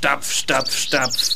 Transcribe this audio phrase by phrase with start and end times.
[0.00, 1.30] Stapf, Stapf, Stapf.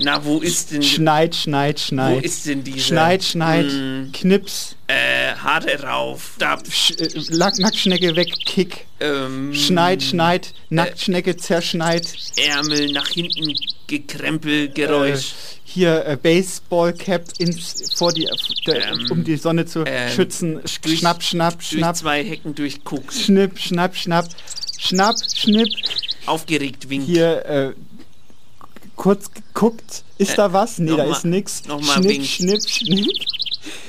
[0.00, 0.82] Na, wo ist denn...
[0.82, 2.16] Schneid, schneid, schneid.
[2.16, 2.80] Wo ist denn diese...
[2.80, 6.32] Schneid, schneid, Hm, Knips, äh, Haare rauf.
[6.36, 6.70] Stapf.
[6.70, 8.84] Sch äh, Lack, Nacktschnecke weg, Kick.
[9.00, 12.06] Ähm, Schneid, schneid, Nacktschnecke zerschneid.
[12.36, 13.54] Ärmel nach hinten,
[13.86, 15.30] Gekrempel, Geräusch.
[15.30, 18.28] Äh, hier äh, Baseballcap ins vor die,
[18.66, 20.60] Ähm, um die Sonne zu ähm, schützen.
[20.66, 23.14] Sch durch- schnapp, schnapp, durch schnapp, zwei Hecken durchguckt.
[23.14, 24.26] schnipp, schnapp, schnapp,
[24.78, 25.68] schnapp, schnipp.
[26.26, 27.06] Aufgeregt winkt.
[27.06, 27.72] Hier äh,
[28.96, 30.04] kurz geguckt.
[30.18, 30.78] Ist Äh, da was?
[30.78, 31.64] Nee, da mal- ist nix.
[31.66, 32.24] noch mal schnipp, wink.
[32.26, 33.08] schnipp, schnipp.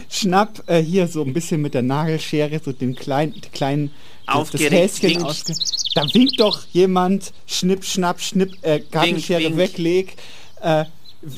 [0.09, 3.91] Schnapp, äh, hier so ein bisschen mit der Nagelschere, so den kleinen, kleinen,
[4.27, 5.53] das- das Häschen ausge...
[5.95, 9.57] Da winkt doch jemand, schnipp, schnapp, schnipp, äh, Gartenschere wink.
[9.57, 10.15] wegleg,
[10.61, 10.85] äh,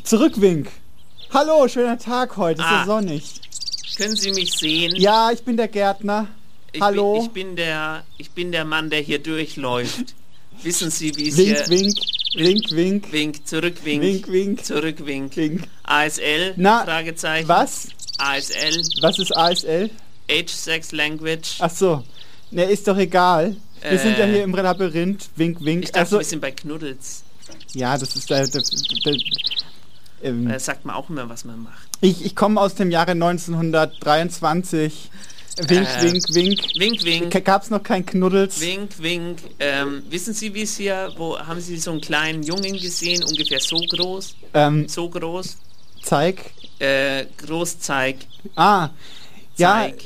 [0.03, 0.69] zurückwink.
[1.33, 2.79] Hallo, schöner Tag heute, ist Ah.
[2.81, 3.23] ja sonnig.
[3.97, 4.95] Können Sie mich sehen?
[4.95, 6.27] Ja, ich bin der Gärtner.
[6.71, 7.13] ich hallo.
[7.13, 10.13] Bin, ich, bin der, ich bin der Mann, der hier durchläuft.
[10.63, 11.55] Wissen Sie, wie es hier...
[11.67, 11.97] wink, wink,
[12.35, 14.01] wink, Wink, zurückwink.
[14.01, 15.35] wink, wink, Zurückwink.
[15.35, 15.63] wink.
[15.83, 16.53] ASL?
[16.57, 17.47] Na, Fragezeichen.
[17.47, 17.87] Was?
[18.17, 18.81] ASL?
[19.01, 19.89] Was ist ASL?
[20.29, 21.57] Age, Sex, Language?
[21.59, 22.03] Ach so.
[22.51, 23.55] Ne, ist doch egal.
[23.81, 24.31] Wir sind ja Äh.
[24.33, 25.29] hier im Labyrinth.
[25.35, 25.83] Wink, wink.
[25.85, 27.23] Ich dachte, also, wir sind bei Knuddels.
[27.73, 28.47] ja, das ist der.
[28.47, 28.61] der,
[29.05, 29.15] der
[30.23, 31.87] ähm, Da sagt man auch immer, was man macht.
[32.01, 35.09] ich ich komme aus dem Jahre 1923.
[35.57, 36.59] Wink, Äh, wink, wink.
[36.77, 37.31] Wink, wink.
[37.31, 38.59] G- Gab's noch kein Knuddels?
[38.61, 39.39] Wink, wink.
[39.59, 43.59] Ähm, wissen Sie, wie es hier, wo haben Sie so einen kleinen Jungen gesehen, ungefähr
[43.59, 44.35] so groß?
[44.53, 45.57] Ähm, So groß?
[46.03, 46.51] zeig.
[46.79, 48.17] Äh, groß, zeig,
[48.55, 48.89] Ah,
[49.57, 50.03] ja, zeig.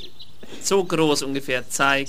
[0.64, 2.08] So groß ungefähr, zeig.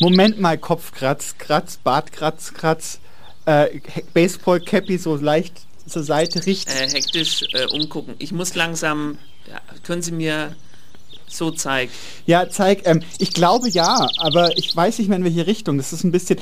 [0.00, 2.98] Moment mal, Kopfkratz, Kratz, Bartkratz, Kratz.
[3.44, 3.80] Äh,
[4.14, 6.70] Baseball-Cappy so leicht zur Seite richten.
[6.70, 8.14] Äh, hektisch äh, umgucken.
[8.20, 9.18] Ich muss langsam,
[9.50, 10.54] ja, können Sie mir
[11.32, 11.90] so zeigen?
[12.26, 12.82] Ja, zeig.
[12.86, 15.76] Ähm, ich glaube ja, aber ich weiß nicht mehr in welche Richtung.
[15.76, 16.38] Das ist ein bisschen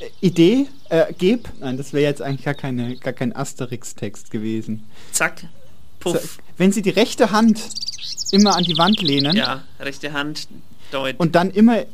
[0.00, 0.66] äh, Idee.
[0.88, 1.48] Äh, geb.
[1.60, 4.84] Nein, das wäre jetzt eigentlich gar keine, gar kein Asterix-Text gewesen.
[5.12, 5.44] Zack,
[6.00, 6.38] puff.
[6.56, 7.60] wenn Sie die rechte Hand
[8.30, 10.48] immer an die Wand lehnen Ja, rechte Hand,
[10.92, 11.18] Deut.
[11.18, 11.84] und dann immer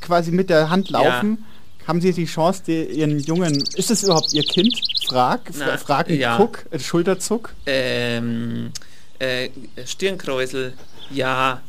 [0.00, 1.44] quasi mit der Hand laufen,
[1.86, 3.64] haben Sie die Chance, die, Ihren Jungen.
[3.74, 4.80] Ist es überhaupt Ihr Kind?
[5.08, 5.50] Frag.
[5.58, 6.36] Na, Fragen, ja.
[6.36, 7.52] Guck, äh, Schulterzuck.
[7.66, 8.70] ähm,
[9.18, 9.48] äh,
[9.84, 10.74] Stirnkräusel,
[11.10, 11.60] ja.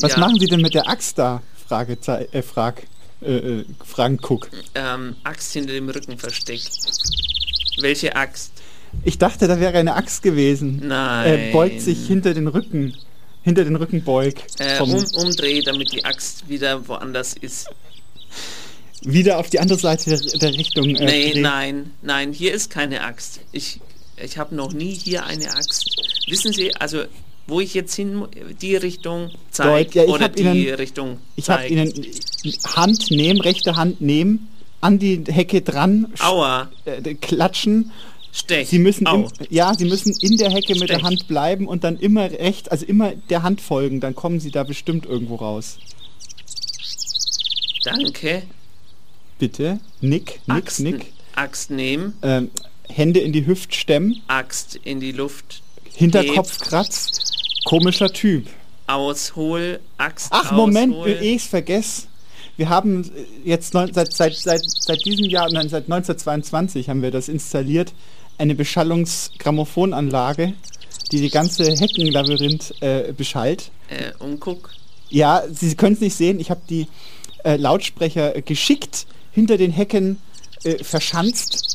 [0.00, 0.18] Was ja.
[0.18, 1.42] machen Sie denn mit der Axt da?
[1.68, 2.82] Fragezei äh, Frag.
[3.22, 4.48] Äh, äh, Fragen, guck.
[4.74, 6.70] Ähm, Axt hinter dem Rücken versteckt.
[7.80, 8.52] Welche Axt?
[9.04, 10.82] Ich dachte, da wäre eine Axt gewesen.
[10.86, 11.26] Nein.
[11.26, 12.96] Er beugt sich hinter den Rücken.
[13.42, 14.34] Hinter den Rückenbeug.
[14.58, 17.68] Äh, vom- um, umdreht, damit die Axt wieder woanders ist.
[19.02, 20.84] wieder auf die andere Seite der, der Richtung.
[20.96, 21.42] Äh, nee, dreht.
[21.42, 23.40] nein, nein, hier ist keine Axt.
[23.52, 23.80] Ich,
[24.16, 25.86] ich habe noch nie hier eine Axt.
[26.28, 27.04] Wissen Sie, also
[27.50, 28.24] wo ich jetzt hin,
[28.60, 31.66] die Richtung zeige ja, oder die Ihnen- Richtung Ich habe.
[31.66, 31.92] Ihnen
[32.74, 34.48] Hand nehmen, rechte Hand nehmen,
[34.80, 37.90] an die Hecke dran, Aua, äh, klatschen.
[38.32, 38.68] Stech.
[38.68, 41.02] Sie müssen, im, ja, Sie müssen in der Hecke mit der Stech.
[41.02, 44.62] Hand bleiben und dann immer rechts, also immer der Hand folgen, dann kommen Sie da
[44.62, 45.78] bestimmt irgendwo raus.
[47.84, 48.42] Danke.
[49.38, 51.06] Bitte, nick, nick, Axt, nick.
[51.34, 52.50] Axt nehmen, Ähm,
[52.88, 55.62] Hände in die Hüft stemmen, Axt in die Luft,
[55.94, 57.10] Hinterkopf kratz.
[57.64, 58.46] Komischer Typ.
[58.86, 61.18] aushol, Axt Ach, Moment, aushol.
[61.20, 62.06] ich es vergesse.
[62.56, 63.10] Wir haben
[63.44, 67.92] jetzt neun, seit, seit, seit, seit diesem Jahr, nein, seit 1922 haben wir das installiert,
[68.38, 70.54] eine Beschallungsgrammophonanlage,
[71.12, 73.70] die die ganze Heckenlabyrinth äh, beschallt.
[73.88, 74.70] Äh, umguck.
[75.08, 76.86] Ja, Sie können es nicht sehen, ich habe die
[77.44, 80.18] äh, Lautsprecher geschickt hinter den Hecken
[80.64, 81.69] äh, verschanzt.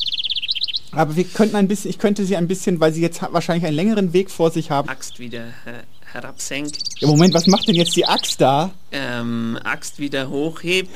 [0.91, 3.75] Aber wir könnten ein bisschen, ich könnte sie ein bisschen, weil sie jetzt wahrscheinlich einen
[3.75, 4.87] längeren Weg vor sich haben.
[4.87, 6.73] Axt wieder äh, herabsenk.
[6.99, 8.71] Ja, Moment, was macht denn jetzt die Axt da?
[8.91, 10.87] Ähm, Axt wieder hochheb.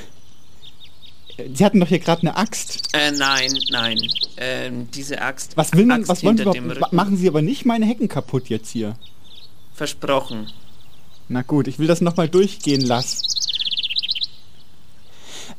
[1.38, 2.88] Äh, Sie hatten doch hier gerade eine Axt.
[2.94, 3.98] Äh, nein, nein.
[4.38, 5.58] Ähm, diese Axt.
[5.58, 6.94] Was will man, Axt was wollen Sie überhaupt?
[6.94, 8.96] Machen Sie aber nicht meine Hecken kaputt jetzt hier.
[9.74, 10.52] Versprochen.
[11.28, 13.18] Na gut, ich will das nochmal durchgehen lassen.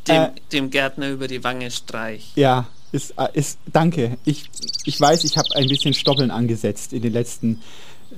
[0.09, 0.31] Dem, Äh.
[0.53, 2.33] dem Gärtner über die Wange streich.
[2.35, 4.19] Ja, ist, äh, ist danke.
[4.25, 4.51] Ich,
[4.85, 7.61] ich weiß, ich habe ein bisschen Stoppeln angesetzt in den letzten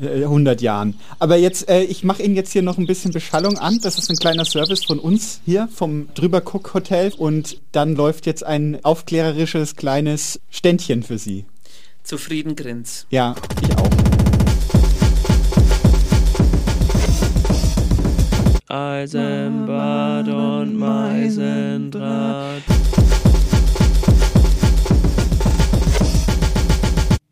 [0.00, 0.98] äh, 100 Jahren.
[1.18, 3.78] Aber jetzt, äh, ich mache Ihnen jetzt hier noch ein bisschen Beschallung an.
[3.82, 7.12] Das ist ein kleiner Service von uns hier, vom Drüberguck Hotel.
[7.16, 11.44] Und dann läuft jetzt ein aufklärerisches kleines Ständchen für Sie.
[12.02, 13.06] Zufrieden grins.
[13.10, 13.90] Ja, ich auch.
[18.68, 22.62] Eisenbad und Meisendraht.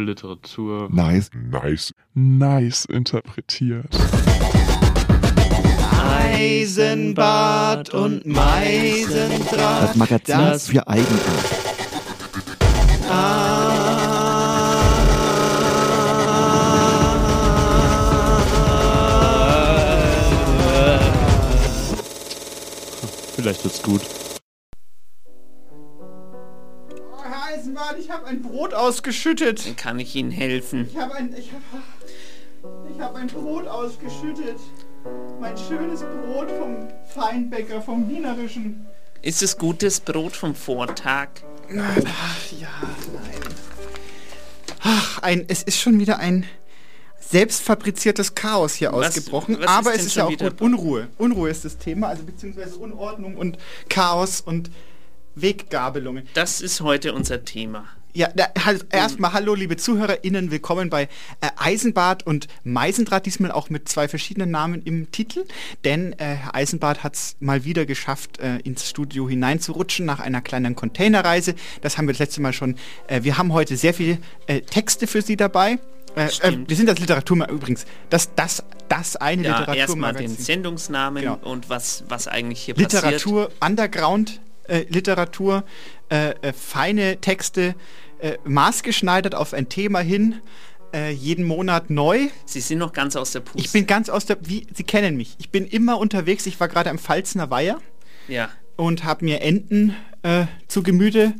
[0.00, 0.88] Literatur.
[0.90, 1.30] Nice.
[1.34, 3.96] Nice, nice interpretiert.
[6.24, 9.82] Eisenbart und Meisendraht.
[9.90, 11.62] Das Magazin Das- für Eigenart.
[23.36, 24.02] Vielleicht wird's gut.
[27.62, 29.66] Herr Eisenbahn, ich habe ein Brot ausgeschüttet.
[29.66, 30.88] Dann kann ich Ihnen helfen.
[30.90, 31.60] Ich habe ein, ich hab,
[32.92, 34.56] ich hab ein Brot ausgeschüttet.
[35.40, 38.86] Mein schönes Brot vom Feinbäcker, vom Wienerischen.
[39.20, 41.28] Ist es gutes Brot vom Vortag?
[41.68, 42.68] Ach, ja,
[43.12, 43.54] nein.
[44.82, 46.44] Ach, ein, es ist schon wieder ein
[47.20, 49.58] selbstfabriziertes Chaos hier Was- ausgebrochen.
[49.60, 50.60] was aber es ist ja auch gut.
[50.60, 51.08] Unruhe.
[51.18, 53.58] Unruhe ist das Thema, also beziehungsweise Unordnung und
[53.88, 54.70] Chaos und
[55.34, 56.28] Weggabelungen.
[56.34, 57.84] Das ist heute unser Thema.
[58.14, 61.04] Ja, da, halt, erstmal hallo, liebe ZuhörerInnen, willkommen bei
[61.40, 65.46] äh, Eisenbart und Meisendraht, diesmal auch mit zwei verschiedenen Namen im Titel,
[65.84, 70.42] denn äh, Herr Eisenbart hat es mal wieder geschafft, äh, ins Studio hineinzurutschen nach einer
[70.42, 71.54] kleinen Containerreise.
[71.80, 72.76] Das haben wir das letzte Mal schon.
[73.06, 75.78] Äh, wir haben heute sehr viele äh, Texte für Sie dabei.
[76.14, 77.86] Äh, äh, wir sind das Literaturmagazin übrigens.
[78.10, 80.44] Das, das, das eine Ja, erstmal den Literaturmagazin.
[80.44, 81.38] Sendungsnamen Genau.
[81.42, 82.92] und was, was eigentlich hier passiert.
[82.92, 84.38] Literatur, Underground
[84.68, 85.64] äh, Literatur,
[86.10, 87.74] äh, äh, feine Texte,
[88.20, 90.40] äh, maßgeschneidert auf ein Thema hin,
[90.94, 92.28] äh, jeden Monat neu.
[92.44, 93.58] Sie sind noch ganz aus der Puste.
[93.58, 95.36] Ich bin ganz aus der, wie Sie kennen mich.
[95.38, 96.46] Ich bin immer unterwegs.
[96.46, 97.80] Ich war gerade am Pfalzner Weiher
[98.28, 98.50] ja.
[98.76, 101.34] und habe mir Enten äh, zu Gemüte.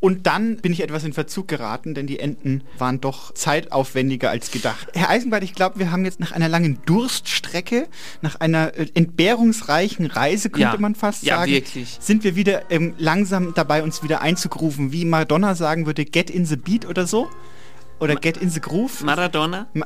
[0.00, 4.52] Und dann bin ich etwas in Verzug geraten, denn die Enten waren doch zeitaufwendiger als
[4.52, 4.86] gedacht.
[4.94, 7.88] Herr Eisenbart, ich glaube, wir haben jetzt nach einer langen Durststrecke,
[8.22, 10.80] nach einer äh, entbehrungsreichen Reise, könnte Ja.
[10.80, 11.96] man fast Ja, sagen, wirklich.
[12.00, 16.46] sind wir wieder ähm, langsam dabei, uns wieder einzugrufen, wie Madonna sagen würde, get in
[16.46, 17.28] the beat oder so.
[17.98, 19.02] Oder get in the groove.
[19.02, 19.66] Maradona?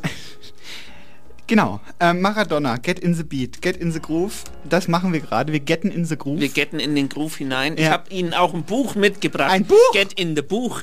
[1.49, 4.44] Genau, äh, Maradona, get in the beat, get in the groove.
[4.69, 5.53] Das machen wir gerade.
[5.53, 6.41] Wir getten in the groove.
[6.41, 7.75] Wir getten in den Groove hinein.
[7.75, 7.91] Ich Ja.
[7.91, 9.50] habe Ihnen auch ein Buch mitgebracht.
[9.50, 9.77] Ein Buch?
[9.93, 10.83] Get in the Buch.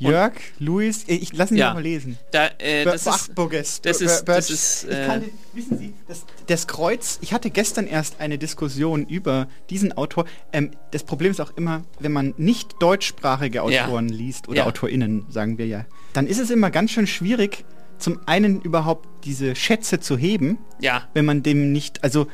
[0.00, 1.72] Jörg, Luis, äh, ich lasse ihn Ja.
[1.72, 2.18] mal lesen.
[2.32, 3.80] Da, äh, das Ach, ist, Burgess.
[3.80, 7.86] das ist- das ist, ich äh, kann, wissen Sie, das, das Kreuz, ich hatte gestern
[7.86, 10.24] erst eine Diskussion über diesen Autor.
[10.52, 13.84] Ähm, das Problem ist auch immer, wenn man nicht deutschsprachige Ja.
[13.86, 14.66] Autoren liest oder Ja.
[14.66, 17.64] AutorInnen, sagen wir ja, dann ist es immer ganz schön schwierig,
[17.98, 21.08] zum einen überhaupt diese Schätze zu heben, ja.
[21.14, 22.26] wenn man dem nicht, also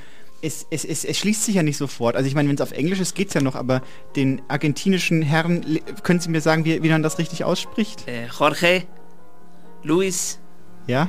[0.43, 2.17] es, es, es, es schließt sich ja nicht sofort.
[2.17, 3.83] Also ich meine, wenn es auf Englisch ist, geht's ja noch, aber
[4.17, 8.09] den argentinischen Herren, können Sie mir sagen, wie, wie man das richtig ausspricht?
[8.09, 8.85] Äh, Jorge
[9.83, 10.39] Luis
[10.87, 11.09] Ja?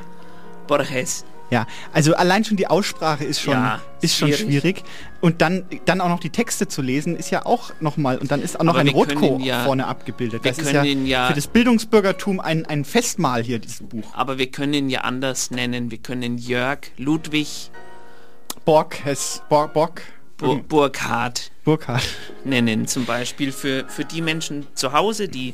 [0.68, 1.26] Borges.
[1.52, 4.46] Ja, also allein schon die Aussprache ist schon, Ja, ist schon schwierig.
[4.80, 4.84] schwierig.
[5.20, 8.42] Und dann, dann auch noch die Texte zu lesen, ist ja auch nochmal, und dann
[8.42, 10.46] ist auch noch Aber ein Rotko ja- vorne abgebildet.
[10.46, 14.06] Das ist ja, ja- für das Bildungsbürgertum ein, ein Festmahl hier, dieses Buch.
[14.14, 15.92] Aber wir können ihn ja anders nennen.
[15.92, 17.70] Wir können Jörg Ludwig
[18.66, 20.04] Borges, Bor, Borg,
[20.38, 22.08] Bur Burkhardt Burkhardt.
[22.46, 22.88] nennen.
[22.88, 25.54] Zum Beispiel für, für die Menschen zu Hause, die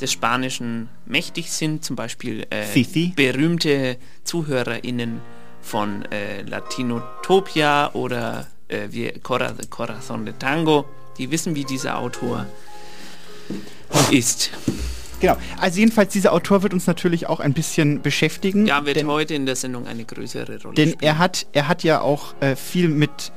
[0.00, 1.84] des Spanischen mächtig sind.
[1.84, 5.20] Zum Beispiel äh, berühmte ZuhörerInnen
[5.60, 10.84] von äh, Latinotopia oder äh, wie Cora, Corazon de Tango.
[11.18, 12.46] Die wissen, wie dieser Autor
[14.10, 14.50] ist.
[15.20, 15.36] Genau.
[15.58, 18.66] Also jedenfalls, dieser Autor wird uns natürlich auch ein bisschen beschäftigen.
[18.66, 21.02] Ja, wird denn, heute in der Sendung eine größere Rolle denn spielen.
[21.02, 23.32] er hat, er hat ja auch äh, viel mit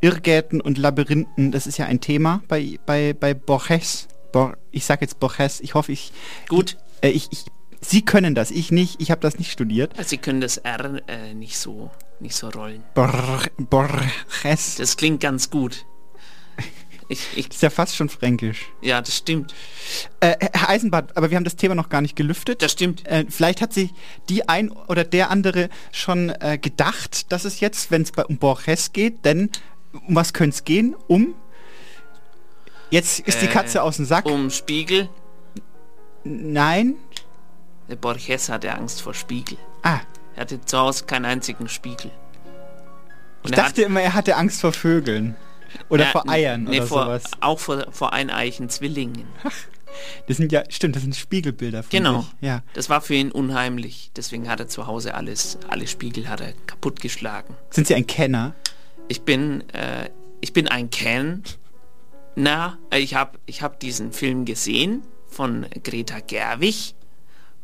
[0.00, 4.08] Irrgäten und Labyrinthen, das ist ja ein Thema bei, bei, bei Borges.
[4.32, 6.12] Bor, ich sag jetzt Borges, ich hoffe, ich...
[6.48, 6.76] Gut.
[7.00, 7.44] Äh, ich, ich,
[7.82, 9.96] Sie können das, ich nicht, ich habe das nicht studiert.
[9.96, 12.82] Also Sie können das R äh, nicht so nicht so rollen.
[12.94, 14.76] Bor, Borges.
[14.76, 15.86] Das klingt ganz gut.
[17.08, 18.70] Ich, ich, ist ja fast schon fränkisch.
[18.82, 19.52] ja, das stimmt.
[20.20, 22.62] Äh, Herr Eisenbart, aber wir haben das Thema noch gar nicht gelüftet.
[22.62, 23.04] Das stimmt.
[23.04, 23.90] Äh, vielleicht hat sich
[24.28, 28.92] die ein oder der andere schon äh, gedacht, dass es jetzt, wenn es um Borges
[28.92, 29.50] geht, denn
[30.06, 30.94] um was könnte es gehen?
[31.08, 31.34] Um
[32.90, 34.26] Jetzt ist die Äh, Katze aus dem Sack.
[34.26, 35.08] Um Spiegel.
[36.24, 36.94] Nein.
[37.88, 39.58] Der Borges hatte Angst vor Spiegel.
[39.82, 40.00] Ah,
[40.36, 42.10] Er hatte zu Hause keinen einzigen Spiegel.
[43.44, 45.34] ich er dachte immer, er hatte Angst vor Vögeln.
[45.88, 47.24] Oder Ja, vor Eiern nee, oder vor, sowas.
[47.40, 49.24] Auch vor, vor eineichen Zwillingen.
[50.28, 52.20] Das sind ja, stimmt, das sind Spiegelbilder von Genau.
[52.20, 52.30] sich.
[52.42, 52.62] Ja.
[52.74, 54.12] Das war für ihn unheimlich.
[54.14, 57.56] Deswegen hat er zu Hause alles, alle Spiegel hat er kaputtgeschlagen.
[57.70, 58.54] Sind Sie ein Kenner?
[59.08, 60.08] Ich bin, äh,
[60.40, 61.42] ich bin ein Ken.
[62.42, 66.94] Na, ich habe ich hab diesen Film gesehen von Greta Gerwig.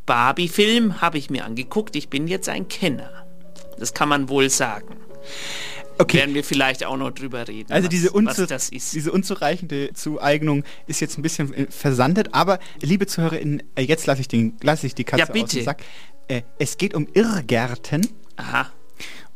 [0.05, 1.97] Barbie-Film habe ich mir angeguckt.
[1.97, 3.27] Ich bin jetzt ein Kenner.
[3.79, 4.95] Das kann man wohl sagen.
[5.99, 6.19] Okay.
[6.19, 7.73] Werden wir vielleicht auch noch drüber reden.
[7.73, 13.07] Also was, diese, unzu diese unzureichende Zueignung ist jetzt ein bisschen äh, versandet, aber liebe
[13.07, 15.57] ZuhörerInnen, äh, jetzt lasse ich, den- lasse ich die Katze Ja, aus bitte.
[15.57, 15.83] dem Sack.
[16.29, 18.07] Äh, es geht um Irrgärten
[18.37, 18.71] Aha.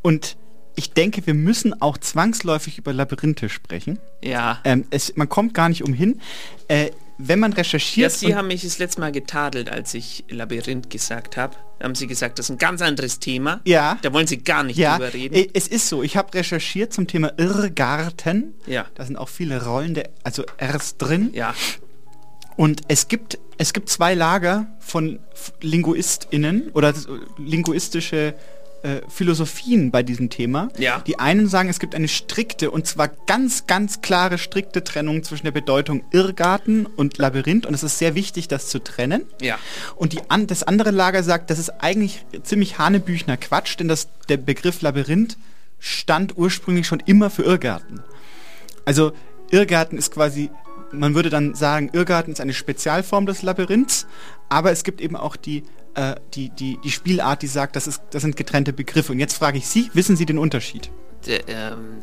[0.03, 0.37] und
[0.81, 3.99] ich denke, wir müssen auch zwangsläufig über Labyrinthe sprechen.
[4.23, 4.61] Ja.
[4.65, 6.21] Ähm, es, man kommt gar nicht umhin.
[6.69, 8.13] Äh, wenn man Ja, recherchiert...
[8.13, 11.55] Sie und- haben mich das letzte Mal getadelt, als ich Labyrinth gesagt habe.
[11.83, 13.61] Haben Sie gesagt, das ist ein ganz anderes Thema.
[13.67, 13.99] Ja.
[14.01, 15.35] Da wollen Sie gar nicht ja, drüber reden.
[15.35, 16.03] äh, es ist so.
[16.03, 18.55] Ich habe recherchiert zum Thema Irrgarten.
[18.67, 18.87] Ja.
[18.95, 21.31] Da sind auch viele rollende, also Rs drin.
[21.35, 21.55] Ja.
[22.57, 25.19] Und es gibt, es gibt zwei Lager von
[25.63, 27.07] LinguistInnen oder s-
[27.39, 28.35] linguistische
[28.83, 30.71] äh, Philosophien bei diesem Thema.
[30.79, 31.01] Ja.
[31.07, 35.45] Die einen sagen, es gibt eine strikte und zwar ganz, ganz klare, strikte Trennung zwischen
[35.45, 39.27] der Bedeutung Irrgarten und Labyrinth und es ist sehr wichtig, das zu trennen.
[39.41, 39.59] Ja.
[39.97, 44.09] Und die an, das andere Lager sagt, das ist eigentlich ziemlich hanebüchner Quatsch, denn das,
[44.29, 45.37] der Begriff Labyrinth
[45.79, 48.01] stand ursprünglich schon immer für Irrgarten.
[48.85, 49.13] Also
[49.51, 50.51] Irrgarten ist quasi,
[50.93, 54.07] man würde dann sagen, Irrgarten ist eine Spezialform des Labyrinths,
[54.49, 58.03] aber es gibt eben auch die, äh, die, die, die Spielart, die sagt, das, ist,
[58.11, 59.13] das sind getrennte Begriffe.
[59.13, 60.91] Und jetzt frage ich Sie, wissen Sie den Unterschied?
[61.27, 62.03] Der, ähm,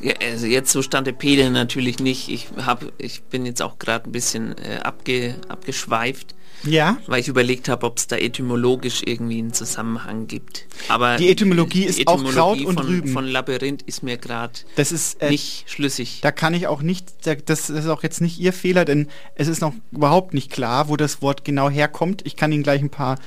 [0.00, 2.28] ja, also jetzt so stand der Pede natürlich nicht.
[2.28, 6.98] Ich hab, ich bin jetzt auch gerade ein bisschen äh, abge, abgeschweift, Ja.
[7.06, 10.66] weil ich überlegt habe, ob es da etymologisch irgendwie einen Zusammenhang gibt.
[10.88, 13.12] Aber Die Etymologie ist auch Kraut und von, Rüben.
[13.12, 16.20] von Labyrinth ist mir gerade Das ist äh, nicht schlüssig.
[16.22, 19.48] Da kann ich auch nicht, da- das ist auch jetzt nicht Ihr Fehler, denn es
[19.48, 22.22] ist noch überhaupt nicht klar, wo das Wort genau herkommt.
[22.26, 23.18] Ich kann Ihnen gleich ein paar,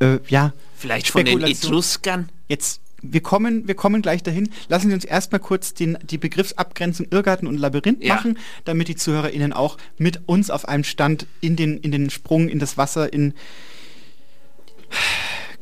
[0.00, 2.30] äh, ja, Vielleicht von den Etruskern?
[2.48, 4.50] jetzt, wir kommen, wir kommen gleich dahin.
[4.68, 8.14] Lassen Sie uns erstmal kurz den, die Begriffsabgrenzung Irrgarten und Labyrinth Ja.
[8.14, 12.48] machen, damit die ZuhörerInnen auch mit uns auf einem Stand in den, in den Sprung
[12.48, 13.34] in das Wasser, in,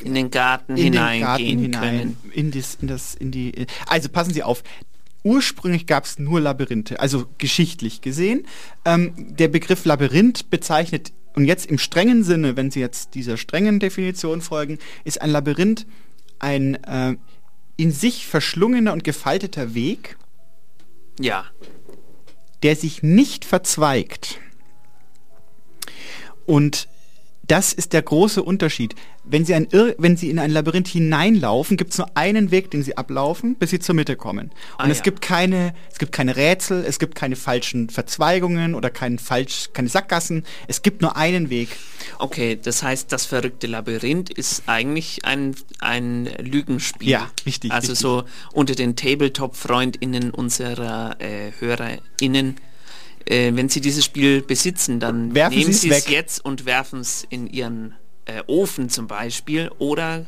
[0.02, 2.16] in den Garten in hineingehen hinein, können.
[2.33, 3.66] in das, in das, in die.
[3.87, 4.62] Also passen Sie auf.
[5.25, 8.47] Ursprünglich gab es nur Labyrinthe, also geschichtlich gesehen.
[8.85, 13.80] Ähm, der Begriff Labyrinth bezeichnet, und jetzt im strengen Sinne, wenn Sie jetzt dieser strengen
[13.80, 15.87] Definition folgen, ist ein Labyrinth
[16.38, 17.16] ein äh,
[17.76, 20.16] in sich verschlungener und gefalteter Weg,
[21.18, 21.47] Ja,
[22.62, 24.40] der sich nicht verzweigt.
[26.47, 26.88] Und
[27.47, 28.95] das ist der große Unterschied.
[29.30, 32.70] Wenn Sie, ein Irr wenn Sie in ein Labyrinth hineinlaufen, gibt es nur einen Weg,
[32.70, 34.47] den Sie ablaufen, bis Sie zur Mitte kommen.
[34.78, 35.02] Und Ah, es ja.
[35.04, 39.88] gibt keine, es gibt keine Rätsel, es gibt keine falschen Verzweigungen oder keinen falsch, keine
[39.88, 40.44] Sackgassen.
[40.66, 41.68] Es gibt nur einen Weg.
[42.18, 47.08] okay, das heißt, das verrückte Labyrinth ist eigentlich ein, ein Lügenspiel.
[47.08, 48.00] Ja, richtig, Also richtig.
[48.02, 52.56] so unter den Tabletop-FreundInnen unserer äh, HörerInnen,
[53.26, 57.26] äh, wenn sie dieses Spiel besitzen, dann Werfen nehmen Sie es jetzt und werfen es
[57.28, 57.94] in ihren
[58.28, 60.25] äh, Ofen zum Beispiel oder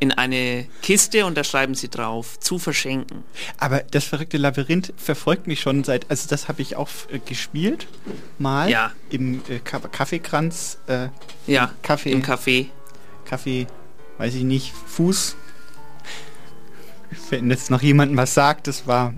[0.00, 3.24] in eine Kiste und da schreiben sie drauf, zu verschenken.
[3.58, 7.88] Aber das verrückte Labyrinth verfolgt mich schon seit, also das habe ich auch äh, gespielt,
[8.38, 8.92] mal Ja.
[9.10, 11.08] im äh, Ka Kaffeekranz, äh,
[11.48, 12.12] Ja, Kaffee.
[12.12, 12.66] im Café.
[13.24, 13.66] Kaffee,
[14.18, 15.34] weiß ich nicht, Fuß.
[17.30, 19.14] Wenn jetzt noch jemandem was sagt, das war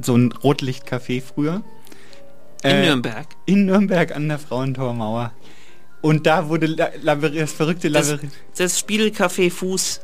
[0.00, 1.62] so ein Rotlichtcafé früher.
[2.62, 3.26] In Äh, Nürnberg.
[3.44, 5.32] In Nürnberg an der Frauentormauer.
[6.02, 8.32] Und da wurde La Labyrinth, das verrückte Das, Labyrinth.
[8.56, 10.00] das Spielcafé Fuß.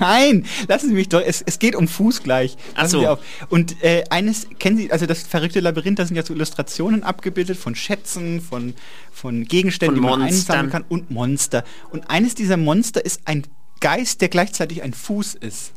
[0.00, 1.20] Nein, lassen Sie mich doch.
[1.20, 2.56] Es, es geht um Fuß gleich.
[2.72, 3.00] Ach Passen so.
[3.00, 3.18] Sie auf.
[3.48, 7.56] Und äh, eines, kennen Sie, also das verrückte Labyrinth, da sind ja so Illustrationen abgebildet
[7.56, 8.74] von Schätzen, von,
[9.12, 11.64] von Gegenständen, Von die man einsammeln kann und Monster.
[11.90, 13.46] Und eines dieser Monster ist ein
[13.80, 15.72] Geist, der gleichzeitig ein Fuß ist.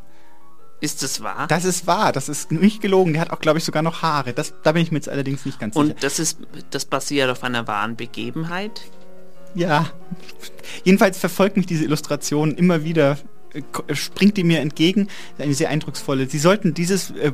[0.80, 1.48] Ist das wahr?
[1.48, 3.14] Das ist wahr, das ist nicht gelogen.
[3.14, 4.34] Der hat auch, glaube ich, sogar noch Haare.
[4.34, 5.88] Das, da bin ich mir jetzt allerdings nicht ganz sicher.
[5.88, 6.40] Und das ist,
[6.70, 8.82] das basiert auf einer wahren Begebenheit.
[9.58, 9.92] Ja.
[10.84, 13.18] Jedenfalls verfolgt mich diese Illustration immer wieder,
[13.54, 15.08] äh, äh, springt die mir entgegen.
[15.38, 16.28] Eine sehr eindrucksvolle.
[16.28, 17.12] Sie sollten dieses.
[17.12, 17.32] Äh,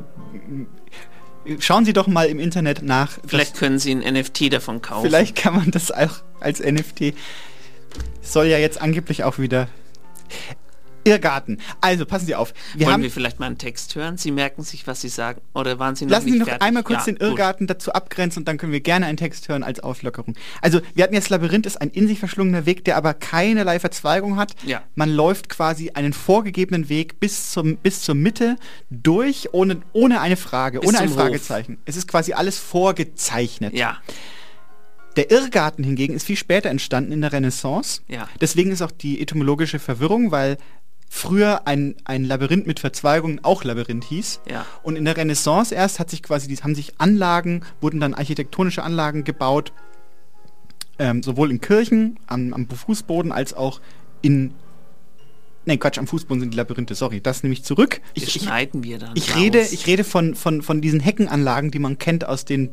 [1.58, 3.18] schauen Sie doch mal im Internet nach.
[3.26, 5.06] Vielleicht können Sie ein NFT davon kaufen.
[5.06, 7.14] vielleicht kann man das auch als NFT.
[8.22, 9.68] Soll ja jetzt angeblich auch wieder.
[11.04, 11.58] Irrgarten.
[11.80, 12.54] Also, passen Sie auf.
[12.74, 14.16] Wir Wollen haben, wir vielleicht mal einen Text hören?
[14.16, 15.40] Sie merken sich, was Sie sagen.
[15.54, 16.62] Oder waren Sie noch Lassen Sie noch fertig?
[16.66, 17.28] einmal kurz Ja, den gut.
[17.28, 20.34] Irrgarten dazu abgrenzen und dann können wir gerne einen Text hören als Auflockerung.
[20.62, 24.36] Also, wir hatten jetzt Labyrinth ist ein in sich verschlungener Weg, der aber keinerlei Verzweigung
[24.36, 24.54] hat.
[24.64, 24.82] Ja.
[24.94, 28.56] Man läuft quasi einen vorgegebenen Weg bis, zum, bis zur Mitte
[28.90, 31.16] durch, ohne, ohne eine Frage, Bis ohne ein Hof.
[31.16, 31.78] Fragezeichen.
[31.84, 33.74] Es ist quasi alles vorgezeichnet.
[33.74, 33.98] Ja,
[35.16, 38.00] Der Irrgarten hingegen ist viel später entstanden in der Renaissance.
[38.08, 38.28] Ja.
[38.40, 40.56] Deswegen ist auch die etymologische Verwirrung, weil
[41.14, 44.40] früher ein, ein Labyrinth mit Verzweigungen auch Labyrinth hieß.
[44.50, 44.66] Ja.
[44.82, 48.82] Und in der Renaissance erst hat sich quasi, die, haben sich Anlagen, wurden dann architektonische
[48.82, 49.72] Anlagen gebaut,
[50.98, 53.80] ähm, sowohl in Kirchen, am, am Fußboden, als auch
[54.22, 54.54] in
[55.66, 58.02] Nein, Quatsch, am Fußboden sind die Labyrinthe, sorry, das nehme ich zurück.
[58.14, 59.40] das Ich, ich, schneiden wir dann ich raus.
[59.40, 62.70] rede, ich rede von, von, von diesen Heckenanlagen, die man kennt aus den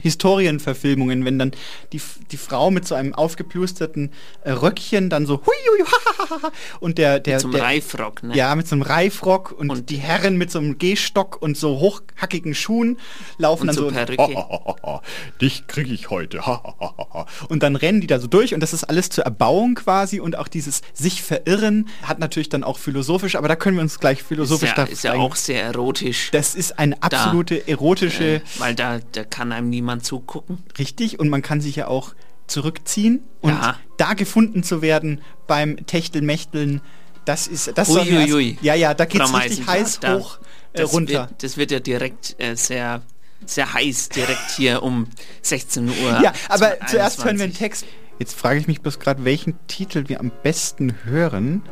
[0.00, 1.52] Historienverfilmungen, wenn dann
[1.92, 4.10] die, die Frau mit so einem aufgeplusterten
[4.42, 8.22] äh, Röckchen dann so hui, hui, ha, ha, ha, und der, der, Zum der Reifrock,
[8.22, 8.34] ne?
[8.36, 11.78] ja, mit so einem Reifrock und, Und- die Herren mit so einem Gehstock und so
[11.78, 12.98] hochhackigen Schuhen
[13.38, 13.90] laufen dann so so.
[13.90, 14.22] Perücke.
[14.22, 15.02] "Ha, ha, ha, ha,
[15.40, 16.46] dich krieg ich heute.
[16.46, 19.08] Ha, ha, ha, ha." und dann rennen die da so durch und das ist alles
[19.10, 23.56] zur Erbauung quasi und auch dieses sich verirren hat natürlich dann auch philosophisch, aber da
[23.56, 26.30] können wir uns gleich philosophisch ist ja, da ist ja auch sehr erotisch.
[26.30, 30.58] Das ist eine absolute erotische äh, weil da, da kann einem niemand zugucken.
[30.78, 32.14] richtig und man kann sich ja auch
[32.46, 33.76] zurückziehen und Ja.
[33.96, 36.80] da gefunden zu werden beim Techtelmächteln,
[37.24, 38.58] das ist das hui, erst- hui.
[38.60, 40.38] ja ja, da geht's Frau richtig heiß da- hoch
[40.74, 41.28] äh, das runter.
[41.30, 43.00] Wird, das wird ja direkt äh, sehr,
[43.46, 45.06] sehr heiß, direkt hier um
[45.42, 46.20] 16 Uhr.
[46.22, 46.88] Ja, aber 21.
[46.90, 47.86] zuerst hören wir einen Text.
[48.18, 51.62] Jetzt frage ich mich bloß gerade, welchen Titel wir am besten hören.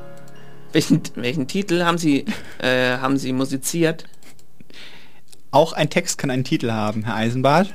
[0.72, 2.24] Welchen, welchen Titel haben Sie,
[2.58, 4.04] äh, haben Sie musiziert?
[5.52, 7.72] Auch ein Text kann einen Titel haben, Herr Eisenbart.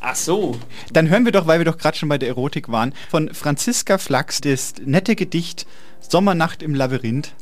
[0.00, 0.58] Ach so.
[0.92, 3.98] Dann hören wir doch, weil wir doch gerade schon bei der Erotik waren, von Franziska
[3.98, 5.66] Flachs das nette Gedicht
[6.00, 7.34] Sommernacht im Labyrinth.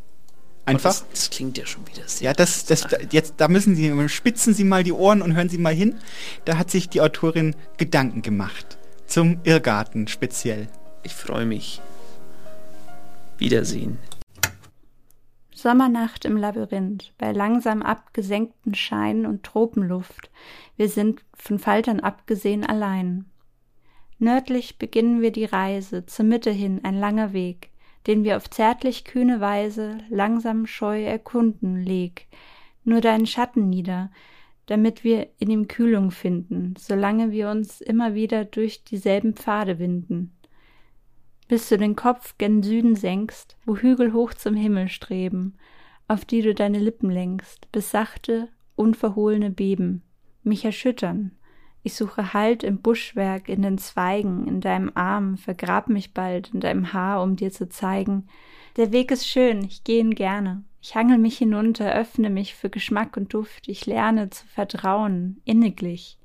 [0.64, 0.90] Einfach.
[0.90, 2.30] Das, das klingt ja schon wieder sehr.
[2.30, 5.50] Ja, das, das, da- jetzt, da müssen Sie, spitzen Sie mal die Ohren und hören
[5.50, 5.96] Sie mal hin.
[6.46, 8.78] Da hat sich die Autorin Gedanken gemacht.
[9.06, 10.68] Zum Irrgarten speziell.
[11.02, 11.82] Ich freue mich.
[13.36, 13.98] Wiedersehen.
[15.64, 20.30] Sommernacht im Labyrinth, bei langsam abgesenkten Schein und Tropenluft.
[20.76, 23.24] Wir sind von Faltern abgesehen allein.
[24.18, 27.70] Nördlich beginnen wir die Reise, zur Mitte hin ein langer Weg,
[28.06, 32.26] den wir auf zärtlich kühne Weise langsam scheu erkunden, leg.
[32.84, 34.10] Nur deinen Schatten nieder,
[34.66, 40.34] damit wir in ihm Kühlung finden, solange wir uns immer wieder durch dieselben Pfade winden
[41.48, 45.54] bis du den Kopf gen Süden senkst, wo Hügel hoch zum Himmel streben,
[46.08, 50.02] auf die du deine Lippen lenkst, bis sachte, unverhohlene Beben
[50.42, 51.32] mich erschüttern.
[51.82, 56.60] Ich suche Halt im Buschwerk, in den Zweigen, in deinem Arm, vergrab mich bald in
[56.60, 58.26] deinem Haar, um dir zu zeigen.
[58.76, 60.64] Der Weg ist schön, ich gehe ihn gerne.
[60.80, 66.18] Ich hangel mich hinunter, öffne mich für Geschmack und Duft, ich lerne zu vertrauen, inniglich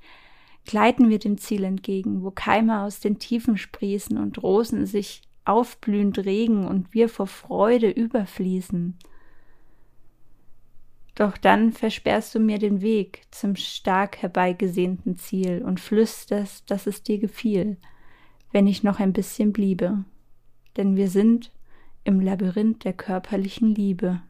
[0.69, 6.19] gleiten wir dem Ziel entgegen, wo Keime aus den Tiefen sprießen und Rosen sich aufblühend
[6.19, 8.95] regen und wir vor Freude überfließen.
[11.15, 17.01] Doch dann versperrst du mir den Weg zum stark herbeigesehnten Ziel und flüsterst, dass es
[17.01, 17.77] dir gefiel,
[18.51, 20.05] wenn ich noch ein bisschen bliebe.
[20.77, 21.51] Denn wir sind
[22.03, 24.21] im Labyrinth der körperlichen Liebe.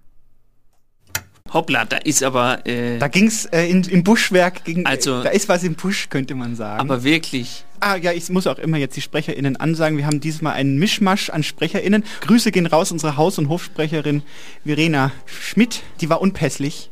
[1.53, 4.85] Hoppla, da ist aber, äh, Da ging's äh, in, im Buschwerk gegen.
[4.85, 6.79] Also- da ist was im Busch, könnte man sagen.
[6.79, 7.65] aber wirklich.
[7.81, 9.97] Ah ja, ich muss auch immer jetzt die SprecherInnen ansagen.
[9.97, 12.03] Wir haben diesmal einen Mischmasch an SprecherInnen.
[12.21, 14.21] Grüße gehen raus, unsere Haus- und Hofsprecherin
[14.65, 15.81] Verena Schmidt.
[16.01, 16.89] Die war unpässlich.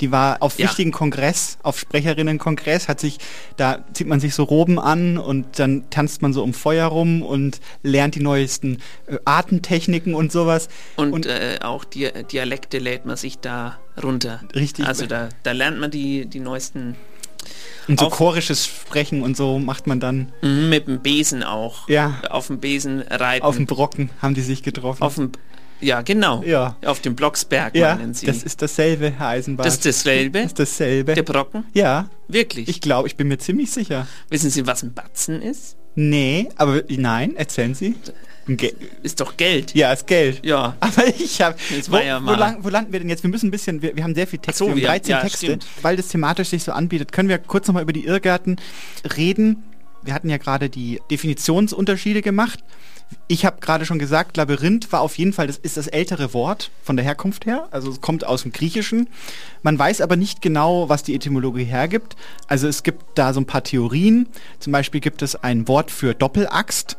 [0.00, 0.66] Die war auf Ja.
[0.68, 3.18] wichtigen Kongress, auf Sprecherinnenkongress, hat sich,
[3.56, 7.22] da zieht man sich so Roben an und dann tanzt man so um Feuer rum
[7.22, 10.68] und lernt die neuesten äh, Atemtechniken und sowas.
[10.96, 14.40] Und, äh, auch Di Dialekte lädt man sich da runter.
[14.54, 14.86] Richtig.
[14.86, 16.94] Also da, da lernt man die, die neuesten
[17.88, 21.88] Und so auf- chorisches Sprechen und so macht man dann Mhm, mit dem Besen auch.
[21.88, 22.20] Ja.
[22.28, 23.44] Auf dem Besen reiten.
[23.46, 25.02] auf dem Brocken, haben die sich getroffen.
[25.02, 25.32] Auf dem,
[25.80, 26.42] ja, genau.
[26.44, 26.76] Ja.
[26.84, 28.26] Auf dem Blocksberg ja, meinen Sie.
[28.26, 29.66] das ist dasselbe, Herr Eisenbart.
[29.66, 30.38] Das ist dasselbe?
[30.42, 31.14] Das ist dasselbe.
[31.14, 31.64] der Brocken?
[31.74, 32.68] Ja, Wirklich?
[32.68, 34.06] ich glaube, ich bin mir ziemlich sicher.
[34.30, 35.76] Wissen Sie, was ein Batzen ist?
[35.94, 37.94] Nee, aber nein, erzählen Sie.
[38.48, 39.74] Ge Ist doch Geld.
[39.74, 40.44] ja, ist Geld.
[40.46, 40.76] Ja.
[40.78, 41.56] Aber ich habe.
[41.88, 43.24] Wo, ja wo, mal- lang, wo landen wir denn jetzt?
[43.24, 43.82] Wir müssen ein bisschen.
[43.82, 44.58] Wir, wir haben sehr viel Text.
[44.58, 45.46] So, wir haben wir- 13 ja, Texte.
[45.46, 45.66] stimmt.
[45.82, 48.56] Weil das thematisch sich so anbietet, können wir kurz nochmal über die Irrgärten
[49.16, 49.64] reden.
[50.02, 52.60] Wir hatten ja gerade die Definitionsunterschiede gemacht.
[53.28, 56.70] Ich habe gerade schon gesagt, Labyrinth war auf jeden Fall, das ist das ältere Wort
[56.82, 57.68] von der Herkunft her.
[57.70, 59.08] Also es kommt aus dem Griechischen.
[59.62, 62.16] Man weiß aber nicht genau, was die Etymologie hergibt.
[62.46, 64.28] Also es gibt da so ein paar Theorien.
[64.60, 66.96] Zum Beispiel gibt es ein Wort für Doppelaxt.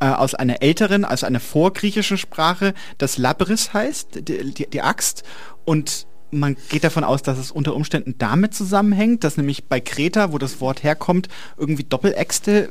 [0.00, 5.22] äh, aus einer älteren, also einer vorgriechischen Sprache, das Labris heißt, die, die, die Axt.
[5.64, 10.32] Und man geht davon aus, dass es unter Umständen damit zusammenhängt, dass nämlich bei Kreta,
[10.32, 12.70] wo das Wort herkommt, irgendwie Doppeläxte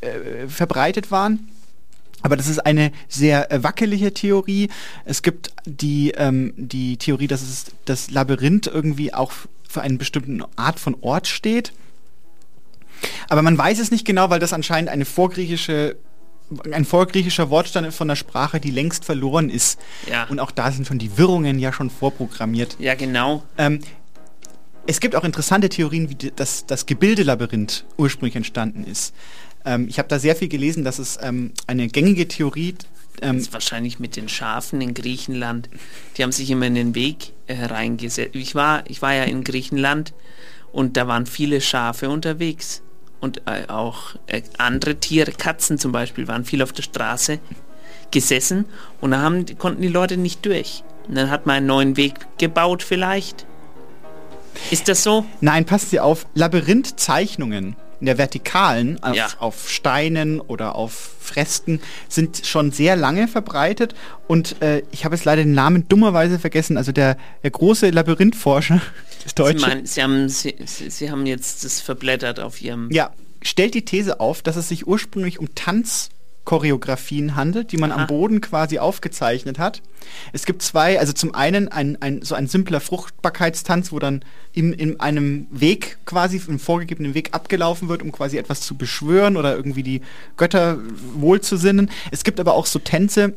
[0.00, 1.48] äh, äh, verbreitet waren.
[2.22, 4.68] Aber das ist eine sehr äh, wackelige Theorie.
[5.04, 9.32] Es gibt die, ähm, die Theorie, dass es das Labyrinth irgendwie auch
[9.68, 11.72] für eine bestimmte Art von Ort steht.
[13.28, 15.96] Aber man weiß es nicht genau, weil das anscheinend eine vorgriechische
[16.70, 19.80] ein vorgriechischer Wortstand von der Sprache, die längst verloren ist.
[20.08, 20.24] Ja.
[20.28, 22.76] Und auch da sind schon die Wirrungen ja schon vorprogrammiert.
[22.78, 23.42] Ja, genau.
[23.58, 23.80] Ähm,
[24.86, 29.14] es gibt auch interessante Theorien, wie das, das Gebilde-Labyrinth ursprünglich entstanden ist.
[29.64, 32.74] Ähm, ich habe da sehr viel gelesen, dass es ähm, eine gängige Theorie
[33.20, 35.68] ähm, Das ist wahrscheinlich mit den Schafen in Griechenland.
[36.16, 38.34] Die haben sich immer in den Weg äh, reingesetzt.
[38.34, 40.14] Ich war, ich war ja in Griechenland
[40.72, 42.82] und da waren viele Schafe unterwegs.
[43.20, 47.38] Und äh, auch äh, andere Tiere, Katzen zum Beispiel, waren viel auf der Straße
[48.10, 48.66] gesessen
[49.00, 50.84] und da haben, konnten die Leute nicht durch.
[51.08, 53.46] Und dann hat man einen neuen Weg gebaut vielleicht.
[54.70, 55.24] Ist das so?
[55.40, 59.28] Nein, passt Sie auf, Labyrinthzeichnungen in der Vertikalen auf, Ja.
[59.38, 63.94] auf Steinen oder auf Fresken sind schon sehr lange verbreitet
[64.28, 66.76] und äh, ich habe jetzt leider den Namen dummerweise vergessen.
[66.76, 68.80] Also der, der große Labyrinthforscher,
[69.24, 72.90] das Sie, Deutsche, meinen, Sie, haben, Sie, Sie, Sie haben jetzt das verblättert auf Ihrem...
[72.92, 73.10] ja,
[73.42, 75.54] stellt die These auf, dass es sich ursprünglich um
[76.46, 78.02] Tanzchoreografien handelt, die man Aha.
[78.02, 79.82] am Boden quasi aufgezeichnet hat.
[80.32, 84.72] Es gibt zwei, also zum einen ein, ein, so ein simpler Fruchtbarkeitstanz, wo dann in,
[84.72, 89.56] in einem Weg quasi, im vorgegebenen Weg abgelaufen wird, um quasi etwas zu beschwören oder
[89.56, 90.00] irgendwie die
[90.36, 90.78] Götter
[91.14, 91.90] wohlzusinnen.
[92.12, 93.34] Es gibt aber auch so Tänze,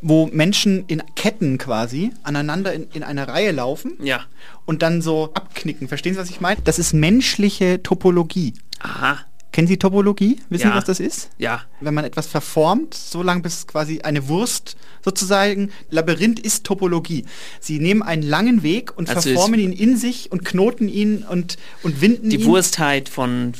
[0.00, 4.24] wo Menschen in Ketten quasi aneinander in, in einer Reihe laufen Ja.
[4.64, 5.88] und dann so abknicken.
[5.88, 6.60] Verstehen Sie, was ich meine?
[6.64, 8.54] Das ist menschliche Topologie.
[8.80, 9.18] Aha.
[9.56, 10.36] Kennen Sie Topologie?
[10.50, 10.72] Wissen Ja.
[10.72, 11.30] Sie, was das ist?
[11.38, 11.62] Ja.
[11.80, 17.24] Wenn man etwas verformt, so lange bis quasi eine Wurst sozusagen, Labyrinth ist Topologie.
[17.58, 21.56] Sie nehmen einen langen Weg und Also verformen ihn in sich und knoten ihn und,
[21.82, 22.44] und winden Die ihn.
[22.44, 23.54] Wurstheit von,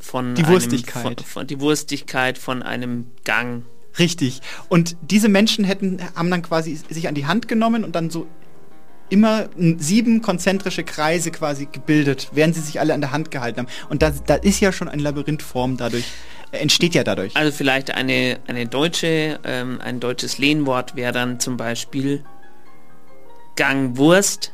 [0.00, 1.20] von Die einem, Wurstigkeit.
[1.20, 3.62] Von, von, die Wurstigkeit von einem Gang.
[4.00, 4.42] Richtig.
[4.68, 8.26] Und diese Menschen hätten, haben dann quasi sich an die Hand genommen und dann so
[9.08, 13.68] immer sieben konzentrische Kreise quasi gebildet, während sie sich alle an der Hand gehalten haben.
[13.88, 16.04] Und da, da ist ja schon eine Labyrinthform dadurch,
[16.52, 17.36] äh, entsteht ja dadurch.
[17.36, 22.24] Also vielleicht eine, eine deutsche, ähm, ein deutsches Lehnwort wäre dann zum Beispiel
[23.56, 24.52] Gangwurst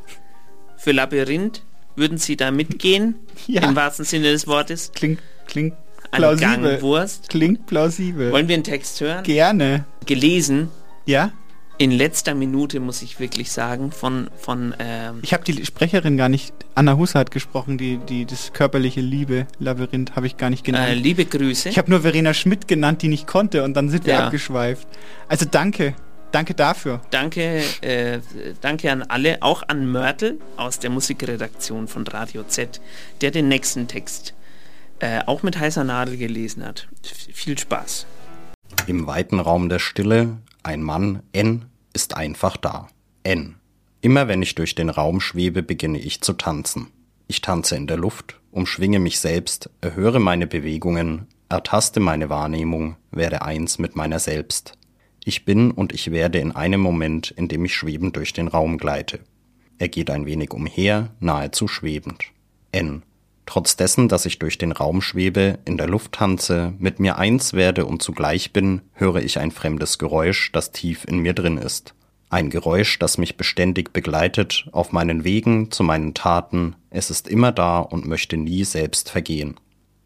[0.77, 1.63] für Labyrinth.
[1.95, 3.17] Würden Sie da mitgehen?
[3.47, 3.69] Ja.
[3.69, 4.93] Im wahrsten Sinne des Wortes?
[4.95, 5.75] Klingt, klingt
[6.13, 6.71] Eine plausibel.
[6.79, 7.29] Gangwurst.
[7.29, 8.31] Klingt plausibel.
[8.31, 9.25] Wollen wir einen Text hören?
[9.25, 9.85] Gerne.
[10.07, 10.69] Gelesen.
[11.07, 11.33] Ja?
[11.83, 16.29] In letzter Minute, muss ich wirklich sagen, von, von ähm, Ich habe die Sprecherin gar
[16.29, 20.63] nicht, Anna Husse hat gesprochen, die, die das körperliche Liebe Labyrinth habe ich gar nicht
[20.63, 20.91] genannt.
[20.91, 21.71] äh, liebe Grüße.
[21.71, 24.27] ich habe nur Verena Schmidt genannt, die nicht konnte und dann sind wir Ja.
[24.27, 24.87] abgeschweift.
[25.27, 25.97] Also danke.
[26.31, 27.01] Danke dafür.
[27.11, 28.21] Danke, äh,
[28.61, 32.81] danke an alle, auch an Mörtel aus der Musikredaktion von Radio Z,
[33.23, 34.35] der den nächsten Text
[35.01, 36.87] äh, auch mit heißer Nadel gelesen hat.
[37.05, 38.07] F viel Spaß.
[38.87, 42.89] Im weiten Raum der Stille, ein Mann, N, ist einfach da.
[43.23, 43.57] N.
[44.01, 46.89] Immer wenn ich durch den Raum schwebe, beginne ich zu tanzen.
[47.29, 53.43] Ich tanze in der Luft, umschwinge mich selbst, erhöre meine Bewegungen, ertaste meine Wahrnehmung, werde
[53.43, 54.73] eins mit meiner selbst.
[55.25, 58.79] Ich bin und ich werde in einem Moment, in dem ich schwebend durch den Raum
[58.79, 59.21] gleite.
[59.79, 62.25] Er geht ein wenig umher, nahezu schwebend.
[62.73, 63.03] N.
[63.47, 67.53] Trotz dessen, dass ich durch den Raum schwebe, in der Luft tanze, mit mir eins
[67.53, 71.95] werde und zugleich bin, höre ich ein fremdes Geräusch, das tief in mir drin ist.
[72.31, 77.53] Ein Geräusch, das mich beständig begleitet, auf meinen Wegen, zu meinen Taten, es ist immer
[77.53, 79.59] da und möchte nie selbst vergehen.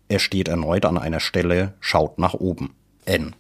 [0.09, 2.75] Er steht erneut an einer Stelle, schaut nach oben.
[3.05, 3.35] N.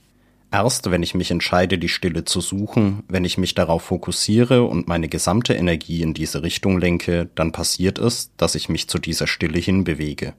[0.53, 4.89] Erst wenn ich mich entscheide, die Stille zu suchen, wenn ich mich darauf fokussiere und
[4.89, 9.27] meine gesamte Energie in diese Richtung lenke, dann passiert es, dass ich mich zu dieser
[9.27, 10.35] Stille hinbewege.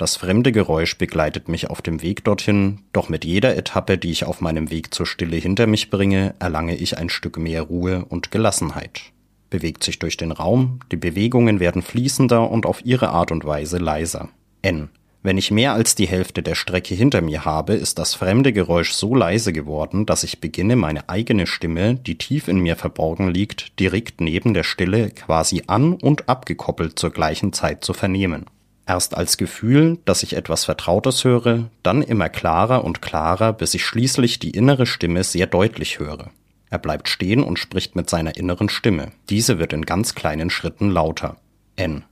[0.00, 4.24] Das fremde Geräusch begleitet mich auf dem Weg dorthin, doch mit jeder Etappe, die ich
[4.24, 8.30] auf meinem Weg zur Stille hinter mich bringe, erlange ich ein Stück mehr Ruhe und
[8.30, 9.02] Gelassenheit.
[9.50, 13.78] Bewegt sich durch den Raum, die Bewegungen werden fließender und auf ihre Art und Weise
[13.78, 14.28] leiser.
[14.62, 14.88] N.
[15.22, 18.92] Wenn ich mehr als die Hälfte der Strecke hinter mir habe, ist das fremde Geräusch
[18.92, 23.78] so leise geworden, dass ich beginne, meine eigene Stimme, die tief in mir verborgen liegt,
[23.78, 28.46] direkt neben der Stille quasi an und abgekoppelt zur gleichen Zeit zu vernehmen.
[28.86, 33.84] Erst als Gefühl, dass ich etwas Vertrautes höre, dann immer klarer und klarer, bis ich
[33.84, 36.30] schließlich die innere Stimme sehr deutlich höre.
[36.70, 39.12] Er bleibt stehen und spricht mit seiner inneren Stimme.
[39.28, 41.36] Diese wird in ganz kleinen Schritten lauter.
[41.76, 42.04] N.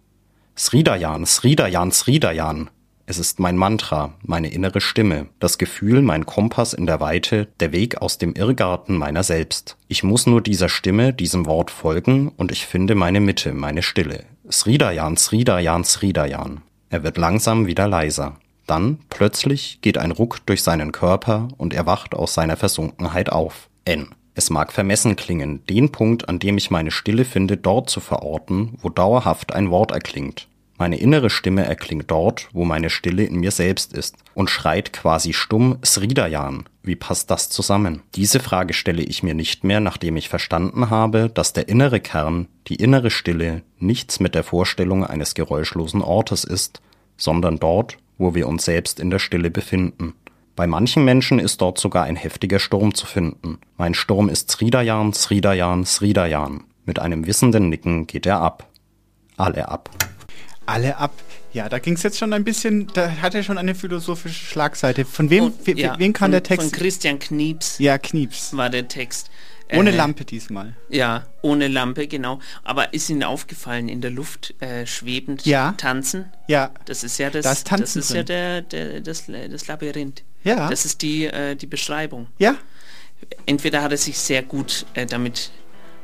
[0.56, 2.68] Sridayan, Sridayan, Sridayan.
[3.10, 7.72] Es ist mein Mantra, meine innere Stimme, das Gefühl, mein Kompass in der Weite, der
[7.72, 9.78] Weg aus dem Irrgarten meiner selbst.
[9.88, 14.24] Ich muss nur dieser Stimme, diesem Wort folgen und ich finde meine Mitte, meine Stille.
[14.50, 16.60] Sridayan, Sridayan, Sridayan.
[16.90, 18.36] Er wird langsam wieder leiser.
[18.66, 23.70] Dann, plötzlich, geht ein Ruck durch seinen Körper und er wacht aus seiner Versunkenheit auf.
[23.86, 24.08] N.
[24.34, 28.74] Es mag vermessen klingen, den Punkt, an dem ich meine Stille finde, dort zu verorten,
[28.82, 30.46] wo dauerhaft ein Wort erklingt.
[30.78, 35.32] Meine innere Stimme erklingt dort, wo meine Stille in mir selbst ist und schreit quasi
[35.32, 36.68] stumm Sridayan.
[36.84, 38.02] Wie passt das zusammen?
[38.14, 42.46] Diese Frage stelle ich mir nicht mehr, nachdem ich verstanden habe, dass der innere Kern,
[42.68, 46.80] die innere Stille, nichts mit der Vorstellung eines geräuschlosen Ortes ist,
[47.16, 50.14] sondern dort, wo wir uns selbst in der Stille befinden.
[50.54, 53.58] Bei manchen Menschen ist dort sogar ein heftiger Sturm zu finden.
[53.76, 56.64] Mein Sturm ist Sridayan, Sridayan, Sridayan.
[56.84, 58.68] Mit einem wissenden Nicken geht er ab.
[59.36, 59.90] Alle ab.
[60.68, 61.12] Alle ab.
[61.52, 65.04] Ja, da ging es jetzt schon ein bisschen, da hat er schon eine philosophische Schlagseite.
[65.04, 66.70] Von wem, Und, we, ja, wen kann von, der Text?
[66.70, 68.56] Von Christian Knieps ja, Knieps.
[68.56, 69.30] war der Text.
[69.72, 70.74] Ohne Äh, Lampe diesmal.
[70.88, 72.38] Ja, ohne Lampe, genau.
[72.64, 75.72] Aber ist Ihnen aufgefallen, in der Luft äh, schwebend Ja.
[75.76, 76.32] tanzen?
[76.48, 78.26] Ja, Das ist ja das, Da ist Tanzen das ist ja drin.
[78.26, 80.22] der, der, das, das Labyrinth.
[80.44, 82.28] ja, Das ist die, äh, die Beschreibung.
[82.38, 82.56] ja.
[83.46, 85.50] Entweder hat er sich sehr gut äh, damit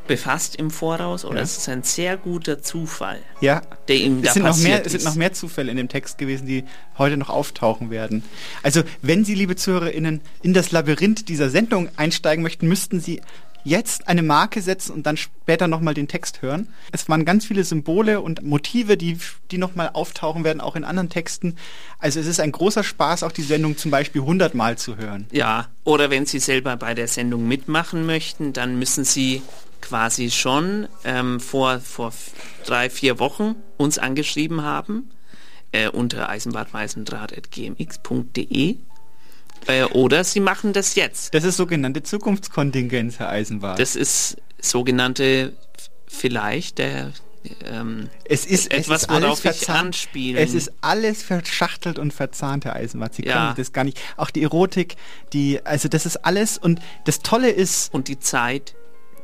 [0.06, 1.42] befasst im Voraus oder Ja.
[1.42, 4.86] es ist ein sehr guter Zufall, Ja, der ihm da es sind, noch mehr, es
[4.86, 4.92] ist.
[4.92, 6.64] sind noch mehr Zufälle in dem Text gewesen, die
[6.98, 8.22] heute noch auftauchen werden.
[8.62, 13.20] Also, wenn Sie, liebe ZuhörerInnen, in das Labyrinth dieser Sendung einsteigen möchten, müssten Sie
[13.66, 16.68] jetzt eine Marke setzen und dann später nochmal den Text hören.
[16.92, 19.16] Es waren ganz viele Symbole und Motive, die,
[19.50, 21.56] die nochmal auftauchen werden, auch in anderen Texten.
[21.98, 25.24] Also es ist ein großer Spaß, auch die Sendung zum Beispiel hundertmal zu hören.
[25.32, 29.40] Ja, oder wenn Sie selber bei der Sendung mitmachen möchten, dann müssen Sie
[29.85, 32.12] quasi schon ähm, vor, vor
[32.66, 35.11] drei, vier Wochen uns angeschrieben haben
[35.73, 38.77] äh, unter eisenbadweisendraht.gmx.de
[39.66, 41.35] äh, oder Sie machen das jetzt.
[41.35, 43.79] Das ist sogenannte Zukunftskontingenz, Herr Eisenbart.
[43.79, 45.55] Das ist sogenannte
[46.07, 47.12] vielleicht der
[47.70, 49.87] ähm, es ist etwas, es ist alles worauf ich verzahnt.
[49.88, 50.40] anspiele.
[50.40, 53.12] Es ist alles verschachtelt und verzahnt, Herr Eisenbart.
[53.14, 53.35] Sie Ja.
[53.49, 54.01] können das gar nicht.
[54.16, 54.97] Auch die Erotik,
[55.35, 56.57] die, also das ist alles.
[56.57, 58.75] Und das Tolle ist, und die Zeit.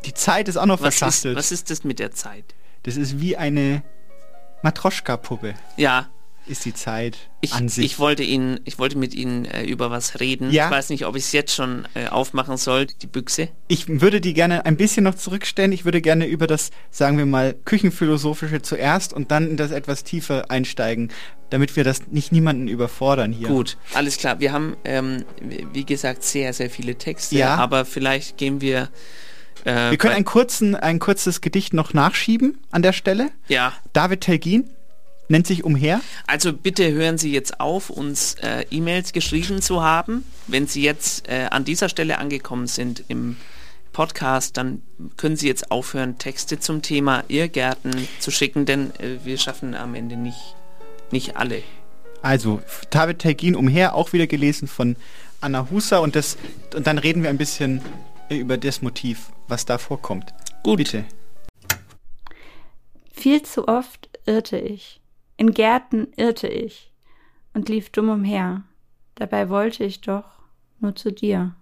[0.04, 1.36] Die Zeit ist auch noch Was ist, verschachtelt.
[1.36, 2.44] was ist das mit der Zeit?
[2.84, 3.82] das ist wie eine
[4.62, 6.08] Matroschka-Puppe, Ja,
[6.46, 7.84] ist die Zeit Ich, an sich.
[7.84, 10.50] ich wollte Ihnen, ich wollte mit Ihnen äh, über was reden.
[10.50, 10.64] Ja.
[10.66, 13.48] Ich weiß nicht, ob ich es jetzt schon äh, aufmachen soll, die Büchse.
[13.68, 15.70] Ich würde die gerne ein bisschen noch zurückstellen.
[15.72, 20.02] Ich würde gerne über das, sagen wir mal, Küchenphilosophische zuerst und dann in das etwas
[20.02, 21.12] tiefer einsteigen,
[21.50, 23.48] damit wir das nicht niemanden überfordern hier.
[23.48, 24.40] Gut, alles klar.
[24.40, 27.56] Wir haben, ähm, wie wie gesagt, sehr, sehr viele Texte, Ja.
[27.56, 28.88] aber vielleicht gehen wir.
[29.64, 33.30] Äh, Wir können ein, kurzen, ein kurzes Gedicht noch nachschieben an der Stelle.
[33.48, 34.68] ja, David Telgin
[35.28, 36.00] nennt sich Umher.
[36.26, 40.24] also bitte hören Sie jetzt auf, uns äh, E-Mails geschrieben zu haben.
[40.48, 43.36] Wenn Sie jetzt äh, an dieser Stelle angekommen sind im
[43.92, 44.82] Podcast, dann
[45.16, 49.94] können Sie jetzt aufhören, Texte zum Thema Irrgärten zu schicken, denn äh, wir schaffen am
[49.94, 50.56] Ende nicht,
[51.12, 51.62] nicht alle.
[52.22, 54.96] Also David Telgin Umher, auch wieder gelesen von
[55.40, 56.36] Anna Husser und, das,
[56.74, 57.80] und dann reden wir ein bisschen
[58.28, 60.32] über das Motiv, was da vorkommt.
[60.62, 60.78] Gut.
[60.78, 61.04] Bitte.
[63.12, 65.00] Viel zu oft irrte ich.
[65.36, 66.90] In Gärten irrte ich
[67.54, 68.62] und lief dumm umher.
[69.14, 70.24] Dabei wollte ich doch
[70.80, 71.54] nur zu dir.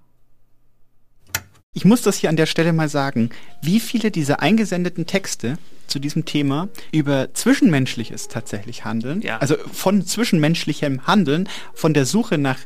[1.75, 3.31] Ich muss das hier an der Stelle mal sagen,
[3.63, 9.39] wie viele dieser eingesendeten Texte zu diesem Thema über Zwischenmenschliches tatsächlich handeln, Ja.
[9.39, 12.59] also von zwischenmenschlichem Handeln, von der Suche nach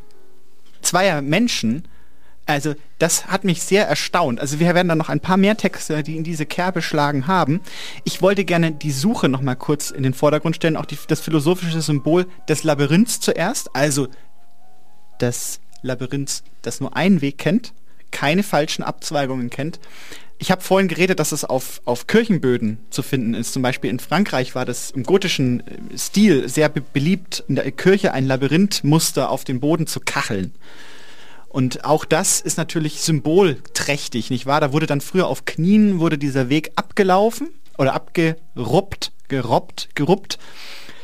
[0.80, 1.86] zweier Menschen,
[2.46, 4.40] also das hat mich sehr erstaunt.
[4.40, 7.60] Also wir werden dann noch ein paar mehr Texte, die in diese Kerbe schlagen haben.
[8.04, 11.20] Ich wollte gerne die Suche noch mal kurz in den Vordergrund stellen, auch die, das
[11.20, 14.08] philosophische Symbol des Labyrinths zuerst, also
[15.20, 17.72] des Labyrinths, das nur einen Weg kennt,
[18.10, 19.78] keine falschen Abzweigungen kennt.
[20.38, 23.52] Ich habe vorhin geredet, dass es auf, auf Kirchenböden zu finden ist.
[23.52, 27.70] Zum Beispiel in Frankreich war das im gotischen äh, Stil sehr be beliebt, in der
[27.70, 30.52] Kirche ein Labyrinthmuster auf den Boden zu kacheln.
[31.52, 34.60] Und auch das ist natürlich symbolträchtig, nicht wahr?
[34.60, 40.38] Da wurde dann früher auf Knien, wurde dieser Weg abgelaufen oder abgeruppt, gerobbt, geruppt,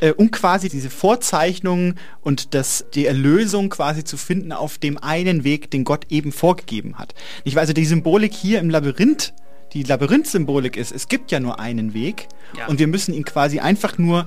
[0.01, 5.45] äh, um quasi diese Vorzeichnungen und das, die Erlösung quasi zu finden auf dem einen
[5.45, 7.15] Weg, den Gott eben vorgegeben hat.
[7.45, 7.63] Nicht wahr?
[7.63, 9.35] Also die Symbolik hier im Labyrinth,
[9.75, 12.69] die Labyrinth-Symbolik ist, es gibt ja nur einen Weg Ja.
[12.69, 14.27] und wir müssen ihn quasi einfach nur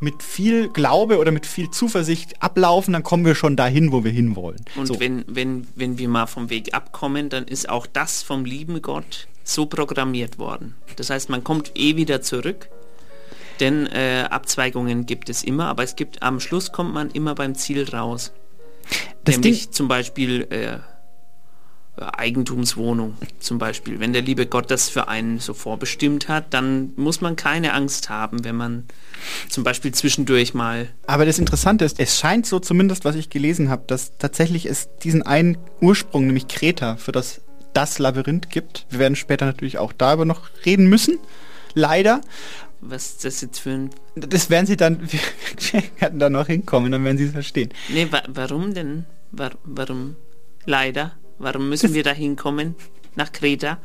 [0.00, 4.12] mit viel Glaube oder mit viel Zuversicht ablaufen, dann kommen wir schon dahin, wo wir
[4.12, 4.64] hinwollen.
[4.76, 5.00] Und so.
[5.00, 9.26] wenn, wenn, wenn wir mal vom Weg abkommen, dann ist auch das vom lieben Gott
[9.44, 10.74] so programmiert worden.
[10.96, 12.68] Das heißt, man kommt eh wieder zurück.
[13.60, 17.56] Denn äh, Abzweigungen gibt es immer, aber es gibt am Schluss kommt man immer beim
[17.56, 18.32] Ziel raus.
[19.24, 20.78] Das Nämlich Ding- zum Beispiel äh,
[22.00, 24.00] Eigentumswohnung zum Beispiel.
[24.00, 28.08] Wenn der liebe Gott das für einen so vorbestimmt hat, dann muss man keine Angst
[28.08, 28.84] haben, wenn man
[29.48, 33.68] zum Beispiel zwischendurch mal Aber das Interessante ist, es scheint so zumindest, was ich gelesen
[33.68, 37.40] habe, dass tatsächlich es diesen einen Ursprung, nämlich Kreta, für das
[37.74, 38.86] das Labyrinth gibt.
[38.90, 41.18] Wir werden später natürlich auch darüber noch reden müssen.
[41.74, 42.20] Leider.
[42.80, 45.00] was ist das jetzt für ein Das werden Sie dann,
[45.70, 47.70] wir werden da noch hinkommen, dann werden Sie es verstehen.
[47.88, 49.04] Nee, wa warum denn?
[49.30, 50.16] Wa warum?
[50.64, 51.12] Leider.
[51.38, 52.74] Warum müssen wir da hinkommen?
[53.16, 53.78] Nach Kreta?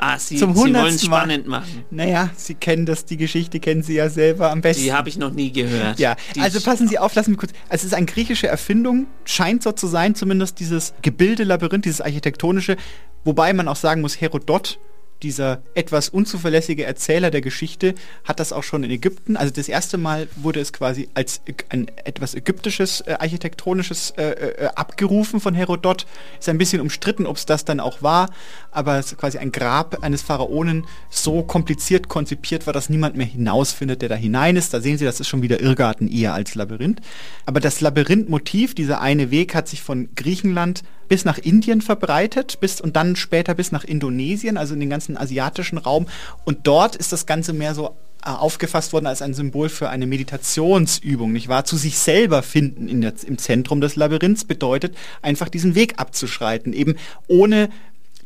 [0.00, 1.84] Ah, Sie, Zum Sie wollen es spannend machen.
[1.90, 4.84] Naja, Sie kennen das, die Geschichte kennen Sie ja selber am besten.
[4.84, 5.98] Die habe ich noch nie gehört.
[5.98, 7.50] Ja, Die also passen Sie auf, lassen wir kurz.
[7.68, 12.76] Also es ist eine griechische Erfindung, scheint so zu sein, zumindest dieses Gebilde-Labyrinth, dieses architektonische,
[13.24, 14.78] wobei man auch sagen muss, Herodot,
[15.22, 19.36] dieser etwas unzuverlässige Erzähler der Geschichte, hat das auch schon in Ägypten.
[19.36, 24.66] Also das erste Mal wurde es quasi als ein etwas ägyptisches, äh, architektonisches äh, äh,
[24.74, 26.06] abgerufen von Herodot.
[26.38, 28.30] Ist ein bisschen umstritten, ob es das dann auch war,
[28.70, 33.26] aber es ist quasi ein Grab eines Pharaonen so kompliziert konzipiert war, dass niemand mehr
[33.26, 34.72] hinausfindet, der da hinein ist.
[34.72, 37.00] Da sehen Sie, das ist schon wieder Irrgarten eher als Labyrinth.
[37.46, 42.80] Aber das Labyrinth-Motiv, dieser eine Weg, hat sich von Griechenland bis nach Indien verbreitet, bis
[42.80, 46.06] und dann später bis nach Indonesien, also in den ganzen asiatischen Raum.
[46.44, 50.06] Und dort ist das Ganze mehr so äh, aufgefasst worden als ein Symbol für eine
[50.06, 51.64] Meditationsübung, nicht wahr?
[51.64, 56.72] Zu sich selber finden in der, im Zentrum des Labyrinths bedeutet, einfach diesen Weg abzuschreiten,
[56.72, 57.70] eben ohne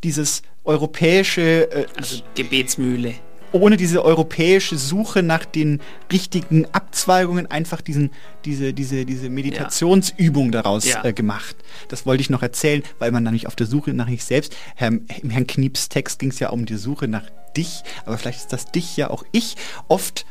[0.03, 3.15] dieses europäische, äh, Also Gebetsmühle.
[3.53, 8.11] Ohne diese europäische Suche nach den richtigen Abzweigungen einfach diesen,
[8.45, 11.05] diese, diese, diese Meditationsübung daraus Ja.
[11.05, 11.57] äh, gemacht.
[11.89, 14.89] Das wollte ich noch erzählen, weil man nämlich auf der Suche nach sich selbst, Herr,
[14.89, 17.25] im Herrn Knieps Text ging es ja um die Suche nach
[17.57, 19.57] dich, aber vielleicht ist das dich ja auch ich.
[19.89, 20.25] Oft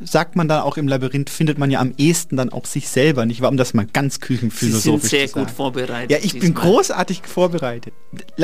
[0.00, 3.26] sagt man dann auch im Labyrinth, findet man ja am ehesten dann auch sich selber,
[3.26, 3.50] nicht wahr?
[3.50, 5.56] Um das mal ganz Sie küchenphilosophisch sind sehr zu gut sagen.
[5.56, 6.10] vorbereitet.
[6.10, 7.94] Ja, ich bin großartig vorbereitet.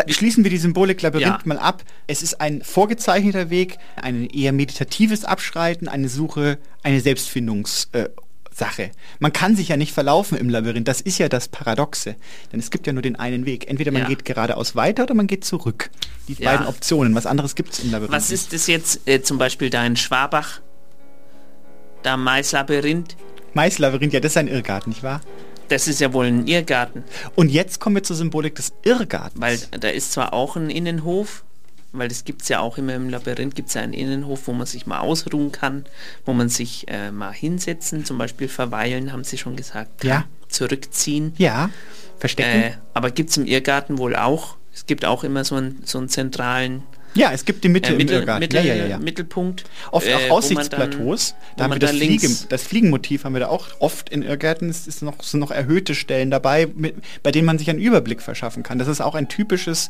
[0.09, 1.39] Schließen wir die Symbolik Labyrinth Ja.
[1.45, 1.83] mal ab.
[2.07, 7.99] Es ist ein vorgezeichneter Weg, ein eher meditatives Abschreiten, eine Suche, eine Selbstfindungssache.
[8.05, 8.09] Äh,
[8.53, 8.91] Sache.
[9.21, 10.87] Man kann sich ja nicht verlaufen im Labyrinth.
[10.87, 12.17] Das ist ja das Paradoxe.
[12.53, 13.71] Denn es gibt ja nur den einen Weg.
[13.71, 14.09] Entweder man Ja.
[14.09, 15.89] geht geradeaus weiter oder man geht zurück.
[16.29, 16.51] Die Ja.
[16.51, 17.15] beiden Optionen.
[17.15, 18.13] Was anderes gibt es im Labyrinth.
[18.13, 20.61] Was ist das jetzt äh, zum Beispiel da in Schwabach?
[22.03, 23.17] Da Maislabyrinth?
[23.55, 25.21] Maislabyrinth, ja, das ist ein Irrgarten, nicht wahr?
[25.69, 27.05] Das ist ja wohl ein Irrgarten,
[27.37, 29.41] Und jetzt kommen wir zur Symbolik des Irrgartens.
[29.41, 31.45] weil da ist zwar auch ein Innenhof,
[31.93, 34.53] weil das gibt es ja auch immer im Labyrinth, gibt es ja einen Innenhof, wo
[34.53, 35.85] man sich mal ausruhen kann,
[36.25, 40.03] wo man sich äh, mal hinsetzen, zum Beispiel verweilen, haben sie schon gesagt.
[40.05, 40.25] Ja.
[40.49, 41.35] Zurückziehen.
[41.39, 41.71] ja,
[42.19, 42.63] verstecken.
[42.63, 44.57] Äh, aber gibt es im Irrgarten wohl auch.
[44.75, 46.83] Es gibt auch immer so einen, so einen zentralen
[47.15, 48.41] ja, es gibt die Mitte äh, im Mittel, Irrgarten.
[48.41, 48.99] Mittel, ja, ja, ja.
[48.99, 49.65] Mittelpunkt.
[49.91, 51.31] Oft äh, auch man Aussichtsplateaus.
[51.31, 54.69] dann- da haben wir das, Fliegen, das Fliegenmotiv haben wir da auch oft in Irrgärten.
[54.71, 58.23] Es ist noch, sind noch erhöhte Stellen dabei, mit, bei denen man sich einen Überblick
[58.23, 58.79] verschaffen kann.
[58.79, 59.89] Das ist auch ein typisches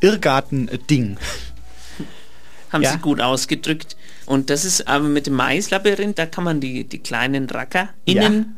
[0.00, 1.16] Irrgarten-Ding.
[2.72, 2.92] haben Ja.
[2.92, 3.96] sie gut ausgedrückt.
[4.26, 8.56] Und das ist aber mit dem Maislabyrinth, da kann man die, die kleinen Racker innen,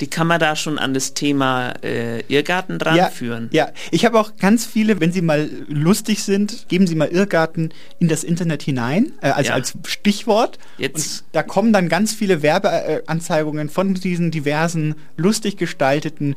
[0.00, 3.48] die kann man da schon an das Thema äh, Irrgarten dran Ja, führen.
[3.52, 7.72] ja, ich habe auch ganz viele, wenn Sie mal lustig sind, geben Sie mal Irrgarten
[8.00, 9.54] in das Internet hinein, äh, also Ja.
[9.54, 10.58] als Stichwort.
[10.78, 16.34] Jetzt- Und da kommen dann ganz viele Werbeanzeigungen von diesen diversen lustig gestalteten,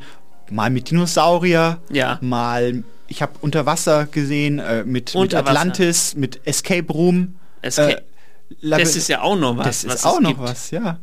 [0.51, 2.19] mal mit Dinosaurier, Ja.
[2.21, 5.33] mal, ich habe unter Wasser gesehen, äh, mit, mit.
[5.33, 7.35] Atlantis, mit Escape Room.
[7.63, 8.01] Esca- äh,
[8.61, 9.65] das ist ja auch noch was.
[9.65, 10.99] das was ist es auch noch was, ja.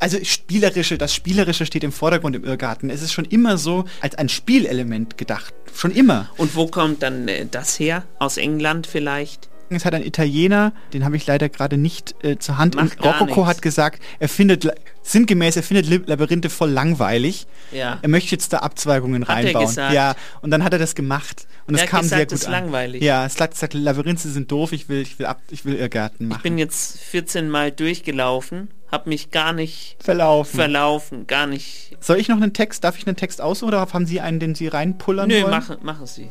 [0.00, 2.88] Also spielerische, das Spielerische steht im Vordergrund im Irrgarten.
[2.88, 5.52] Es ist schon immer so als ein Spielelement gedacht.
[5.74, 6.30] Schon immer.
[6.36, 8.04] Und wo kommt dann äh, das her?
[8.18, 9.48] Aus England vielleicht?
[9.70, 12.74] Es hat ein Italiener, den habe ich leider gerade nicht äh, zur Hand.
[12.76, 13.44] Macht Und nichts.
[13.46, 14.70] hat gesagt, er findet
[15.02, 17.46] sinngemäß, er findet Lab- Labyrinthe voll langweilig.
[17.72, 17.98] Ja.
[18.02, 19.74] Er möchte jetzt da Abzweigungen Hat reinbauen.
[19.92, 21.46] Ja, und dann hat er das gemacht.
[21.66, 22.52] Und es kam gesagt, sehr gut ist an.
[22.52, 23.02] langweilig.
[23.02, 26.28] Ja, es hat gesagt, Labyrinthe sind doof, ich will, ich will, ab, ich will Irrgarten
[26.28, 26.38] machen.
[26.38, 30.56] Ich bin jetzt 14 Mal durchgelaufen, habe mich gar nicht verlaufen.
[30.56, 31.96] verlaufen, gar nicht.
[32.00, 34.54] Soll ich noch einen Text, darf ich einen Text aussuchen oder haben Sie einen, den
[34.54, 35.50] Sie reinpullern Nö, wollen?
[35.50, 36.28] machen, machen Sie.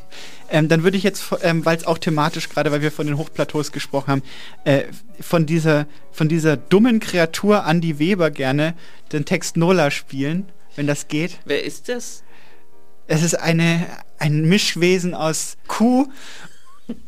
[0.49, 3.17] Ähm, dann würde ich jetzt, ähm, weil es auch thematisch, gerade weil wir von den
[3.17, 4.23] Hochplateaus gesprochen haben,
[4.63, 4.85] äh,
[5.19, 5.85] von, dieser,
[6.17, 8.73] von dieser dummen Kreatur Andy Weber gerne
[9.11, 11.37] den Text Nola spielen, wenn das geht.
[11.45, 12.23] Wer ist das?
[13.05, 13.85] Es ist eine,
[14.17, 16.07] ein Mischwesen aus Kuh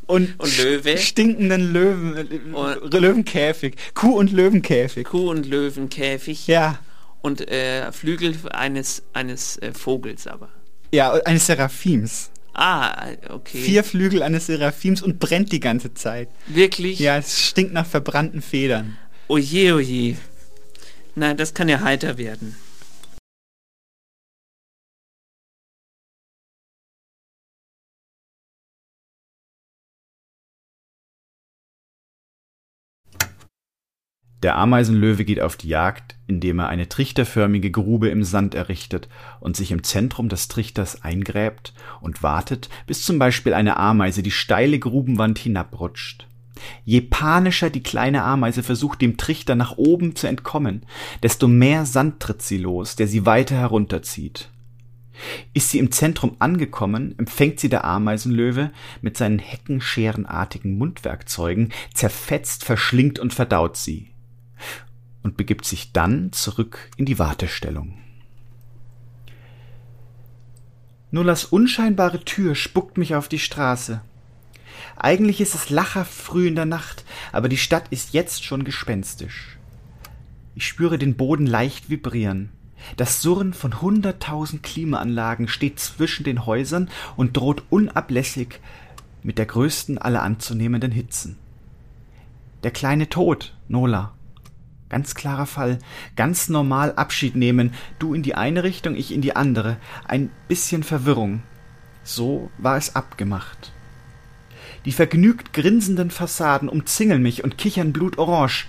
[0.06, 0.98] und, Und Löwe?
[1.00, 3.76] stinkenden Löwen, Und- Löwenkäfig.
[3.96, 5.06] Kuh und Löwenkäfig.
[5.06, 6.46] Kuh und Löwenkäfig.
[6.46, 6.78] Ja,
[7.22, 10.50] Und äh, Flügel eines, eines äh, Vogels aber.
[10.94, 12.30] ja, eines Seraphims.
[12.54, 13.58] Ah, okay.
[13.58, 16.28] Vier Flügel eines Seraphims und brennt die ganze Zeit.
[16.48, 17.00] Wirklich?
[17.00, 18.98] Ja, es stinkt nach verbrannten Federn.
[19.32, 20.18] Oje, oje.
[21.16, 22.56] Na, das kann ja heiter werden.
[34.42, 39.10] Der Ameisenlöwe geht auf die Jagd, indem er eine trichterförmige Grube im Sand errichtet
[39.42, 44.32] und sich im Zentrum des Trichters eingräbt und wartet, bis zum Beispiel eine Ameise die
[44.32, 46.29] steile Grubenwand hinabrutscht.
[46.84, 50.86] Je panischer die kleine Ameise versucht, dem Trichter nach oben zu entkommen,
[51.24, 54.50] desto mehr Sand tritt sie los, der sie weiter herunterzieht.
[55.54, 58.72] Ist sie im Zentrum angekommen, empfängt sie der Ameisenlöwe
[59.02, 64.10] mit seinen heckenscherenartigen Mundwerkzeugen, zerfetzt, verschlingt und verdaut sie
[65.22, 67.98] und begibt sich dann zurück in die Wartestellung.
[71.12, 74.02] Nullas unscheinbare Tür spuckt mich auf die Straße.
[75.00, 79.58] Eigentlich ist es lachhaft früh in der Nacht, aber die Stadt ist jetzt schon gespenstisch.
[80.56, 82.50] Ich spüre den Boden leicht vibrieren.
[82.98, 88.60] Das Surren von hunderttausend Klimaanlagen steht zwischen den Häusern und droht unablässig
[89.24, 91.38] mit der größten aller anzunehmenden Hitzen.
[92.64, 94.14] Der kleine Tod, Nola.
[94.90, 95.80] Ganz klarer Fall.
[96.18, 97.74] Ganz normal Abschied nehmen.
[98.00, 99.78] Du in die eine Richtung, ich in die andere.
[100.06, 101.44] Ein bisschen Verwirrung.
[102.04, 103.72] So war es abgemacht.
[104.86, 108.66] Die vergnügt grinsenden Fassaden umzingeln mich und kichern blutorange.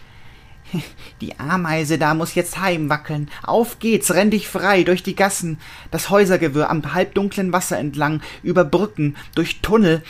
[1.21, 3.31] Die Ameise da muss jetzt heimwackeln.
[3.43, 5.59] Auf geht's, renn dich frei durch die Gassen,
[5.91, 10.03] das Häusergewirr am halbdunklen Wasser entlang, über Brücken, durch Tunnel,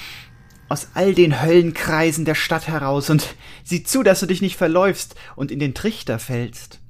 [0.68, 3.34] aus all den Höllenkreisen der Stadt heraus und
[3.64, 6.80] sieh zu, dass du dich nicht verläufst und in den Trichter fällst.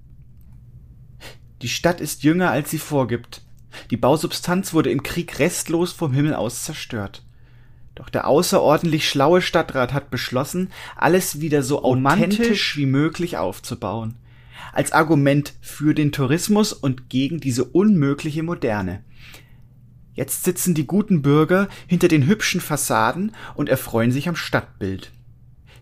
[1.62, 3.42] Die Stadt ist jünger, als sie vorgibt.
[3.90, 7.22] Die Bausubstanz wurde im Krieg restlos vom Himmel aus zerstört.
[7.94, 14.16] Doch der außerordentlich schlaue Stadtrat hat beschlossen, alles wieder so authentisch wie möglich aufzubauen.
[14.72, 19.02] Als Argument für den Tourismus und gegen diese unmögliche Moderne.
[20.14, 25.12] Jetzt sitzen die guten Bürger hinter den hübschen Fassaden und erfreuen sich am Stadtbild.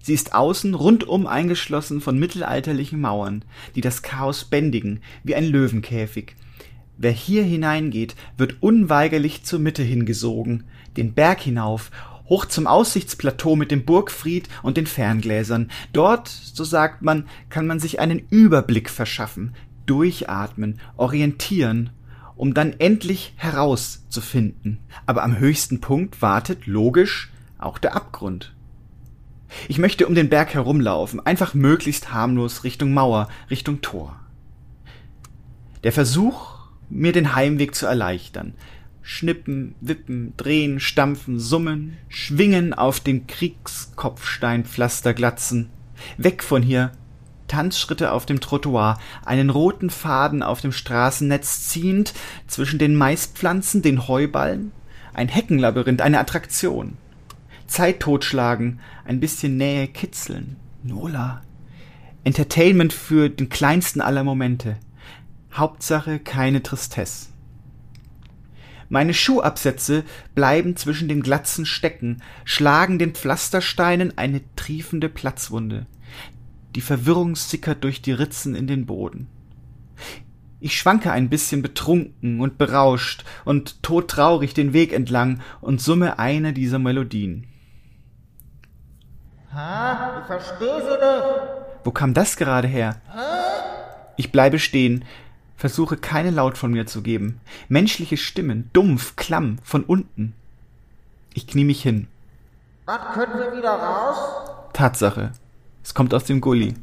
[0.01, 3.45] Sie ist außen rundum eingeschlossen von mittelalterlichen Mauern,
[3.75, 6.37] die das Chaos bändigen, wie ein Löwenkäfig.
[6.97, 10.65] Wer hier hineingeht, wird unweigerlich zur Mitte hingesogen,
[10.99, 11.91] den Berg hinauf,
[12.29, 15.71] hoch zum Aussichtsplateau mit dem Burgfried und den Ferngläsern.
[15.93, 19.55] Dort, so sagt man, kann man sich einen Überblick verschaffen,
[19.87, 21.91] durchatmen, orientieren
[22.39, 24.79] um dann endlich herauszufinden.
[25.05, 28.55] Aber am höchsten Punkt wartet logisch auch der Abgrund.
[29.67, 34.19] Ich möchte um den Berg herumlaufen, einfach möglichst harmlos Richtung Mauer, Richtung Tor.
[35.83, 38.55] Der Versuch, mir den Heimweg zu erleichtern.
[39.11, 45.71] Schnippen, wippen, drehen, stampfen, summen, schwingen auf den Kriegskopfsteinpflasterglatzen.
[46.19, 46.93] Weg von hier,
[47.47, 52.13] Tanzschritte auf dem Trottoir, einen roten Faden auf dem Straßennetz ziehend,
[52.49, 54.73] zwischen den Maispflanzen, den Heuballen,
[55.15, 56.99] ein Heckenlabyrinth, eine Attraktion.
[57.67, 60.57] Zeit totschlagen, ein bisschen Nähe kitzeln.
[60.83, 61.41] Nola.
[62.25, 64.77] Entertainment für den kleinsten aller Momente.
[65.55, 67.29] Hauptsache keine Tristesse.
[68.89, 75.87] Meine Schuhabsätze bleiben zwischen den Glatzen stecken, schlagen den Pflastersteinen eine triefende Platzwunde.
[76.75, 79.29] Die Verwirrung sickert durch die Ritzen in den Boden.
[80.61, 86.53] Ich schwanke ein bisschen betrunken und berauscht und todtraurig den Weg entlang und summe eine
[86.53, 87.47] dieser Melodien.
[89.53, 90.21] Ha?
[90.21, 91.85] Ich verstehe sie nicht.
[91.85, 93.01] Wo kam das gerade her?
[94.17, 95.05] Ich bleibe stehen,
[95.59, 97.41] versuche keine Laut von mir zu geben.
[97.69, 100.33] Menschliche Stimmen, dumpf, klamm, von unten.
[101.35, 102.07] Ich knie mich hin.
[102.87, 104.71] Was können wir wieder raus?
[104.73, 105.33] Tatsache.
[105.83, 106.75] Es kommt aus dem Gully.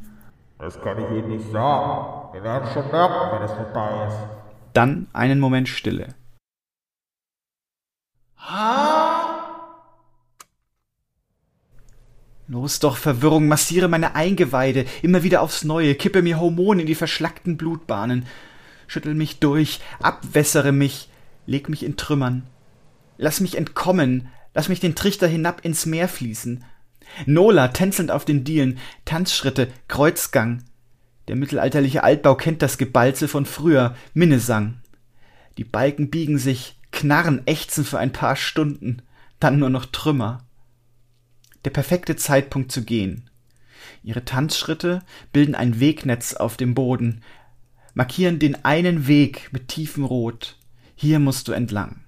[0.58, 2.32] Das kann ich Ihnen nicht sagen.
[2.34, 4.16] Wir werden schon merken, wenn es vorbei ist.
[4.74, 6.14] Dann einen Moment Stille.
[8.38, 9.36] Ha?
[12.48, 16.94] Los doch, Verwirrung, massiere meine Eingeweide, immer wieder aufs Neue, kippe mir Hormone in die
[16.94, 18.26] verschlackten Blutbahnen,
[18.86, 21.08] schüttel mich durch, abwässere mich,
[21.46, 22.46] leg mich in Trümmern.
[23.18, 26.64] Lass mich entkommen, lass mich den Trichter hinab ins Meer fließen,
[27.24, 30.64] Nola tänzelnd auf den Dielen, Tanzschritte, Kreuzgang.
[31.28, 34.80] Der mittelalterliche Altbau kennt das Gebalze von früher, Minnesang.
[35.58, 39.02] Die Balken biegen sich, knarren, ächzen für ein paar Stunden,
[39.40, 40.44] dann nur noch Trümmer.
[41.64, 43.28] Der perfekte Zeitpunkt zu gehen.
[44.02, 47.22] Ihre Tanzschritte bilden ein Wegnetz auf dem Boden,
[47.96, 50.56] markieren den einen Weg mit tiefem Rot.
[50.94, 52.04] Hier musst du entlang.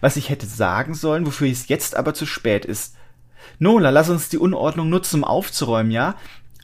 [0.00, 2.94] Was ich hätte sagen sollen, wofür es jetzt aber zu spät ist,
[3.58, 6.14] Nola, lass uns die Unordnung nutzen, um aufzuräumen, ja?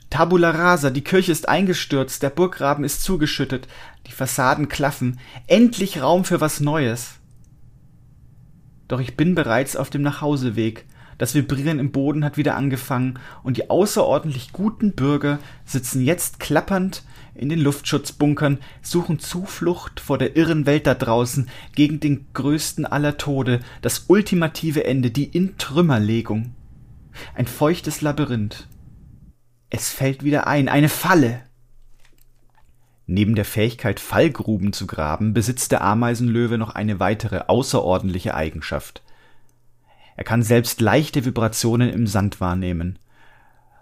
[0.09, 3.67] Tabula rasa, die Kirche ist eingestürzt, der Burggraben ist zugeschüttet,
[4.07, 7.15] die Fassaden klaffen, endlich Raum für was Neues.
[8.87, 10.85] Doch ich bin bereits auf dem Nachhauseweg,
[11.17, 17.03] das Vibrieren im Boden hat wieder angefangen, und die außerordentlich guten Bürger sitzen jetzt klappernd
[17.41, 23.17] in den Luftschutzbunkern, suchen Zuflucht vor der irren Welt da draußen gegen den größten aller
[23.17, 26.53] Tode, das ultimative Ende, die Intrümmerlegung.
[27.33, 28.67] Ein feuchtes Labyrinth.
[29.71, 31.41] Es fällt wieder ein, eine Falle.
[33.07, 39.01] Neben der Fähigkeit, Fallgruben zu graben, besitzt der Ameisenlöwe noch eine weitere außerordentliche Eigenschaft.
[40.15, 42.99] Er kann selbst leichte Vibrationen im Sand wahrnehmen.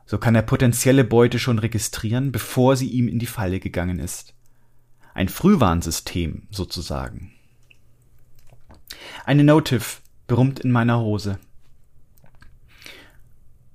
[0.09, 4.33] So kann er potenzielle Beute schon registrieren, bevor sie ihm in die Falle gegangen ist.
[5.13, 7.31] Ein Frühwarnsystem sozusagen.
[9.23, 11.37] Eine Notif brummt in meiner Hose.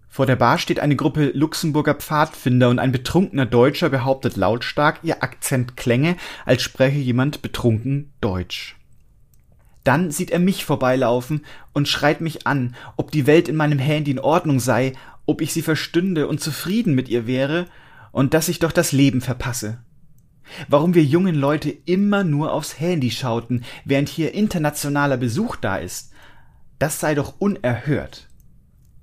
[0.08, 5.22] Vor der Bar steht eine Gruppe Luxemburger Pfadfinder und ein betrunkener Deutscher behauptet lautstark, ihr
[5.22, 8.74] Akzent klänge, als spreche jemand betrunken Deutsch.
[9.84, 14.12] Dann sieht er mich vorbeilaufen und schreit mich an, ob die Welt in meinem Handy
[14.12, 14.94] in Ordnung sei,
[15.26, 17.66] ob ich sie verstünde und zufrieden mit ihr wäre
[18.12, 19.78] und dass ich doch das Leben verpasse.
[20.68, 26.12] Warum wir jungen Leute immer nur aufs Handy schauten, während hier internationaler Besuch da ist,
[26.78, 28.28] das sei doch unerhört.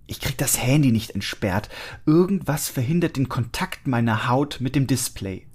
[0.08, 1.70] Ich krieg das Handy nicht entsperrt.
[2.06, 5.48] Irgendwas verhindert den Kontakt meiner Haut mit dem Display.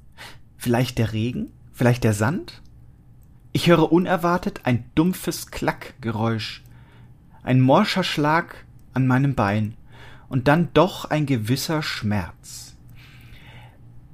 [0.56, 1.52] Vielleicht der Regen?
[1.72, 2.62] Vielleicht der Sand?
[3.52, 6.62] Ich höre unerwartet ein dumpfes Klackgeräusch,
[7.42, 9.76] ein morscher Schlag an meinem Bein
[10.28, 12.66] und dann doch ein gewisser Schmerz.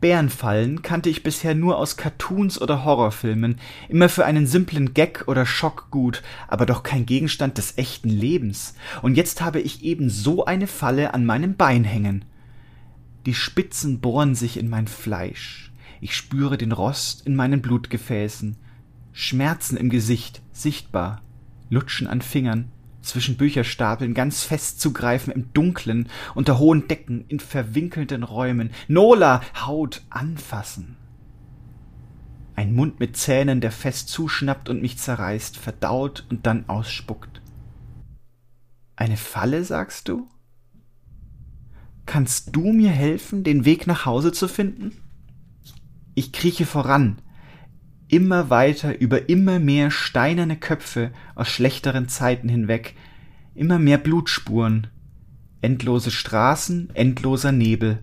[0.02, 5.46] Bärenfallen kannte ich bisher nur aus Cartoons oder Horrorfilmen, immer für einen simplen Gag oder
[5.46, 8.74] Schock gut, aber doch kein Gegenstand des echten Lebens.
[9.00, 12.24] Und jetzt habe ich eben so eine Falle an meinem Bein hängen.
[13.26, 15.72] Die Spitzen bohren sich in mein Fleisch.
[16.00, 18.56] Ich spüre den Rost in meinen Blutgefäßen.
[19.12, 21.22] Schmerzen im Gesicht, sichtbar,
[21.70, 22.72] Lutschen an Fingern,
[23.02, 28.70] zwischen Bücherstapeln ganz fest zugreifen im Dunklen, unter hohen Decken, in verwinkelten Räumen.
[28.88, 30.96] Nola, Haut anfassen.
[32.54, 37.40] Ein Mund mit Zähnen, der fest zuschnappt und mich zerreißt, verdaut und dann ausspuckt.
[38.94, 40.28] Eine Falle, sagst du?
[42.04, 44.92] Kannst du mir helfen, den Weg nach Hause zu finden?
[46.14, 47.22] Ich krieche voran,
[48.12, 52.94] immer weiter über immer mehr steinerne Köpfe aus schlechteren Zeiten hinweg,
[53.54, 54.88] immer mehr Blutspuren,
[55.62, 58.00] endlose Straßen, endloser Nebel.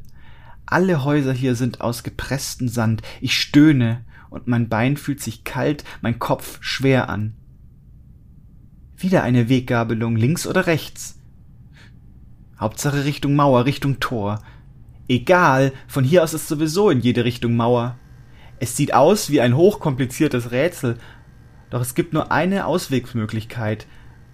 [0.65, 3.03] Alle Häuser hier sind aus gepresstem Sand.
[3.21, 7.35] Ich stöhne und mein Bein fühlt sich kalt, mein Kopf schwer an.
[8.97, 11.19] Wieder eine Weggabelung links oder rechts.
[12.59, 14.41] Hauptsache Richtung Mauer, Richtung Tor.
[15.07, 17.98] Egal, von hier aus ist sowieso in jede Richtung Mauer.
[18.59, 20.97] Es sieht aus wie ein hochkompliziertes Rätsel,
[21.69, 23.87] doch es gibt nur eine Auswegsmöglichkeit.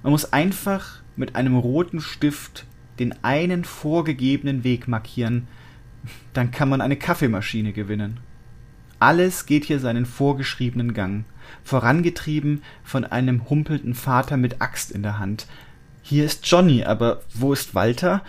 [0.03, 2.65] Man muss einfach mit einem roten Stift
[2.99, 5.47] den einen vorgegebenen Weg markieren,
[6.33, 8.19] dann kann man eine Kaffeemaschine gewinnen.
[8.99, 11.25] Alles geht hier seinen vorgeschriebenen Gang,
[11.63, 15.47] vorangetrieben von einem humpelnden Vater mit Axt in der Hand.
[16.01, 18.23] Hier ist Johnny, aber wo ist Walter?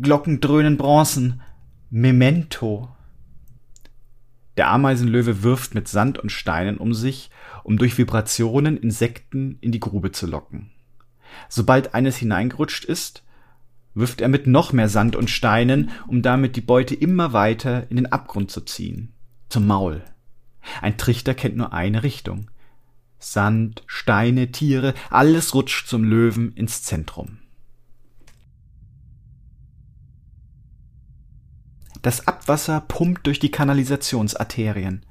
[0.00, 1.40] Glocken dröhnen Bronzen.
[1.90, 2.88] Memento.
[4.60, 7.30] Der Ameisenlöwe wirft mit Sand und Steinen um sich,
[7.64, 10.68] um durch Vibrationen Insekten in die Grube zu locken.
[11.48, 13.24] Sobald eines hineingerutscht ist,
[13.94, 17.96] wirft er mit noch mehr Sand und Steinen, um damit die Beute immer weiter in
[17.96, 19.14] den Abgrund zu ziehen.
[19.48, 20.02] Zum Maul.
[20.82, 22.50] Ein Trichter kennt nur eine Richtung.
[23.18, 27.38] Sand, Steine, Tiere, alles rutscht zum Löwen ins Zentrum.
[32.02, 35.04] Das Abwasser pumpt durch die Kanalisationsarterien.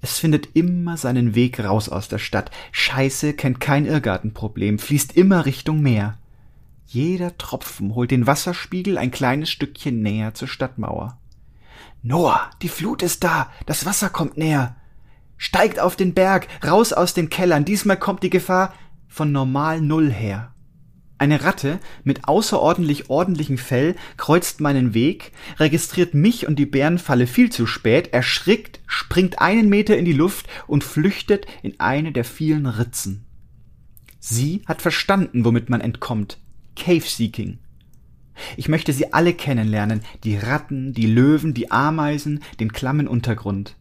[0.00, 2.50] Es findet immer seinen Weg raus aus der Stadt.
[2.72, 6.18] Scheiße kennt kein Irrgartenproblem, fließt immer Richtung Meer.
[6.86, 11.18] Jeder Tropfen holt den Wasserspiegel ein kleines Stückchen näher zur Stadtmauer.
[12.02, 14.76] Noah, die Flut ist da, das Wasser kommt näher.
[15.36, 18.74] Steigt auf den Berg, raus aus den Kellern, diesmal kommt die Gefahr
[19.08, 20.51] von normal Null her.
[21.22, 27.48] Eine Ratte mit außerordentlich ordentlichem Fell kreuzt meinen Weg, registriert mich und die Bärenfalle viel
[27.48, 32.66] zu spät, erschrickt, springt einen Meter in die Luft und flüchtet in eine der vielen
[32.66, 33.24] Ritzen.
[34.18, 36.38] Sie hat verstanden, womit man entkommt.
[36.74, 37.58] Cave Seeking.
[38.56, 43.76] Ich möchte sie alle kennenlernen, die Ratten, die Löwen, die Ameisen, den klammen Untergrund.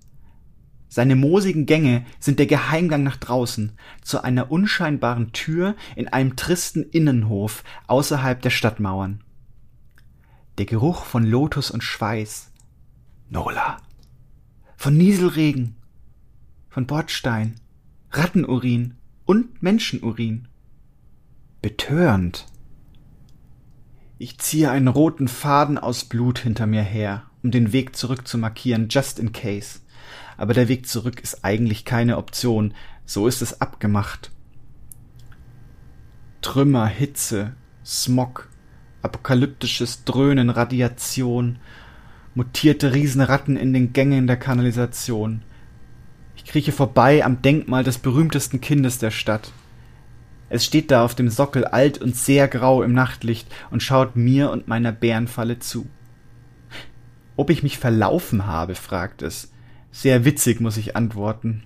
[0.94, 3.72] Seine moosigen Gänge sind der Geheimgang nach draußen,
[4.02, 9.24] zu einer unscheinbaren Tür in einem tristen Innenhof außerhalb der Stadtmauern.
[10.58, 12.52] Der Geruch von Lotus und Schweiß.
[13.30, 13.78] Nola.
[14.76, 15.78] Von Nieselregen.
[16.68, 17.56] Von Bordstein.
[18.12, 20.50] Rattenurin und Menschenurin.
[21.62, 22.48] Betörend.
[24.18, 28.38] Ich ziehe einen roten Faden aus Blut hinter mir her, um den Weg zurück zu
[28.38, 29.80] markieren, just in case.
[30.42, 32.74] Aber der Weg zurück ist eigentlich keine Option,
[33.06, 34.32] so ist es abgemacht.
[36.42, 37.54] Trümmer, Hitze,
[37.86, 38.50] Smog,
[39.04, 41.60] apokalyptisches Dröhnen, Radiation,
[42.34, 45.44] mutierte Riesenratten in den Gängen der Kanalisation.
[46.36, 49.52] Ich krieche vorbei am Denkmal des berühmtesten Kindes der Stadt.
[50.50, 54.50] Es steht da auf dem Sockel alt und sehr grau im Nachtlicht und schaut mir
[54.50, 55.86] und meiner Bärenfalle zu.
[57.38, 59.51] Ob ich mich verlaufen habe, fragt es.
[59.92, 61.64] Sehr witzig, muss ich antworten.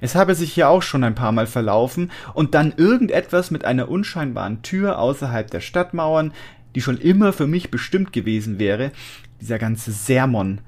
[0.00, 3.88] Es habe sich hier auch schon ein paar Mal verlaufen und dann irgendetwas mit einer
[3.88, 6.32] unscheinbaren Tür außerhalb der Stadtmauern,
[6.74, 8.92] die schon immer für mich bestimmt gewesen wäre,
[9.40, 10.60] dieser ganze Sermon,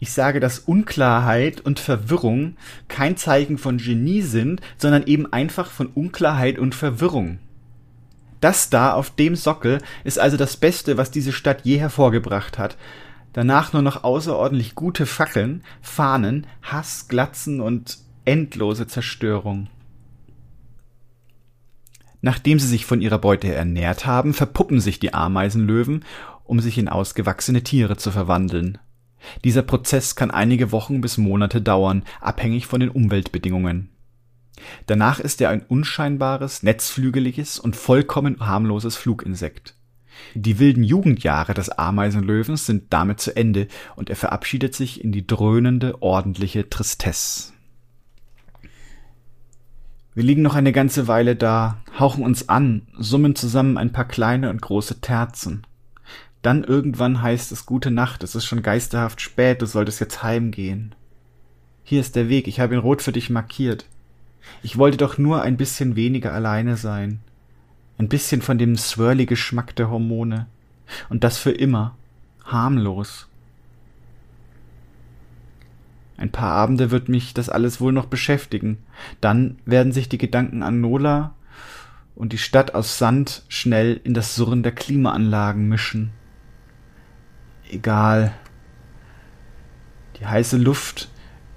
[0.00, 5.88] ich sage, dass Unklarheit und Verwirrung kein Zeichen von Genie sind, sondern eben einfach von
[5.88, 7.38] Unklarheit und Verwirrung.
[8.40, 12.76] Das da auf dem Sockel ist also das Beste, was diese Stadt je hervorgebracht hat.
[13.32, 19.68] Danach nur noch außerordentlich gute Fackeln, Fahnen, Hass, Glatzen und endlose Zerstörung.
[22.20, 26.04] Nachdem sie sich von ihrer Beute ernährt haben, verpuppen sich die Ameisenlöwen,
[26.44, 28.78] um sich in ausgewachsene Tiere zu verwandeln.
[29.44, 33.90] Dieser Prozess kann einige Wochen bis Monate dauern, abhängig von den Umweltbedingungen.
[34.86, 39.77] Danach ist er ein unscheinbares, netzflügeliges und vollkommen harmloses Fluginsekt.
[40.34, 45.26] Die wilden Jugendjahre des Ameisenlöwens sind damit zu Ende und er verabschiedet sich in die
[45.26, 47.52] dröhnende, ordentliche Tristesse.
[50.14, 54.50] Wir liegen noch eine ganze Weile da, hauchen uns an, summen zusammen ein paar kleine
[54.50, 55.64] und große Terzen.
[56.42, 60.94] Dann irgendwann heißt es gute Nacht, es ist schon geisterhaft spät, du solltest jetzt heimgehen.
[61.84, 63.86] Hier ist der Weg, ich habe ihn rot für dich markiert.
[64.62, 67.20] Ich wollte doch nur ein bisschen weniger alleine sein.
[67.98, 70.46] Ein bisschen von dem Swirly-Geschmack der Hormone.
[71.08, 71.96] Und das für immer.
[72.44, 73.28] Harmlos.
[76.16, 78.78] Ein paar Abende wird mich das alles wohl noch beschäftigen.
[79.20, 81.34] Dann werden sich die Gedanken an Nola
[82.14, 86.12] und die Stadt aus Sand schnell in das Surren der Klimaanlagen mischen
[87.72, 88.32] egal.
[90.18, 91.08] Die heiße Luft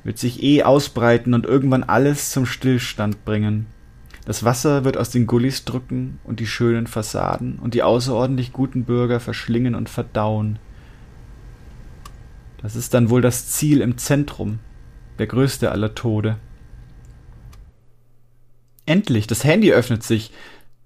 [0.04, 3.68] wird sich eh ausbreiten und irgendwann alles zum Stillstand bringen.
[4.26, 8.86] Das Wasser wird aus den Gullis drücken und die schönen Fassaden und die außerordentlich guten
[8.86, 10.60] Bürger verschlingen und verdauen.
[12.62, 14.60] Das ist dann wohl das Ziel im Zentrum,
[15.18, 16.38] der größte aller Tode.
[18.86, 20.32] Endlich, das Handy öffnet sich.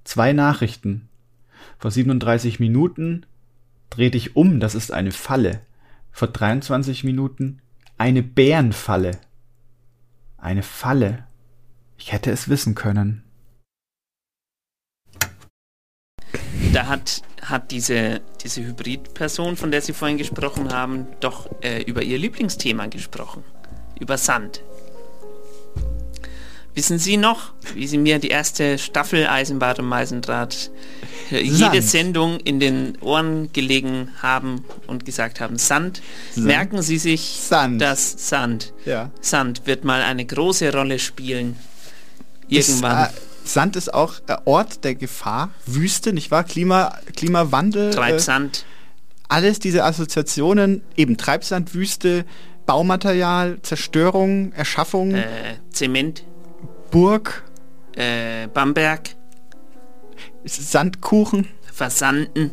[0.06, 1.10] Zwei Nachrichten.
[1.78, 3.26] Vor 37 Minuten
[3.90, 5.62] Dreh dich um, das ist eine Falle.
[6.12, 7.62] Vor 23 Minuten
[7.98, 9.12] eine Bärenfalle.
[10.38, 11.26] Eine Falle.
[11.98, 13.24] Ich hätte es wissen können.
[16.76, 22.04] Da hat, hat diese, diese Hybridperson, von der Sie vorhin gesprochen haben, doch äh, über
[22.04, 23.46] ihr Lieblingsthema gesprochen.
[23.98, 24.60] Über Sand.
[26.74, 30.70] Wissen Sie noch, wie Sie mir die erste Staffel Eisenbad und Meisendraht
[31.32, 36.02] äh, jede Sendung in den Ohren gelegen haben und gesagt haben, Sand.
[36.34, 36.46] Sand.
[36.46, 37.82] Merken Sie sich, Sand.
[37.82, 39.12] dass Sand, ja.
[39.22, 41.56] Sand wird mal eine große Rolle spielen.
[42.50, 43.06] Irgendwann.
[43.06, 46.43] Ist, äh, Sand ist auch äh, Ort der Gefahr, Wüste, nicht wahr?
[46.43, 47.91] Klima, Klimawandel.
[47.91, 48.60] Treibsand.
[48.60, 48.76] Äh,
[49.28, 52.26] alles diese Assoziationen, eben Treibsand, Wüste,
[52.66, 55.14] Baumaterial, Zerstörung, Erschaffung.
[55.14, 55.24] Äh,
[55.72, 56.24] Zement.
[56.91, 57.43] Burg.
[57.96, 59.16] Äh, Bamberg.
[60.43, 61.48] Sandkuchen.
[61.72, 62.52] Versanden.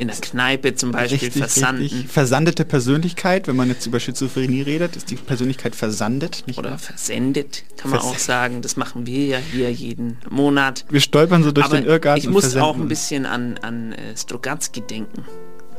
[0.00, 1.82] In der Kneipe zum Beispiel richtig, versanden.
[1.82, 2.08] Richtig.
[2.08, 6.42] Versandete Persönlichkeit, wenn man jetzt über Schizophrenie redet, ist die Persönlichkeit versandet.
[6.56, 6.78] Oder wahr?
[6.78, 8.62] versendet, kann man Vers auch sagen.
[8.62, 10.86] Das machen wir ja hier jeden Monat.
[10.88, 12.24] Wir stolpern so durch Aber den Irrgarten.
[12.24, 15.22] Ich muss auch ein bisschen an, an äh, Strogatzky denken.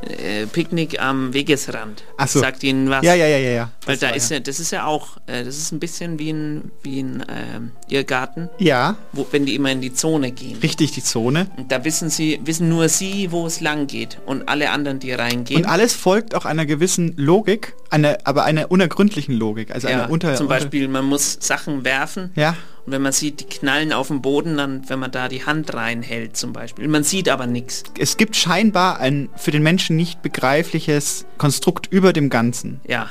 [0.01, 2.03] Äh, Picknick am Wegesrand.
[2.17, 2.39] Ach so.
[2.39, 3.05] Sagt Ihnen was?
[3.05, 3.51] Ja, ja, ja, ja.
[3.51, 3.71] ja.
[3.85, 6.71] Weil da ist ja, das ist ja auch, äh, das ist ein bisschen wie ein,
[6.81, 8.49] wie ein ähm, Irrgarten.
[8.57, 8.97] Ja.
[9.11, 10.57] Wo, wenn die immer in die Zone gehen.
[10.63, 11.47] Richtig, die Zone.
[11.57, 15.11] Und da wissen sie, wissen nur sie, wo es lang geht und alle anderen, die
[15.11, 15.63] reingehen.
[15.63, 19.71] Und alles folgt auch einer gewissen Logik, eine, aber einer unergründlichen Logik.
[19.71, 22.31] Also ja, eine unter, zum Beispiel, man muss Sachen werfen.
[22.35, 22.55] Ja.
[22.85, 25.73] Und wenn man sieht, die knallen auf dem Boden, dann, wenn man da die Hand
[25.73, 26.87] reinhält zum Beispiel.
[26.87, 27.83] Man sieht aber nichts.
[27.99, 32.81] Es gibt scheinbar ein für den Menschen nicht begreifliches Konstrukt über dem Ganzen.
[32.87, 33.09] Ja.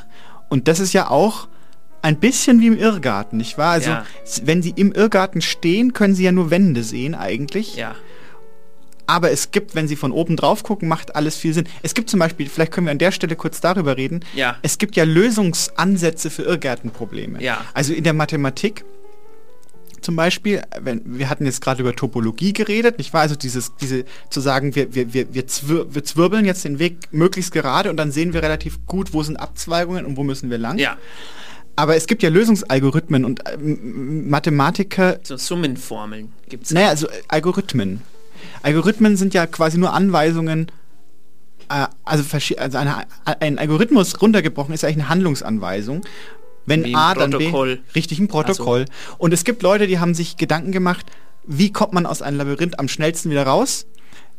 [0.48, 1.46] Und das ist ja auch
[2.02, 3.72] ein bisschen wie im Irrgarten, nicht wahr?
[3.72, 4.06] Also, Ja.
[4.42, 7.76] wenn Sie im Irrgarten stehen, können Sie ja nur Wände sehen eigentlich.
[7.76, 7.94] Ja.
[9.06, 11.66] Aber es gibt, wenn Sie von oben drauf gucken, macht alles viel Sinn.
[11.82, 14.24] Es gibt zum Beispiel, vielleicht können wir an der Stelle kurz darüber reden.
[14.34, 14.56] Ja.
[14.62, 17.42] Es gibt ja Lösungsansätze für Irrgärtenprobleme.
[17.42, 17.64] Ja.
[17.74, 18.84] Also in der Mathematik
[20.00, 23.22] zum Beispiel, wenn, wir hatten jetzt gerade über Topologie geredet, nicht wahr?
[23.22, 27.12] Also dieses, diese, zu sagen, wir, wir, wir, wir, zwir wir zwirbeln jetzt den Weg
[27.12, 30.58] möglichst gerade und dann sehen wir relativ gut, wo sind Abzweigungen und wo müssen wir
[30.58, 30.78] lang.
[30.78, 30.96] Ja.
[31.76, 35.18] Aber es gibt ja Lösungsalgorithmen und ähm, Mathematiker.
[35.22, 36.72] So Summenformeln gibt es.
[36.72, 38.02] Naja, also äh, Algorithmen.
[38.62, 40.70] Algorithmen sind ja quasi nur Anweisungen,
[41.70, 42.24] äh, also,
[42.58, 46.02] also eine, ein Algorithmus runtergebrochen ist eigentlich eine Handlungsanweisung.
[46.70, 47.50] Wenn Wie A, dann B.
[47.94, 48.86] Richtig, ein Protokoll.
[49.18, 51.04] Und es gibt Leute, die haben sich Gedanken gemacht,
[51.46, 53.86] wie kommt man aus einem Labyrinth am schnellsten wieder raus?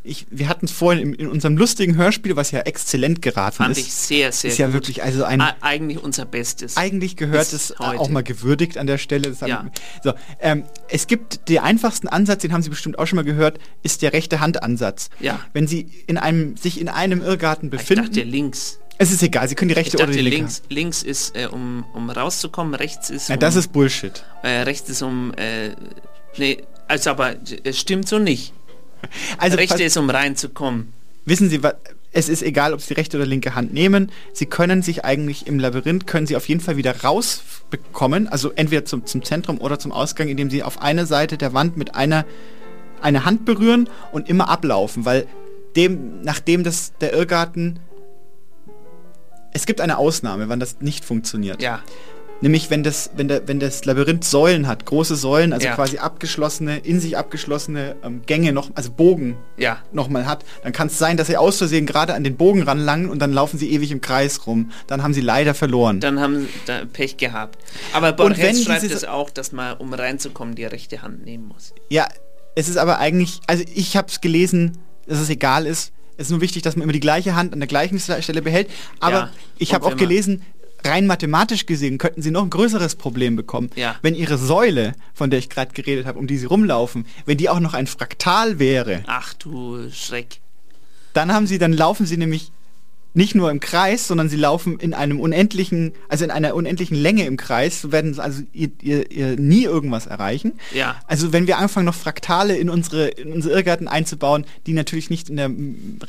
[0.04, 3.70] Ich, wir hatten es vorhin in, in unserem lustigen Hörspiel, was ja exzellent geraten Fand
[3.78, 3.86] ist.
[3.86, 4.74] ich sehr, sehr ist ja gut.
[4.74, 6.76] wirklich also ein A- Eigentlich unser Bestes.
[6.76, 8.00] eigentlich gehört es heute.
[8.00, 9.32] auch mal gewürdigt an der Stelle.
[9.46, 9.70] Ja.
[10.02, 13.60] so, ähm, es gibt den einfachsten Ansatz, den haben Sie bestimmt auch schon mal gehört,
[13.84, 15.08] ist der rechte Handansatz.
[15.20, 15.38] Ja.
[15.52, 18.80] Wenn Sie in einem, sich in einem Irrgarten Ich befinden, dachte links.
[18.98, 20.38] Es ist egal, Sie können die rechte oder dachte die linke.
[20.38, 20.62] links.
[20.68, 24.24] Links ist, äh, um, um rauszukommen, rechts ist Ja, um, das ist Bullshit.
[24.42, 25.70] äh, rechts ist um, äh,
[26.36, 27.34] nee, also aber
[27.64, 28.52] es stimmt so nicht.
[29.38, 30.92] Also Rechte ist um reinzukommen.
[31.24, 31.60] wissen Sie,
[32.12, 34.12] es ist egal, ob Sie die rechte oder linke Hand nehmen.
[34.32, 38.84] Sie können sich eigentlich im Labyrinth, können Sie auf jeden Fall wieder rausbekommen, also entweder
[38.84, 42.24] zum, zum Zentrum oder zum Ausgang, indem Sie auf eine Seite der Wand mit einer
[43.00, 45.26] eine Hand berühren und immer ablaufen, weil
[45.74, 47.80] dem, nachdem das der Irrgarten
[49.52, 51.62] es gibt eine Ausnahme, wann das nicht funktioniert.
[51.62, 51.80] Ja.
[52.40, 55.76] Nämlich wenn das, wenn der, wenn das Labyrinth Säulen hat, große Säulen, also Ja.
[55.76, 59.78] quasi abgeschlossene, in sich abgeschlossene ähm, Gänge noch, also Bogen Ja.
[59.92, 63.10] nochmal hat, dann kann es sein, dass sie aus Versehen gerade an den Bogen ranlangen
[63.10, 64.72] und dann laufen sie ewig im Kreis rum.
[64.88, 66.00] Dann haben sie leider verloren.
[66.00, 67.58] Dann haben sie Pech gehabt.
[67.92, 71.72] Aber Borges wenn schreibt es auch, dass man, um reinzukommen, die rechte Hand nehmen muss.
[71.90, 72.08] Ja,
[72.56, 75.92] es ist aber eigentlich, also ich habe es gelesen, dass es egal ist.
[76.22, 78.70] Es ist nur wichtig, dass man immer die gleiche Hand an der gleichen Stelle behält.
[79.00, 80.42] Aber Ja, ich habe auch gelesen,
[80.84, 83.70] rein mathematisch gesehen könnten sie noch ein größeres Problem bekommen.
[83.74, 83.96] Ja.
[84.02, 87.48] Wenn ihre Säule, von der ich gerade geredet habe, um die sie rumlaufen, wenn die
[87.48, 90.40] auch noch ein Fraktal wäre, Ach du Schreck.
[91.12, 92.52] dann haben sie, dann laufen sie nämlich
[93.14, 97.26] nicht nur im Kreis, sondern sie laufen in einem unendlichen, also in einer unendlichen Länge
[97.26, 100.52] im Kreis, werden sie also ihr, ihr, ihr nie irgendwas erreichen.
[100.72, 100.96] Ja.
[101.06, 105.28] Also wenn wir anfangen, noch Fraktale in unsere, in unsere Irrgärten einzubauen, die natürlich nicht
[105.28, 105.50] in der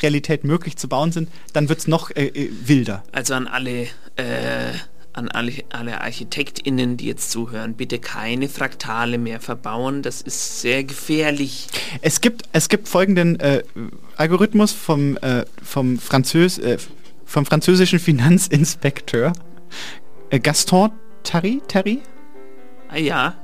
[0.01, 3.03] Realität möglich zu bauen sind, dann wird es noch äh, äh, wilder.
[3.11, 4.73] Also an alle, äh,
[5.13, 10.01] an alle, alle ArchitektInnen, die jetzt zuhören, bitte keine Fraktale mehr verbauen.
[10.01, 11.67] Das ist sehr gefährlich.
[12.01, 13.63] Es gibt, es gibt folgenden äh,
[14.17, 16.77] Algorithmus vom, äh, vom, Französ, äh,
[17.25, 19.33] vom französischen Finanzinspekteur
[20.29, 20.91] äh, Gaston
[21.23, 22.01] Terry, Terry?
[22.89, 23.35] Ah ja,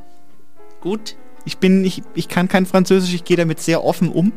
[0.82, 1.16] gut.
[1.46, 4.34] Ich bin nicht, ich kann kein Französisch, ich gehe damit sehr offen um.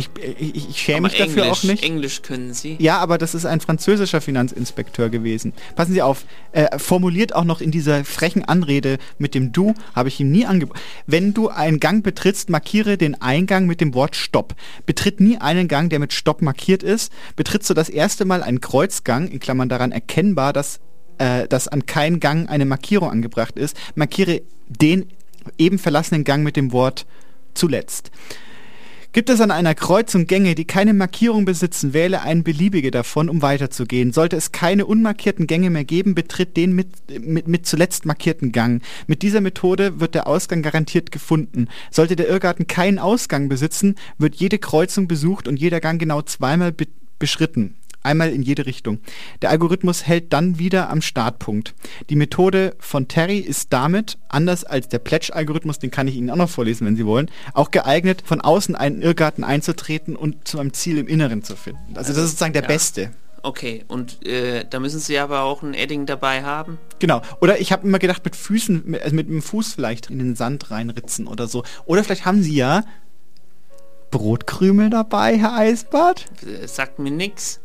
[0.00, 1.84] Ich, ich, ich schäme mich Aber dafür Englisch, auch nicht.
[1.84, 2.76] Englisch können Sie.
[2.78, 5.52] Ja, aber das ist ein französischer Finanzinspekteur gewesen.
[5.76, 10.08] Passen Sie auf, äh, formuliert auch noch in dieser frechen Anrede mit dem Du, habe
[10.08, 10.80] ich ihm nie angeboten.
[11.06, 14.54] Wenn du einen Gang betrittst, markiere den Eingang mit dem Wort Stopp.
[14.86, 17.12] Betritt nie einen Gang, der mit Stopp markiert ist.
[17.36, 20.80] Betrittst du das erste Mal einen Kreuzgang, in Klammern daran erkennbar, dass,
[21.18, 25.10] äh, dass an keinem Gang eine Markierung angebracht ist, markiere den
[25.58, 27.06] eben verlassenen Gang mit dem Wort
[27.52, 28.10] zuletzt.
[29.12, 33.42] Gibt es an einer Kreuzung Gänge, die keine Markierung besitzen, wähle einen beliebige davon, um
[33.42, 34.12] weiterzugehen.
[34.12, 36.88] Sollte es keine unmarkierten Gänge mehr geben, betritt den mit,
[37.20, 38.82] mit, mit zuletzt markierten Gang.
[39.08, 41.66] Mit dieser Methode wird der Ausgang garantiert gefunden.
[41.90, 46.70] Sollte der Irrgarten keinen Ausgang besitzen, wird jede Kreuzung besucht und jeder Gang genau zweimal
[46.70, 46.86] be
[47.18, 47.74] beschritten.
[48.02, 48.98] Einmal in jede Richtung.
[49.42, 51.74] Der Algorithmus hält dann wieder am Startpunkt.
[52.08, 56.36] Die Methode von Terry ist damit, anders als der Pledge-Algorithmus, den kann ich Ihnen auch
[56.36, 60.72] noch vorlesen, wenn Sie wollen, auch geeignet, von außen einen Irrgarten einzutreten und zu einem
[60.72, 61.96] Ziel im Inneren zu finden.
[61.96, 62.68] Also, das ist sozusagen der ja.
[62.68, 63.10] beste.
[63.42, 66.78] Okay, und äh, da müssen Sie aber auch ein Edding dabei haben.
[66.98, 67.22] Genau.
[67.40, 70.36] Oder ich habe immer gedacht, mit Füßen, mit, also mit dem Fuß vielleicht in den
[70.36, 71.64] Sand reinritzen oder so.
[71.86, 72.84] Oder vielleicht haben Sie ja
[74.10, 76.26] Brotkrümel dabei, Herr Eisbart?
[76.44, 77.59] Äh, Sagt mir nix.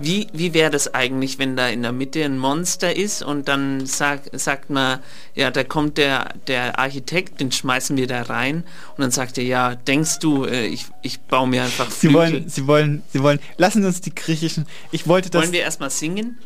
[0.00, 3.84] Wie, wie wäre das eigentlich, wenn da in der Mitte ein Monster ist und dann
[3.86, 5.00] sag, sagt man,
[5.34, 8.62] ja, da kommt der, der Architekt, den schmeißen wir da rein
[8.96, 12.16] und dann sagt er, ja, denkst du, äh, ich, ich baue mir einfach Sie Flügel.
[12.16, 15.62] wollen, Sie wollen, Sie wollen, lassen Sie uns die griechischen, ich wollte das, Wollen wir
[15.62, 16.38] erstmal singen?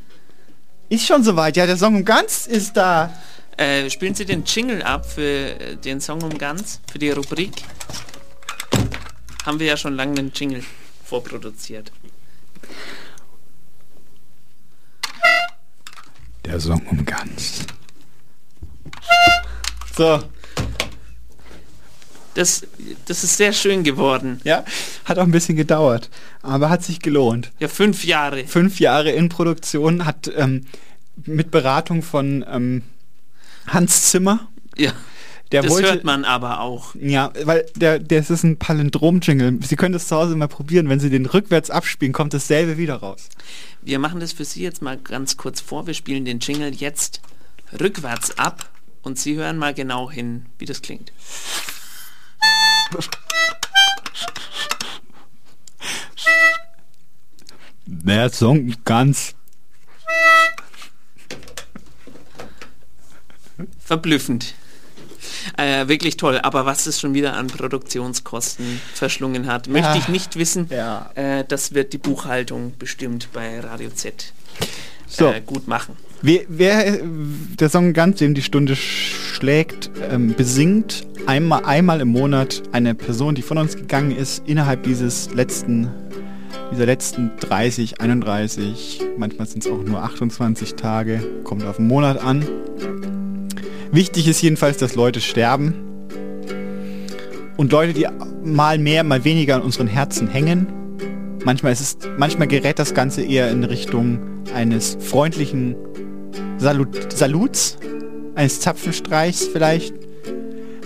[0.88, 3.12] ist schon soweit, ja, der Song um ganz ist da.
[3.58, 5.22] Äh, spielen Sie den Jingle ab für
[5.60, 7.52] äh, den Song um ganz, für die Rubrik?
[9.44, 10.64] Haben wir ja schon lange den Jingle
[11.04, 11.92] vorproduziert.
[16.44, 17.66] Der Song um ganz.
[19.96, 20.22] So.
[22.34, 22.66] Das,
[23.04, 24.40] das ist sehr schön geworden.
[24.44, 24.64] Ja,
[25.04, 26.08] hat auch ein bisschen gedauert,
[26.40, 27.52] aber hat sich gelohnt.
[27.58, 28.46] Ja, fünf Jahre.
[28.46, 30.64] Fünf Jahre in Produktion, hat ähm,
[31.26, 32.82] mit Beratung von ähm,
[33.66, 34.48] Hans Zimmer.
[34.76, 34.92] Ja.
[35.52, 36.94] Der das wollte, hört man aber auch.
[36.94, 39.58] Ja, weil der, das ist ein Palindrom-Jingle.
[39.62, 40.88] Sie können das zu Hause mal probieren.
[40.88, 43.28] Wenn Sie den rückwärts abspielen, kommt dasselbe wieder raus.
[43.82, 45.86] Wir machen das für Sie jetzt mal ganz kurz vor.
[45.86, 47.20] Wir spielen den Jingle jetzt
[47.78, 48.70] rückwärts ab
[49.02, 51.12] und Sie hören mal genau hin, wie das klingt.
[57.84, 59.34] Der Song ganz
[63.78, 64.54] verblüffend.
[65.56, 69.96] Äh, wirklich toll, aber was es schon wieder an Produktionskosten verschlungen hat, möchte Ja.
[69.96, 70.66] ich nicht wissen.
[70.70, 71.10] Ja.
[71.14, 74.32] Äh, das wird die Buchhaltung bestimmt bei Radio Z
[75.06, 75.28] So.
[75.30, 75.96] äh, gut machen.
[76.22, 82.62] Wer, wer der Song ganz, dem die Stunde schlägt, ähm, besingt einmal, einmal im Monat
[82.72, 85.88] eine Person, die von uns gegangen ist, innerhalb dieses letzten,
[86.70, 92.22] dieser letzten 30, 31, manchmal sind es auch nur 28 Tage, kommt auf den Monat
[92.22, 92.46] an.
[93.92, 95.74] Wichtig ist jedenfalls, dass Leute sterben.
[97.58, 98.06] Und Leute, die
[98.42, 100.66] mal mehr, mal weniger an unseren Herzen hängen.
[101.44, 104.18] Manchmal, ist es, manchmal gerät das Ganze eher in Richtung
[104.54, 105.76] eines freundlichen
[106.56, 107.76] Salut, Saluts,
[108.34, 109.94] eines Zapfenstreichs vielleicht.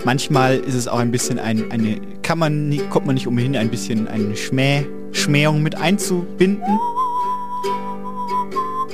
[0.05, 3.71] Manchmal ist es auch ein bisschen ein, eine, kann man kommt man nicht umhin, ein
[3.71, 6.81] bisschen eine Schmäh, Schmähung mit einzubinden.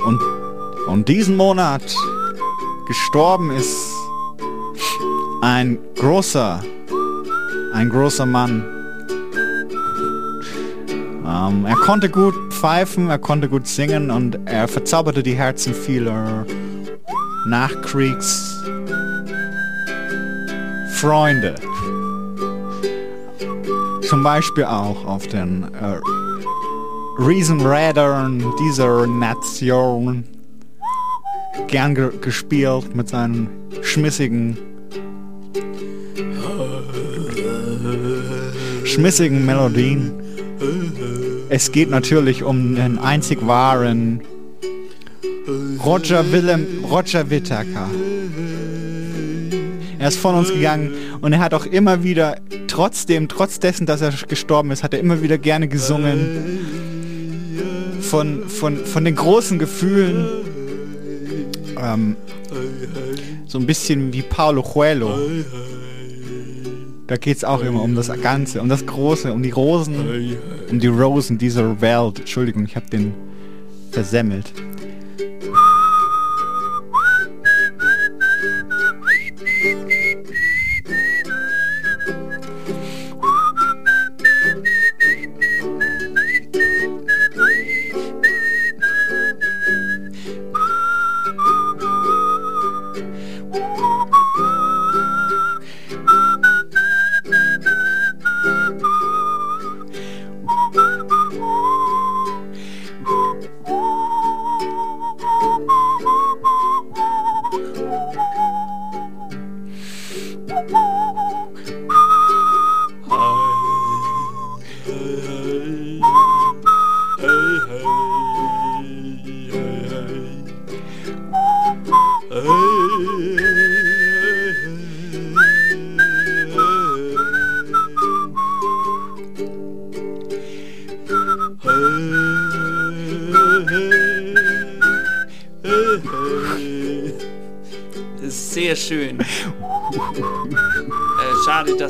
[0.05, 0.21] Und,
[0.87, 1.95] und diesen Monat
[2.85, 4.02] gestorben ist
[5.43, 6.61] ein großer,
[7.73, 8.63] ein großer Mann.
[11.25, 16.45] Ähm, er konnte gut pfeifen, er konnte gut singen und er verzauberte die Herzen vieler
[17.45, 18.63] Nachkriegs
[20.93, 21.55] Freunde.
[24.07, 25.99] Zum Beispiel auch auf den äh,
[27.21, 30.23] Riesenrädern dieser Nation
[31.67, 33.49] gern ge gespielt mit seinen
[33.81, 34.57] schmissigen
[38.93, 40.11] schmissigen Melodien.
[41.49, 44.21] Es geht natürlich um den einzig wahren
[45.83, 47.89] Roger Willem Roger Whittaker.
[49.97, 50.91] Er ist von uns gegangen
[51.21, 52.37] und er hat auch immer wieder,
[52.67, 56.59] trotzdem, trotz dessen, dass er gestorben ist, hat er immer wieder gerne gesungen
[58.01, 60.27] von, von, von den großen Gefühlen.
[61.81, 62.15] Ähm,
[63.47, 65.17] so ein bisschen wie Paulo Coelho.
[67.07, 70.37] Da geht es auch immer um das Ganze, um das Große, um die Rosen,
[70.69, 72.19] um die Rosen dieser Welt.
[72.19, 73.13] Entschuldigung, ich habe den
[73.91, 74.53] versemmelt.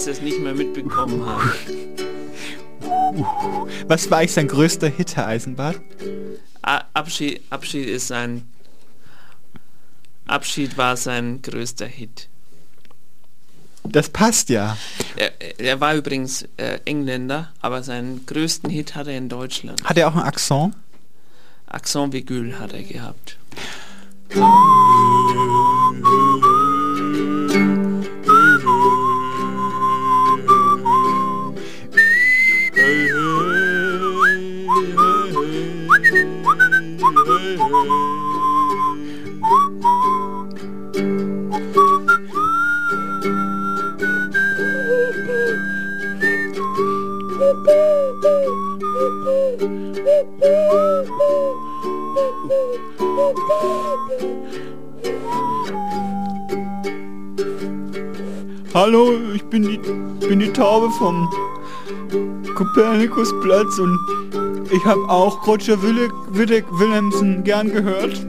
[0.04, 1.72] Dass ihr es nicht mehr mitbekommen habt.
[3.88, 5.80] Was war eigentlich sein größter Hit, Herr Eisenbart?
[6.62, 8.50] Abschied, Abschied ist sein.
[10.26, 12.28] Abschied war sein größter Hit.
[13.84, 14.78] Das passt ja.
[15.16, 19.86] Er, er war übrigens äh, Engländer, aber seinen größten Hit hat er in Deutschland.
[19.86, 20.76] Hat er auch einen Akzent?
[21.68, 23.38] Accent Vigül hat er gehabt.
[60.98, 61.30] Vom
[62.56, 64.00] Kopernikusplatz und
[64.72, 68.26] ich habe auch Roger Wille, Willemsen gern gehört.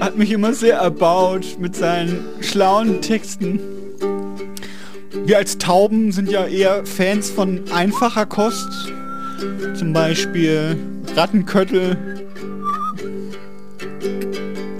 [0.00, 3.60] Hat mich immer sehr erbaut mit seinen schlauen Texten.
[5.24, 8.92] Wir als Tauben sind ja eher Fans von einfacher Kost.
[9.74, 10.76] Zum Beispiel
[11.16, 11.96] Rattenköttel,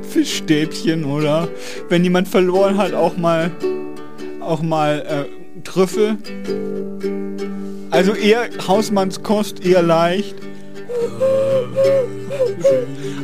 [0.09, 1.49] Fischstäbchen oder
[1.89, 3.51] wenn jemand verloren hat, auch mal
[4.45, 5.34] auch mal äh,
[5.75, 6.19] Trüffel.
[7.91, 10.37] Also eher Hausmannskost, eher leicht.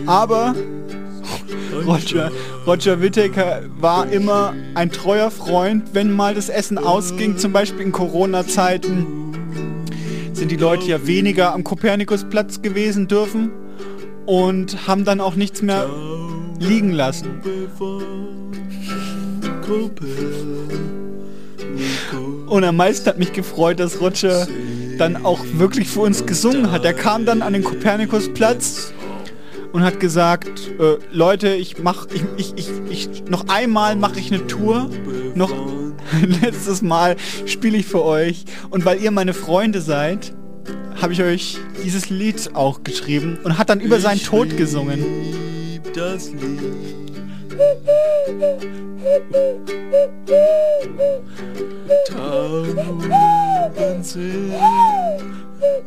[0.07, 0.57] Aber
[1.87, 2.33] Roger,
[2.67, 7.93] Roger Whittaker war immer ein treuer Freund, wenn mal das Essen ausging, zum Beispiel in
[7.93, 9.07] Corona-Zeiten
[10.33, 13.53] sind die Leute ja weniger am Kopernikusplatz gewesen dürfen
[14.27, 15.89] und haben dann auch nichts mehr
[16.59, 17.29] liegen lassen.
[22.51, 24.49] Und am meisten hat mich gefreut, dass Roger
[24.99, 26.85] dann auch wirklich für uns gesungen hat.
[26.85, 28.93] Er kam dann an den Kopernikusplatz
[29.73, 30.49] und hat gesagt,
[30.81, 34.91] äh, Leute, ich mach, ich, ich, ich, ich noch einmal mache ich eine Tour,
[35.37, 35.53] noch
[36.43, 37.15] letztes Mal
[37.47, 40.35] spiele ich für euch und weil ihr meine Freunde seid,
[41.01, 45.05] habe ich euch dieses Lied auch geschrieben und hat dann über seinen Tod gesungen.
[45.95, 47.00] Das Lied.
[52.09, 54.55] Tauben sind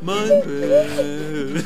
[0.02, 1.66] mein Bett.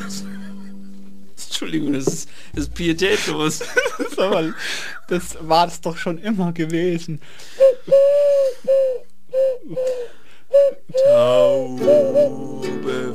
[1.35, 3.59] Entschuldigung, das ist, das ist pietätlos.
[5.09, 7.19] das war es doch schon immer gewesen.
[11.05, 12.33] Taube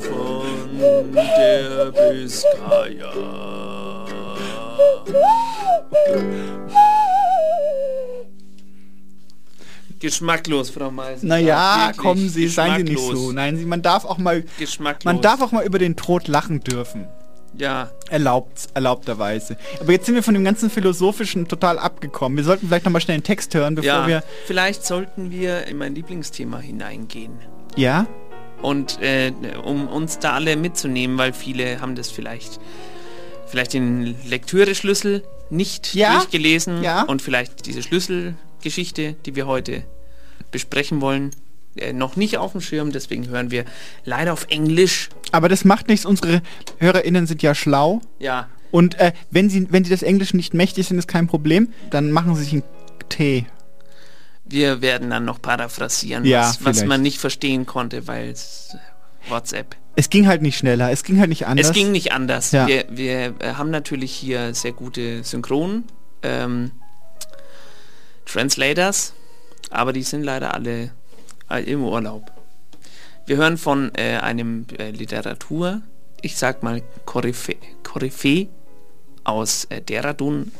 [0.01, 0.83] von
[1.15, 3.62] der Biskaya.
[10.01, 11.25] Geschmacklos, Frau Meiser.
[11.27, 13.31] Naja, kommen Sie, seien Sie nicht so.
[13.31, 14.43] Nein, man darf auch mal,
[15.05, 17.07] man darf auch mal über den Tod lachen dürfen.
[17.57, 19.57] Ja, Erlaubt, erlaubterweise.
[19.81, 22.37] Aber jetzt sind wir von dem ganzen Philosophischen total abgekommen.
[22.37, 24.07] Wir sollten vielleicht nochmal schnell den Text hören, bevor ja.
[24.07, 24.25] wir.
[24.47, 27.39] Vielleicht sollten wir in mein Lieblingsthema hineingehen.
[27.77, 28.07] Ja?
[28.63, 32.59] Und äh, um uns da alle mitzunehmen, weil viele haben das vielleicht,
[33.53, 37.03] vielleicht den Lektüre-Schlüssel nicht Ja, durchgelesen ja.
[37.03, 39.85] und vielleicht diese Schlüsselgeschichte, die wir heute
[40.51, 41.31] besprechen wollen,
[41.77, 42.91] äh, noch nicht auf dem Schirm.
[42.93, 43.65] Deswegen hören wir
[44.05, 45.11] leider auf Englisch.
[45.31, 46.07] Aber das macht nichts.
[46.07, 46.41] Unsere
[46.79, 48.01] HörerInnen sind ja schlau.
[48.19, 51.69] Ja, Und äh, wenn, sie, wenn sie das Englisch nicht mächtig sind, ist kein Problem.
[51.91, 52.63] Dann machen sie sich einen
[53.11, 53.45] Tee.
[54.47, 59.31] wir werden dann noch paraphrasieren, Ja, was, was man nicht verstehen konnte, weil es äh,
[59.31, 59.77] WhatsApp.
[59.95, 60.91] Es ging halt nicht schneller.
[60.91, 61.69] Es ging halt nicht anders.
[61.69, 62.53] Es ging nicht anders.
[62.53, 62.67] Ja.
[62.67, 65.85] Wir, wir äh, haben natürlich hier sehr gute Synchron
[66.23, 66.73] ähm,
[68.25, 69.13] Translators,
[69.71, 70.91] aber die sind leider alle
[71.51, 72.33] äh, im Urlaub.
[73.27, 75.83] Wir hören von äh, einem äh, Literatur,
[76.23, 78.49] ich sag mal Koryphä Koryphäe
[79.25, 80.53] aus äh, Dehradun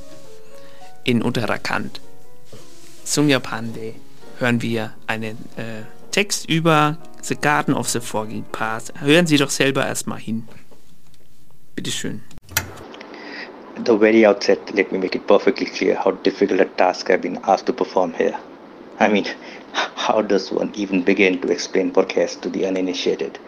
[1.05, 2.01] in Uttarakhand.
[3.05, 3.95] Sumya Pandey
[4.39, 6.99] hören wir einen äh, Text über
[7.29, 8.93] The Garden of the Forging Path.
[9.01, 10.49] Hören Sie doch selber erstmal hin.
[11.77, 12.21] Bitteschön.
[13.77, 17.23] At the very outset, let me make it perfectly clear how difficult a task I've
[17.23, 18.37] been asked to perform here.
[18.99, 19.27] I mean,
[19.73, 23.39] how does one even begin to explain Borges to the uninitiated?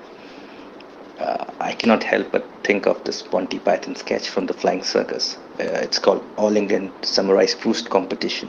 [1.19, 5.37] Uh, I cannot help but think of this Monty Python sketch from the Flying Circus.
[5.59, 8.49] Uh, it's called All England Summarize Proust Competition.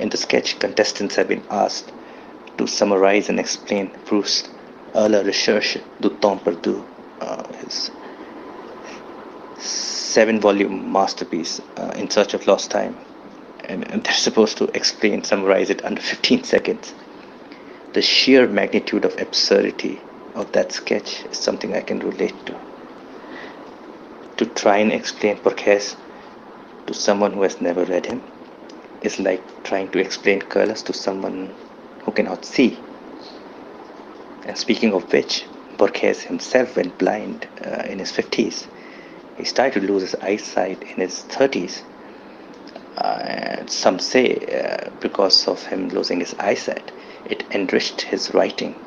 [0.00, 1.92] In the sketch, contestants have been asked
[2.58, 4.48] to summarize and explain Proust
[4.94, 6.76] à la recherche du temps perdu,
[7.20, 7.90] uh, his
[9.58, 12.96] seven volume masterpiece uh, in search of lost time.
[13.68, 16.94] And, and they're supposed to explain summarize it under 15 seconds.
[17.92, 20.00] The sheer magnitude of absurdity
[20.34, 22.54] of that sketch is something i can relate to.
[24.38, 25.96] To try and explain Borges
[26.86, 28.22] to someone who has never read him
[29.02, 31.54] is like trying to explain colors to someone
[32.06, 32.82] who cannot see
[34.46, 35.46] and speaking of which
[35.78, 38.66] Borges himself went blind uh, in his 50s
[39.36, 41.82] he started to lose his eyesight in his 30s.
[42.96, 46.92] Uh, some say uh, because of him losing his eyesight,
[47.26, 48.80] it enriched his writing.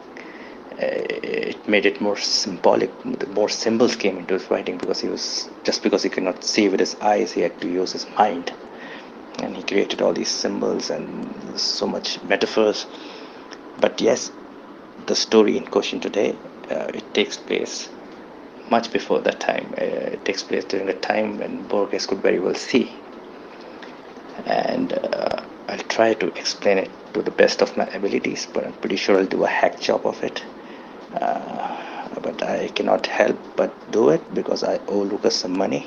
[0.72, 2.94] Uh, it made it more symbolic.
[3.30, 6.70] More symbols came into his writing because he was just because he could not see
[6.70, 8.54] with his eyes, he had to use his mind,
[9.44, 12.86] and he created all these symbols and so much metaphors.
[13.80, 14.32] But yes,
[15.08, 16.36] the story in question today
[16.70, 17.90] uh, it takes place
[18.70, 19.74] much before that time.
[19.78, 22.92] Uh, it takes place during the time when Borges could very well see.
[24.46, 28.74] And uh, I'll try to explain it to the best of my abilities, but I'm
[28.74, 30.44] pretty sure I'll do a hack job of it.
[31.14, 35.86] Uh, but I cannot help but do it because I owe Lucas some money,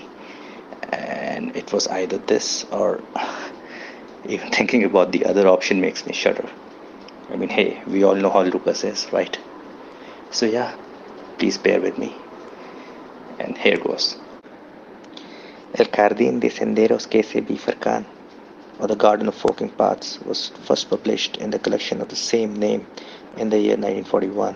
[0.90, 3.02] and it was either this or
[4.24, 6.48] even thinking about the other option makes me shudder.
[7.30, 9.38] I mean, hey, we all know how Lucas is, right?
[10.30, 10.74] So, yeah,
[11.38, 12.14] please bear with me.
[13.38, 14.16] And here goes.
[15.74, 18.04] El Jardín de Senderos que se bifurcan,
[18.78, 22.54] or The Garden of Forking Paths, was first published in the collection of the same
[22.54, 22.86] name
[23.38, 24.54] in the year 1941.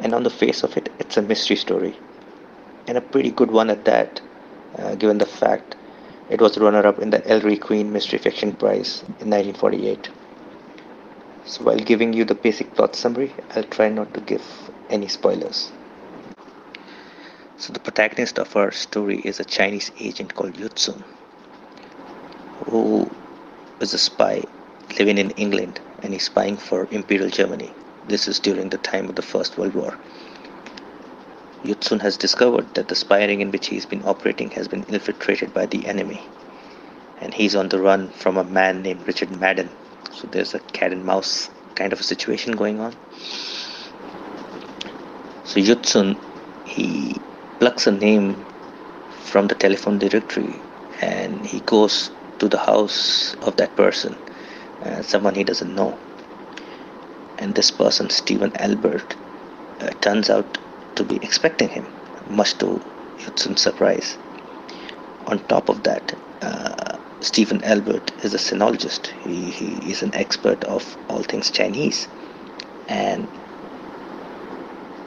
[0.00, 1.96] And on the face of it, it's a mystery story,
[2.88, 4.20] and a pretty good one at that,
[4.78, 5.76] uh, given the fact
[6.28, 10.08] it was runner up in the Ellery Queen Mystery Fiction Prize in 1948.
[11.46, 14.42] So, while giving you the basic plot summary, I'll try not to give
[14.88, 15.70] any spoilers.
[17.58, 21.04] So, the protagonist of our story is a Chinese agent called Yutsun,
[22.66, 23.10] who
[23.80, 24.42] is a spy
[24.98, 27.74] living in England and he's spying for Imperial Germany.
[28.06, 29.98] This is during the time of the First World War.
[31.64, 35.54] Yutsun has discovered that the spy ring in which he's been operating has been infiltrated
[35.54, 36.28] by the enemy,
[37.20, 39.70] and he's on the run from a man named Richard Madden.
[40.12, 42.94] So there's a cat and mouse kind of a situation going on.
[45.44, 46.18] So Yutsun,
[46.64, 47.22] he
[47.58, 48.46] plucks a name
[49.08, 50.62] from the telephone directory
[51.00, 54.18] and he goes to the house of that person,
[54.82, 55.98] uh, someone he doesn't know.
[57.38, 59.16] And this person, Stephen Albert,
[59.80, 60.58] uh, turns out
[60.96, 61.86] to be expecting him,
[62.28, 62.80] much to
[63.18, 64.16] Yutsun's surprise.
[65.26, 69.06] On top of that, uh, Stephen Albert is a sinologist.
[69.08, 72.08] He, he is an expert of all things Chinese.
[72.88, 73.28] And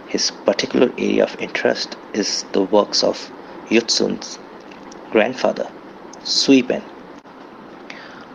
[0.07, 3.31] his particular area of interest is the works of
[3.69, 4.39] Yutsun's
[5.11, 5.71] grandfather,
[6.23, 6.83] Sui Ben.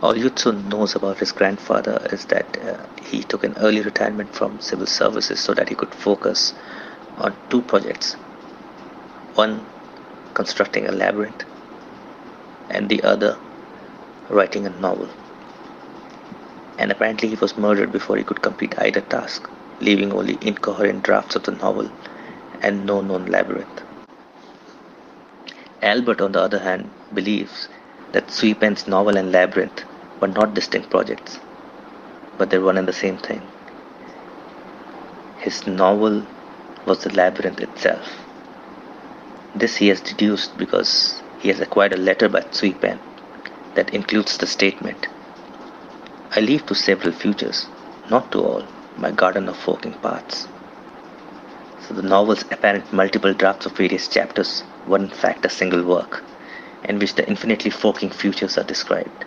[0.01, 4.59] All Yutsun knows about his grandfather is that uh, he took an early retirement from
[4.59, 6.53] civil services so that he could focus
[7.17, 8.17] on two projects
[9.35, 9.67] one
[10.33, 11.43] constructing a labyrinth,
[12.69, 13.39] and the other
[14.29, 15.09] writing a novel.
[16.77, 19.49] And apparently, he was murdered before he could complete either task,
[19.79, 21.91] leaving only incoherent drafts of the novel
[22.61, 23.83] and no known labyrinth.
[25.81, 27.69] Albert, on the other hand, believes
[28.13, 29.85] that Sui Pen's novel and labyrinth
[30.21, 31.39] were not distinct projects,
[32.37, 33.49] but they're one and the same thing.
[35.35, 36.27] His novel
[36.85, 38.07] was the labyrinth itself.
[39.55, 42.99] This he has deduced because he has acquired a letter by Sui Pen
[43.75, 45.07] that includes the statement
[46.35, 47.67] I leave to several futures,
[48.09, 48.63] not to all,
[48.97, 50.47] my garden of forking paths.
[51.87, 56.23] So the novel's apparent multiple drafts of various chapters were in fact a single work,
[56.85, 59.25] in which the infinitely forking futures are described.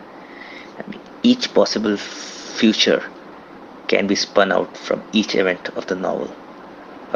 [0.78, 3.04] I mean, each possible future
[3.86, 6.34] can be spun out from each event of the novel,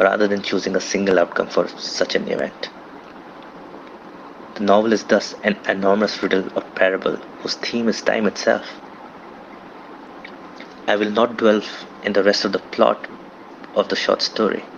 [0.01, 2.71] rather than choosing a single outcome for such an event.
[4.55, 8.81] The novel is thus an enormous riddle or parable whose theme is time itself.
[10.87, 11.61] I will not dwell
[12.03, 13.07] in the rest of the plot
[13.73, 14.69] of the short story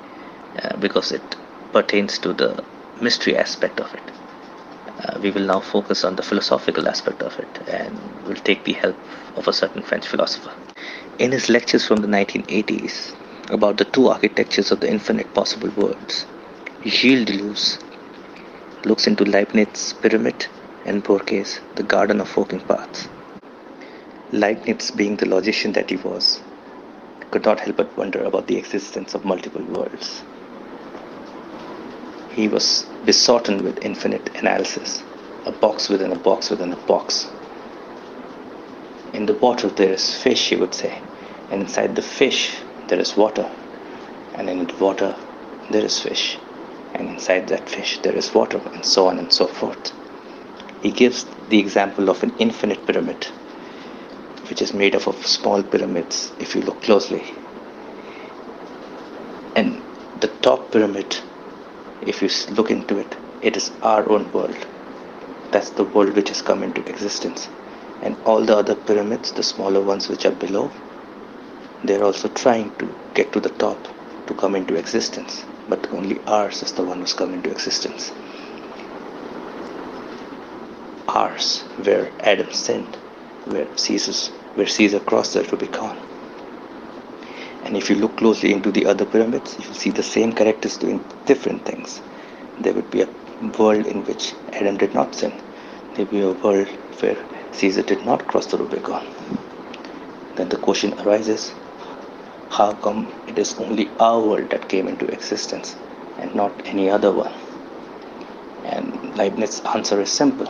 [0.62, 1.38] uh, because it
[1.72, 2.66] pertains to the
[2.96, 4.12] mystery aspect of it.
[4.98, 8.74] Uh, we will now focus on the philosophical aspect of it and will take the
[8.74, 8.98] help
[9.36, 10.54] of a certain French philosopher.
[11.18, 13.16] In his lectures from the 1980s
[13.50, 16.26] about the two architectures of the infinite possible worlds,
[16.86, 17.78] Gilles Deleuze
[18.86, 20.48] looks into Leibniz's pyramid
[20.86, 23.08] and Borges' the garden of forking paths.
[24.32, 26.42] Leibniz, being the logician that he was,
[27.32, 30.24] could not help but wonder about the existence of multiple worlds.
[32.32, 35.04] He was besotten with infinite analysis,
[35.46, 37.28] a box within a box within a box.
[39.14, 41.00] In the bottle there is fish, he would say,
[41.52, 42.58] and inside the fish
[42.88, 43.50] there is water,
[44.36, 45.16] and in the water
[45.70, 46.38] there is fish,
[46.94, 49.92] and inside that fish there is water, and so on and so forth.
[50.82, 53.28] He gives the example of an infinite pyramid,
[54.50, 57.24] which is made up of small pyramids if you look closely.
[59.56, 59.82] And
[60.20, 61.18] the top pyramid,
[62.02, 64.58] if you look into it, it is our own world.
[65.52, 67.48] That's the world which has come into existence.
[68.02, 70.72] And all the other pyramids, the smaller ones which are below,
[71.84, 73.88] they're also trying to get to the top
[74.28, 75.44] to come into existence.
[75.68, 78.12] But only ours is the one who's come into existence.
[81.10, 82.98] Ours, where Adam sinned,
[83.46, 85.98] where Caesar's, where Caesar crossed the Rubicon.
[87.66, 90.78] And if you look closely into the other pyramids, you will see the same characters
[90.78, 92.02] doing different things.
[92.60, 93.10] There would be a
[93.58, 95.34] world in which Adam did not sin.
[95.96, 96.70] There would be a world
[97.00, 97.18] where
[97.52, 99.06] Caesar did not cross the Rubicon.
[100.36, 101.54] then the question arises
[102.58, 105.76] how come it is only our world that came into existence
[106.20, 107.34] and not any other one?
[108.64, 110.48] And Leibniz's answer is simple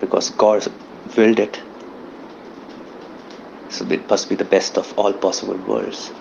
[0.00, 0.66] because God
[1.16, 1.60] willed it,
[3.70, 6.12] so it must be the best of all possible worlds.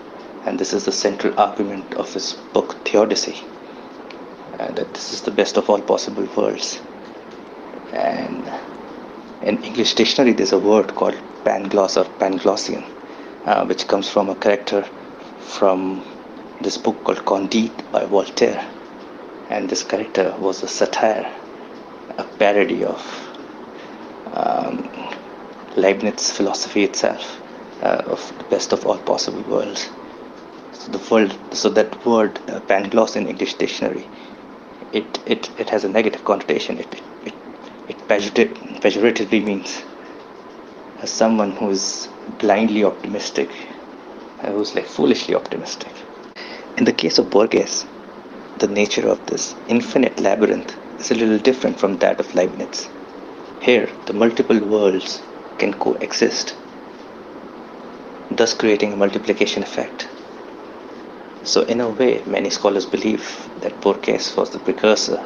[0.45, 3.37] And this is the central argument of his book Theodicy,
[4.59, 6.81] uh, that this is the best of all possible worlds.
[7.93, 8.51] And
[9.41, 12.85] in English dictionary, there's a word called pangloss or panglossian,
[13.45, 14.83] uh, which comes from a character
[15.39, 16.03] from
[16.61, 18.63] this book called Candide by Voltaire.
[19.49, 21.31] And this character was a satire,
[22.17, 22.99] a parody of
[24.33, 24.89] um,
[25.75, 27.39] Leibniz's philosophy itself,
[27.83, 29.87] uh, of the best of all possible worlds.
[30.73, 34.07] So the world, so that word uh, pangloss in English dictionary,
[34.91, 36.79] it, it, it has a negative connotation.
[36.79, 37.33] It, it,
[37.89, 39.83] it pejorative, pejoratively means
[41.05, 42.07] someone who is
[42.39, 43.49] blindly optimistic,
[44.41, 45.91] I was like foolishly optimistic.
[46.77, 47.85] In the case of Borges,
[48.57, 52.87] the nature of this infinite labyrinth is a little different from that of Leibniz.
[53.61, 55.21] Here, the multiple worlds
[55.57, 56.55] can coexist,
[58.31, 60.07] thus creating a multiplication effect.
[61.43, 65.23] So, in a way, many scholars believe that Borges was the precursor.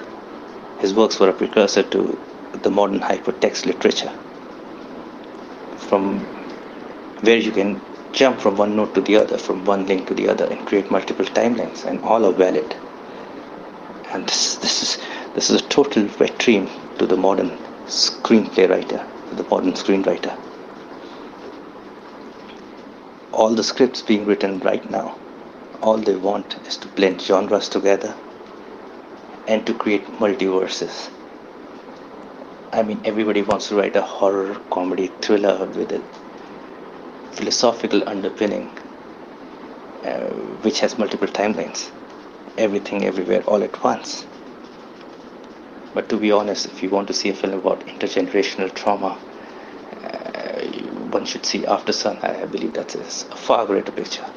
[0.79, 2.17] His works were a precursor to
[2.61, 4.11] the modern hypertext literature,
[5.77, 6.25] from
[7.21, 7.81] where you can
[8.13, 10.89] jump from one node to the other, from one link to the other, and create
[10.91, 12.75] multiple timelines, and all are valid.
[14.11, 14.97] And this, this is
[15.35, 16.67] this is a total wet dream
[16.97, 17.51] to the modern
[17.87, 20.35] screenplay writer, to the modern screenwriter.
[23.31, 25.17] All the scripts being written right now,
[25.81, 28.15] all they want is to blend genres together
[29.47, 31.09] and to create multiverses.
[32.73, 36.03] I mean, everybody wants to write a horror comedy thriller with a
[37.39, 38.69] philosophical underpinning,
[40.03, 40.27] uh,
[40.65, 41.89] which has multiple timelines,
[42.57, 44.25] everything, everywhere, all at once.
[45.93, 49.17] But to be honest, if you want to see a film about intergenerational trauma,
[50.03, 50.61] uh,
[51.17, 52.19] one should see After Sun.
[52.21, 54.29] I believe that is a far greater picture,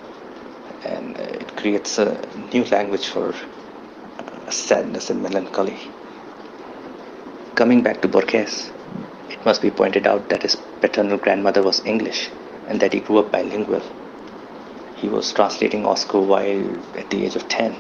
[0.85, 2.23] and uh, it creates a
[2.53, 3.35] new language for
[4.21, 5.81] uh, sadness and melancholy.
[7.57, 8.71] Coming back to Borges,
[9.29, 12.31] it must be pointed out that his paternal grandmother was English
[12.73, 13.83] and that he grew up bilingual.
[14.95, 17.79] He was translating Oscar Wilde at the age of 10.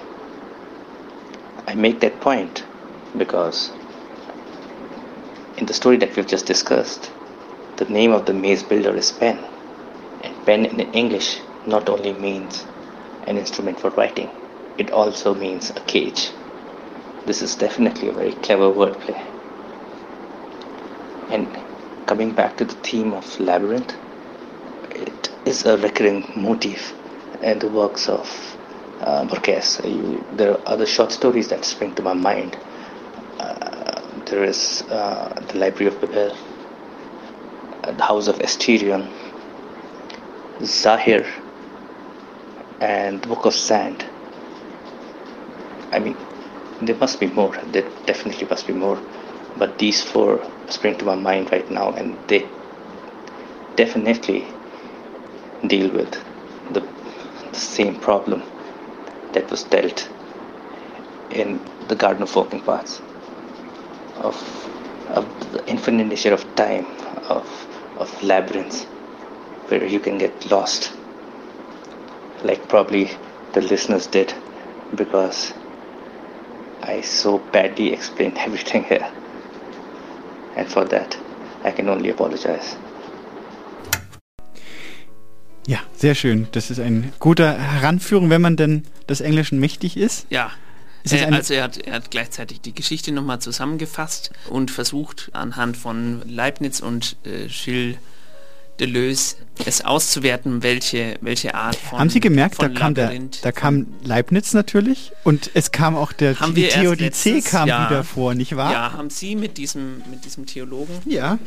[1.66, 2.62] I make that point
[3.16, 3.70] because
[5.56, 7.10] in the story that we've just discussed,
[7.78, 9.42] the name of the maze builder is pen.
[10.20, 12.62] And pen in English not only means
[13.22, 14.30] an instrument for writing,
[14.76, 16.32] it also means a cage.
[17.24, 19.18] This is definitely a very clever wordplay.
[21.30, 21.48] And
[22.04, 23.94] coming back to the theme of labyrinth,
[25.02, 26.94] it is a recurring motif
[27.42, 28.56] in the works of
[29.00, 29.80] uh, Borges.
[29.84, 32.56] You, there are other short stories that spring to my mind.
[33.38, 36.36] Uh, there is uh, the Library of Babel,
[37.84, 39.10] uh, the House of Asterion,
[40.62, 41.26] Zahir,
[42.80, 44.04] and the Book of Sand.
[45.92, 46.16] I mean,
[46.80, 47.54] there must be more.
[47.66, 48.98] There definitely must be more.
[49.56, 52.48] But these four spring to my mind right now, and they
[53.76, 54.46] definitely
[55.66, 56.12] deal with
[56.70, 56.80] the,
[57.52, 58.42] the same problem
[59.32, 60.08] that was dealt
[61.30, 63.00] in the Garden of Walking Paths
[64.16, 64.36] of,
[65.08, 66.86] of the infinite nature of time,
[67.28, 67.46] of,
[67.96, 68.84] of labyrinths,
[69.68, 70.92] where you can get lost,
[72.42, 73.10] like probably
[73.52, 74.34] the listeners did,
[74.94, 75.52] because
[76.82, 79.08] I so badly explained everything here.
[80.56, 81.16] And for that,
[81.64, 82.76] I can only apologize.
[85.66, 86.48] Ja, sehr schön.
[86.52, 90.26] Das ist ein guter Heranführung, wenn man denn des Englischen mächtig ist.
[90.30, 90.50] Ja.
[91.04, 95.30] Ist Äh, eine- also er hat, er hat gleichzeitig die Geschichte nochmal zusammengefasst und versucht
[95.32, 97.96] anhand von Leibniz und äh, Gilles
[98.80, 99.36] Deleuze
[99.66, 103.12] es auszuwerten, welche, welche Art von Haben Sie gemerkt, da kam, der,
[103.42, 108.02] da kam Leibniz natürlich und es kam auch der haben die Theodizee kam ja, wieder
[108.02, 108.72] vor, nicht wahr?
[108.72, 111.38] Ja, haben Sie mit diesem, mit diesem Theologen Ja.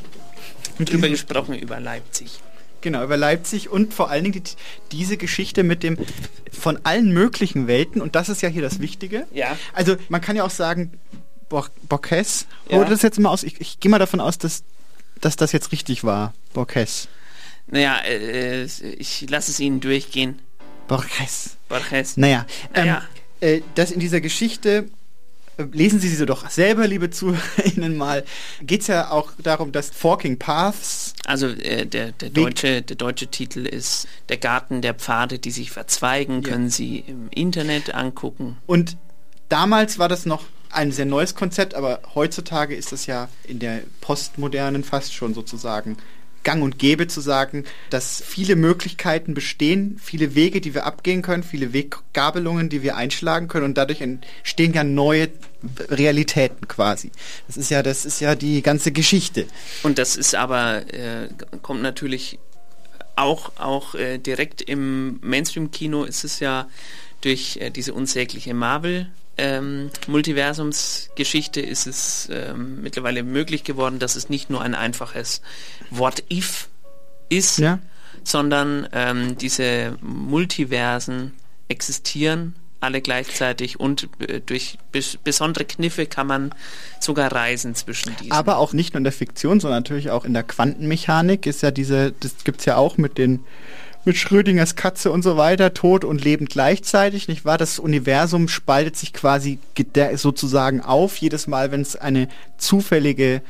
[0.80, 2.40] Drüber gesprochen, über Leipzig.
[2.86, 4.52] Genau, über Leipzig und vor allen Dingen die,
[4.92, 5.98] diese Geschichte mit dem
[6.52, 9.26] von allen möglichen Welten und das ist ja hier das Wichtige.
[9.34, 9.58] Ja.
[9.74, 10.92] Also man kann ja auch sagen,
[11.50, 12.78] Bo Borges, Ja.
[12.78, 14.64] oder das jetzt mal aus, ich, ich gehe mal davon aus, dass,
[15.20, 17.08] dass das jetzt richtig war, Borges.
[17.66, 20.38] Naja, äh, ich lasse es Ihnen durchgehen.
[20.88, 21.58] Borges.
[21.68, 22.18] Borges.
[22.18, 22.46] Naja,
[22.76, 23.02] Naja.
[23.42, 24.86] Ähm, äh, dass in dieser Geschichte
[25.72, 28.24] lesen Sie sie doch selber, liebe ZuhörerInnen, mal.
[28.62, 31.14] Geht es ja auch darum, dass Forking Paths.
[31.26, 35.72] Also äh, der, der, deutsche, der deutsche Titel ist Der Garten der Pfade, die sich
[35.72, 36.50] verzweigen, ja.
[36.50, 38.58] können Sie im Internet angucken.
[38.66, 38.98] Und
[39.50, 43.82] damals war das noch ein sehr neues Konzept, aber heutzutage ist das ja in der
[44.02, 45.98] postmodernen fast schon sozusagen
[46.46, 51.44] gang und gäbe zu sagen, dass viele Möglichkeiten bestehen, viele Wege, die wir abgehen können,
[51.44, 55.28] viele Weggabelungen, die wir einschlagen können und dadurch entstehen ja neue
[55.90, 57.12] Realitäten quasi.
[57.48, 59.48] Das ist ja, das ist ja die ganze Geschichte.
[59.84, 61.28] Und das ist aber, äh,
[61.62, 62.40] kommt natürlich
[63.18, 66.70] auch, auch äh, direkt im Mainstream-Kino ist es ja
[67.22, 74.30] durch äh, diese unsägliche Marvel ähm, Multiversumsgeschichte ist es ähm, mittlerweile möglich geworden, dass es
[74.30, 75.42] nicht nur ein einfaches
[75.90, 76.70] What-If
[77.30, 77.80] ist, ja.
[78.24, 81.34] sondern ähm, diese Multiversen
[81.68, 86.56] existieren alle gleichzeitig und äh, durch bes besondere Kniffe kann man
[87.00, 88.32] sogar reisen zwischen diesen.
[88.32, 91.72] Aber auch nicht nur in der Fiktion, sondern natürlich auch in der Quantenmechanik ist ja
[91.72, 93.44] diese, das gibt es ja auch mit den
[94.06, 97.58] mit Schrödingers Katze und so weiter, tot und lebend gleichzeitig, nicht wahr?
[97.58, 99.60] Das Universum spaltet sich quasi
[100.16, 102.28] sozusagen auf, jedes Mal, wenn es eine
[102.58, 103.42] zufällige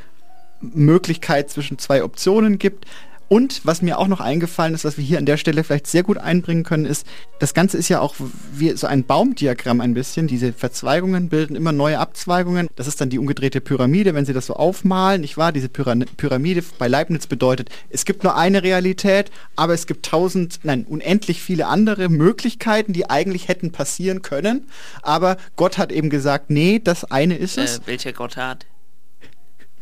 [0.62, 2.86] Möglichkeit zwischen zwei Optionen gibt.
[3.28, 6.04] Und was mir auch noch eingefallen ist, was wir hier an der Stelle vielleicht sehr
[6.04, 7.08] gut einbringen können, ist,
[7.40, 8.16] das Ganze ist ja auch
[8.54, 10.28] wie so ein Baumdiagramm ein bisschen.
[10.28, 12.68] Diese Verzweigungen bilden immer neue Abzweigungen.
[12.76, 15.52] Das ist dann die umgedrehte Pyramide, wenn Sie das so aufmalen, nicht wahr?
[15.52, 20.86] Diese Pyramide bei Leibniz bedeutet, es gibt nur eine Realität, aber es gibt tausend, nein,
[20.88, 24.68] unendlich viele andere Möglichkeiten, die eigentlich hätten passieren können.
[25.02, 27.80] Aber Gott hat eben gesagt, nee, das eine ist es.
[27.80, 28.66] Äh, welcher Gott hat?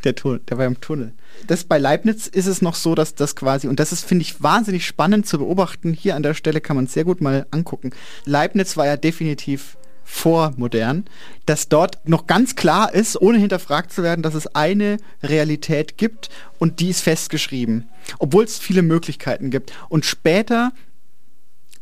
[0.03, 1.13] Der, der war im Tunnel.
[1.47, 4.43] Das bei Leibniz ist es noch so, dass das quasi, und das ist, finde ich,
[4.43, 5.93] wahnsinnig spannend zu beobachten.
[5.93, 7.91] Hier an der Stelle kann man es sehr gut mal angucken.
[8.25, 11.05] Leibniz war ja definitiv vormodern,
[11.45, 16.29] dass dort noch ganz klar ist, ohne hinterfragt zu werden, dass es eine Realität gibt
[16.59, 17.89] und die ist festgeschrieben,
[18.19, 19.71] obwohl es viele Möglichkeiten gibt.
[19.89, 20.71] Und später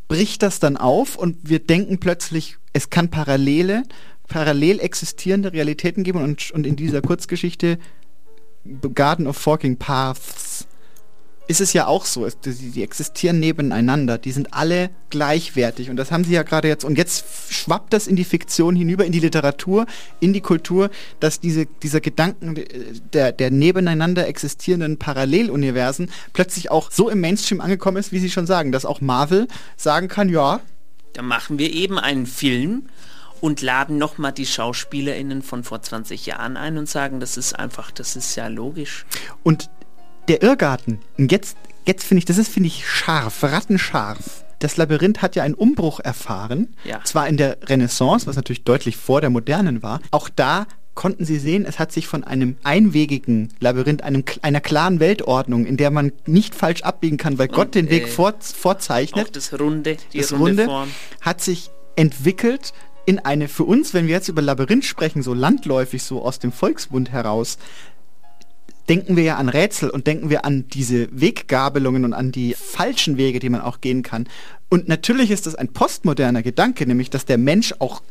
[0.07, 3.83] bricht das dann auf und wir denken plötzlich, es kann parallele,
[4.27, 7.79] parallel existierende Realitäten geben und, und in dieser Kurzgeschichte
[8.93, 10.67] Garden of Forking Paths
[11.47, 12.27] ist es ja auch so.
[12.45, 14.17] Die, die, existieren nebeneinander.
[14.17, 15.89] Die sind alle gleichwertig.
[15.89, 16.85] Und das haben sie ja gerade jetzt.
[16.85, 19.85] Und jetzt schwappt das in die Fiktion hinüber, in die Literatur,
[20.19, 20.89] in die Kultur,
[21.19, 22.55] dass diese, dieser Gedanken
[23.13, 28.47] der, der nebeneinander existierenden Paralleluniversen plötzlich auch so im Mainstream angekommen ist, wie Sie schon
[28.47, 30.61] sagen, dass auch Marvel sagen kann, ja.
[31.13, 32.83] Da machen wir eben einen Film
[33.41, 37.91] und laden nochmal die SchauspielerInnen von vor 20 Jahren ein und sagen, das ist einfach,
[37.91, 39.05] das ist ja logisch.
[39.43, 39.69] Und
[40.27, 44.45] der Irrgarten, jetzt, jetzt finde ich, das ist, finde ich, scharf, rattenscharf.
[44.59, 47.03] Das Labyrinth hat ja einen Umbruch erfahren, ja.
[47.03, 50.01] zwar in der Renaissance, was natürlich deutlich vor der Modernen war.
[50.11, 54.99] Auch da konnten Sie sehen, es hat sich von einem einwegigen Labyrinth, einem, einer klaren
[54.99, 58.35] Weltordnung, in der man nicht falsch abbiegen kann, weil Und, Gott den Weg äh, vor,
[58.39, 59.35] vorzeichnet.
[59.35, 60.91] Das Runde, die das runde, runde
[61.21, 62.73] hat sich entwickelt
[63.05, 66.51] in eine für uns, wenn wir jetzt über Labyrinth sprechen, so landläufig, so aus dem
[66.51, 67.57] Volksmund heraus,
[68.89, 73.17] denken wir ja an Rätsel und denken wir an diese Weggabelungen und an die falschen
[73.17, 74.27] Wege, die man auch gehen kann.
[74.69, 78.01] Und natürlich ist das ein postmoderner Gedanke, nämlich dass der Mensch auch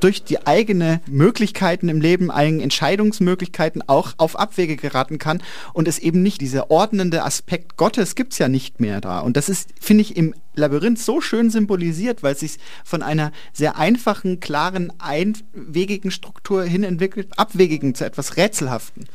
[0.00, 5.98] durch die eigene Möglichkeiten im Leben, eigenen Entscheidungsmöglichkeiten auch auf Abwege geraten kann und es
[5.98, 9.20] eben nicht dieser ordnende Aspekt Gottes gibt es ja nicht mehr da.
[9.20, 13.32] Und das ist, finde ich, im Labyrinth so schön symbolisiert, weil es sich von einer
[13.52, 19.06] sehr einfachen, klaren, einwegigen Struktur hin entwickelt, abwegigen zu etwas Rätselhaften.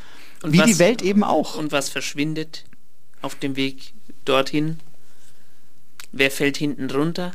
[0.43, 1.57] Und Wie was, die Welt eben auch.
[1.57, 2.65] Und was verschwindet
[3.21, 3.93] auf dem Weg
[4.25, 4.79] dorthin?
[6.11, 7.31] Wer fällt hinten runter?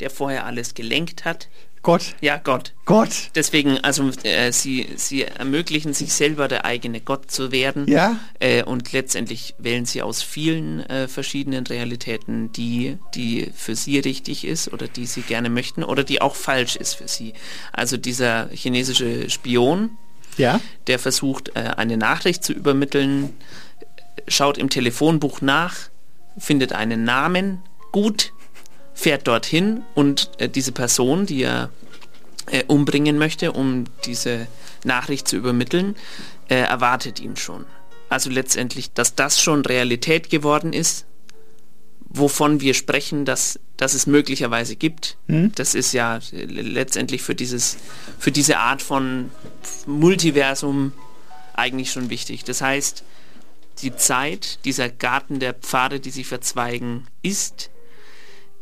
[0.00, 1.48] Der vorher alles gelenkt hat,
[1.84, 2.16] Gott.
[2.22, 2.72] Ja, Gott.
[2.86, 3.30] Gott.
[3.34, 7.86] Deswegen, also äh, sie, sie ermöglichen sich selber der eigene Gott zu werden.
[7.86, 8.18] Ja.
[8.40, 14.46] Äh, und letztendlich wählen sie aus vielen äh, verschiedenen Realitäten die, die für sie richtig
[14.46, 17.34] ist oder die sie gerne möchten oder die auch falsch ist für sie.
[17.70, 19.90] Also dieser chinesische Spion,
[20.38, 20.60] ja.
[20.86, 23.34] der versucht, äh, eine Nachricht zu übermitteln,
[24.26, 25.74] schaut im Telefonbuch nach,
[26.38, 27.60] findet einen Namen,
[27.92, 28.32] gut,
[28.94, 31.70] fährt dorthin und äh, diese Person, die er
[32.46, 34.46] äh, umbringen möchte, um diese
[34.84, 35.96] Nachricht zu übermitteln,
[36.48, 37.66] äh, erwartet ihn schon.
[38.08, 41.06] Also letztendlich, dass das schon Realität geworden ist,
[42.08, 45.52] wovon wir sprechen, dass, dass es möglicherweise gibt, hm?
[45.54, 47.76] das ist ja äh, letztendlich für, dieses,
[48.18, 49.30] für diese Art von
[49.86, 50.92] Multiversum
[51.54, 52.44] eigentlich schon wichtig.
[52.44, 53.04] Das heißt,
[53.82, 57.70] die Zeit, dieser Garten der Pfade, die sich verzweigen, ist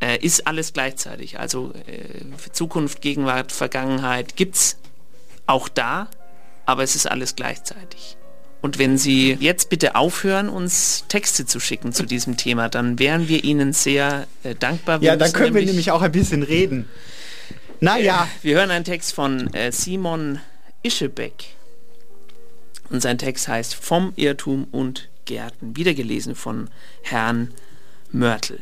[0.03, 1.39] äh, ist alles gleichzeitig.
[1.39, 4.77] Also äh, Zukunft, Gegenwart, Vergangenheit gibt es
[5.47, 6.09] auch da,
[6.67, 8.17] aber es ist alles gleichzeitig.
[8.61, 13.29] Und wenn Sie jetzt bitte aufhören, uns Texte zu schicken zu diesem Thema, dann wären
[13.29, 15.01] wir Ihnen sehr äh, dankbar.
[15.01, 16.89] Wir Ja, dann können wir nämlich auch ein bisschen reden.
[17.81, 20.41] Naja, Wir hören einen Text von äh, Simon
[20.83, 21.55] Ischebeck.
[22.91, 26.69] Und sein Text heißt Vom Irrtum und Gärten, wiedergelesen von
[27.03, 27.55] Herrn
[28.13, 28.61] Mörtel.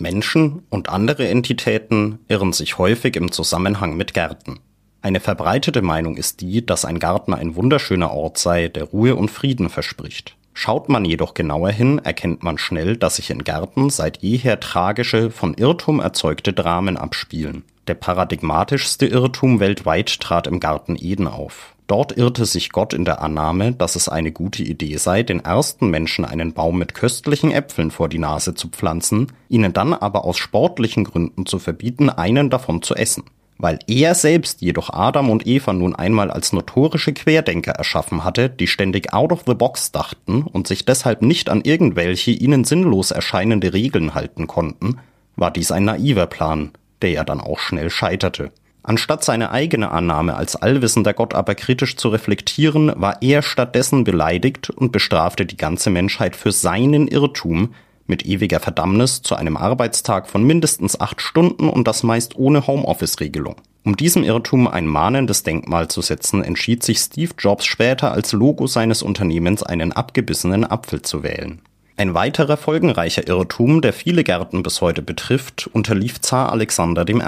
[0.00, 4.60] Menschen und andere Entitäten irren sich häufig im Zusammenhang mit Gärten.
[5.00, 9.30] Eine verbreitete Meinung ist die, dass ein Garten ein wunderschöner Ort sei, der Ruhe und
[9.30, 10.36] Frieden verspricht.
[10.54, 15.30] Schaut man jedoch genauer hin, erkennt man schnell, dass sich in Gärten seit jeher tragische,
[15.30, 17.62] von Irrtum erzeugte Dramen abspielen.
[17.86, 21.76] Der paradigmatischste Irrtum weltweit trat im Garten Eden auf.
[21.88, 25.88] Dort irrte sich Gott in der Annahme, dass es eine gute Idee sei, den ersten
[25.88, 30.36] Menschen einen Baum mit köstlichen Äpfeln vor die Nase zu pflanzen, ihnen dann aber aus
[30.36, 33.24] sportlichen Gründen zu verbieten, einen davon zu essen.
[33.56, 38.66] Weil er selbst jedoch Adam und Eva nun einmal als notorische Querdenker erschaffen hatte, die
[38.66, 43.72] ständig out of the box dachten und sich deshalb nicht an irgendwelche ihnen sinnlos erscheinende
[43.72, 44.98] Regeln halten konnten,
[45.36, 46.70] war dies ein naiver Plan,
[47.00, 48.52] der ja dann auch schnell scheiterte.
[48.82, 54.70] Anstatt seine eigene Annahme als allwissender Gott aber kritisch zu reflektieren, war er stattdessen beleidigt
[54.70, 57.74] und bestrafte die ganze Menschheit für seinen Irrtum
[58.06, 63.56] mit ewiger Verdammnis zu einem Arbeitstag von mindestens acht Stunden und das meist ohne Homeoffice-Regelung.
[63.84, 68.66] Um diesem Irrtum ein mahnendes Denkmal zu setzen, entschied sich Steve Jobs später als Logo
[68.66, 71.60] seines Unternehmens einen abgebissenen Apfel zu wählen.
[71.96, 77.22] Ein weiterer folgenreicher Irrtum, der viele Gärten bis heute betrifft, unterlief Zar Alexander I.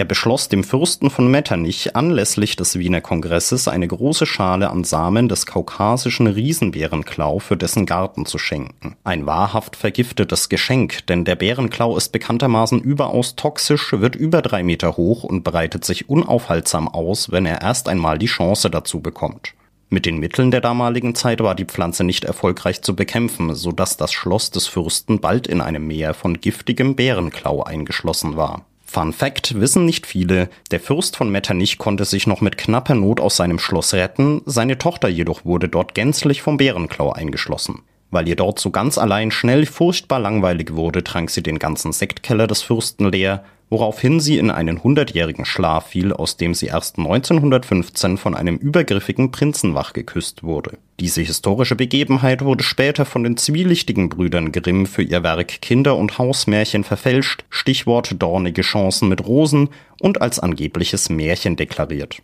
[0.00, 5.28] Er beschloss dem Fürsten von Metternich anlässlich des Wiener Kongresses eine große Schale an Samen
[5.28, 8.96] des kaukasischen Riesenbärenklau für dessen Garten zu schenken.
[9.04, 14.96] Ein wahrhaft vergiftetes Geschenk, denn der Bärenklau ist bekanntermaßen überaus toxisch, wird über drei Meter
[14.96, 19.52] hoch und breitet sich unaufhaltsam aus, wenn er erst einmal die Chance dazu bekommt.
[19.90, 23.98] Mit den Mitteln der damaligen Zeit war die Pflanze nicht erfolgreich zu bekämpfen, so dass
[23.98, 28.64] das Schloss des Fürsten bald in einem Meer von giftigem Bärenklau eingeschlossen war.
[28.92, 33.20] Fun Fact wissen nicht viele, der Fürst von Metternich konnte sich noch mit knapper Not
[33.20, 37.82] aus seinem Schloss retten, seine Tochter jedoch wurde dort gänzlich vom Bärenklau eingeschlossen.
[38.10, 42.48] Weil ihr dort so ganz allein schnell furchtbar langweilig wurde, trank sie den ganzen Sektkeller
[42.48, 48.18] des Fürsten leer, woraufhin sie in einen hundertjährigen Schlaf fiel, aus dem sie erst 1915
[48.18, 50.76] von einem übergriffigen Prinzen wachgeküsst wurde.
[50.98, 56.18] Diese historische Begebenheit wurde später von den zwielichtigen Brüdern Grimm für ihr Werk Kinder- und
[56.18, 59.70] Hausmärchen verfälscht, Stichwort dornige Chancen mit Rosen
[60.00, 62.20] und als angebliches Märchen deklariert.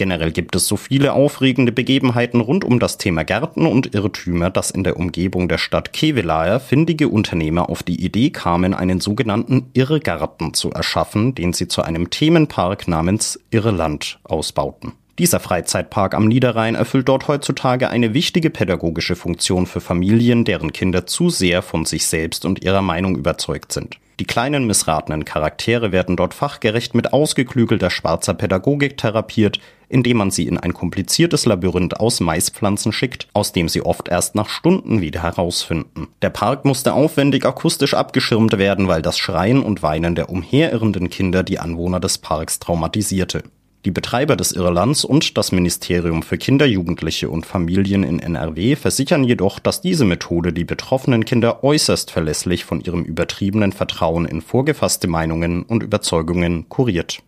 [0.00, 4.70] Generell gibt es so viele aufregende Begebenheiten rund um das Thema Gärten und Irrtümer, dass
[4.70, 10.54] in der Umgebung der Stadt Kevelaer findige Unternehmer auf die Idee kamen, einen sogenannten Irrgarten
[10.54, 14.92] zu erschaffen, den sie zu einem Themenpark namens Irrland ausbauten.
[15.18, 21.04] Dieser Freizeitpark am Niederrhein erfüllt dort heutzutage eine wichtige pädagogische Funktion für Familien, deren Kinder
[21.04, 23.98] zu sehr von sich selbst und ihrer Meinung überzeugt sind.
[24.20, 30.46] Die kleinen missratenen Charaktere werden dort fachgerecht mit ausgeklügelter schwarzer Pädagogik therapiert, indem man sie
[30.46, 35.22] in ein kompliziertes Labyrinth aus Maispflanzen schickt, aus dem sie oft erst nach Stunden wieder
[35.22, 36.08] herausfinden.
[36.20, 41.42] Der Park musste aufwendig akustisch abgeschirmt werden, weil das Schreien und Weinen der umherirrenden Kinder
[41.42, 43.42] die Anwohner des Parks traumatisierte.
[43.86, 49.24] Die Betreiber des Irlands und das Ministerium für Kinder, Jugendliche und Familien in NRW versichern
[49.24, 55.08] jedoch, dass diese Methode die betroffenen Kinder äußerst verlässlich von ihrem übertriebenen Vertrauen in vorgefasste
[55.08, 57.22] Meinungen und Überzeugungen kuriert.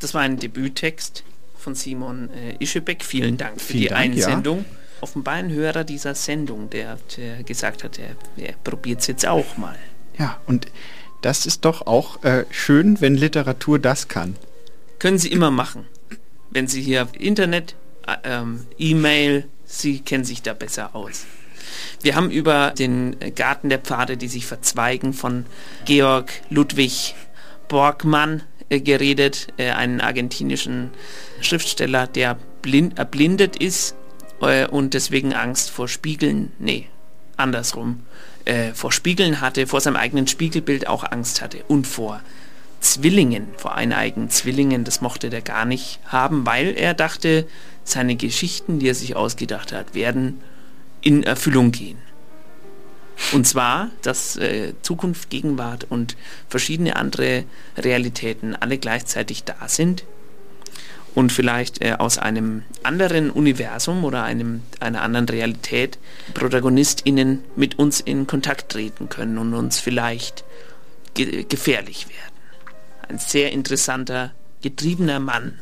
[0.00, 1.22] Das war ein Debüttext
[1.56, 3.04] von Simon äh, Ischebeck.
[3.04, 4.26] Vielen Dank für Vielen die Dank, ja.
[4.26, 4.64] Einsendung.
[5.00, 9.56] Offenbar ein Hörer dieser Sendung, der, der gesagt hat, er, er probiert es jetzt auch
[9.56, 9.76] mal.
[10.18, 10.66] Ja, und
[11.20, 14.34] das ist doch auch äh, schön, wenn Literatur das kann.
[14.98, 15.86] Können Sie immer machen.
[16.50, 17.74] Wenn Sie hier Internet,
[18.06, 21.26] äh, ähm, E-Mail, Sie kennen sich da besser aus.
[22.02, 25.46] Wir haben über den Garten der Pfade, die sich verzweigen, von
[25.84, 27.14] Georg Ludwig
[27.68, 30.90] Borgmann äh, geredet, äh, einen argentinischen
[31.40, 33.94] Schriftsteller, der blind, erblindet ist
[34.40, 36.88] äh, und deswegen Angst vor Spiegeln, nee,
[37.36, 38.04] andersrum,
[38.44, 42.20] äh, vor Spiegeln hatte, vor seinem eigenen Spiegelbild auch Angst hatte und vor
[42.80, 47.46] Zwillingen, vor eineigen Zwillingen, das mochte der gar nicht haben, weil er dachte,
[47.84, 50.40] seine Geschichten, die er sich ausgedacht hat, werden
[51.00, 51.98] in Erfüllung gehen.
[53.32, 56.16] Und zwar, dass äh, Zukunft, Gegenwart und
[56.48, 57.44] verschiedene andere
[57.76, 60.04] Realitäten alle gleichzeitig da sind
[61.14, 65.98] und vielleicht äh, aus einem anderen Universum oder einem, einer anderen Realität
[66.34, 70.44] ProtagonistInnen mit uns in Kontakt treten können und uns vielleicht
[71.14, 72.35] ge gefährlich werden.
[73.08, 75.54] Ein sehr interessanter, getriebener Mann.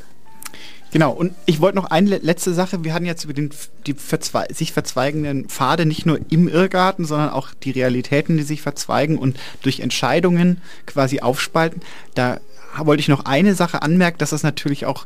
[0.92, 2.84] Genau, und ich wollte noch eine le- letzte Sache.
[2.84, 3.50] Wir hatten jetzt über den,
[3.86, 8.62] die verzwe sich verzweigenden Pfade nicht nur im Irrgarten, sondern auch die Realitäten, die sich
[8.62, 11.82] verzweigen und durch Entscheidungen quasi aufspalten.
[12.14, 12.38] Da
[12.78, 15.04] wollte ich noch eine Sache anmerken, dass das natürlich auch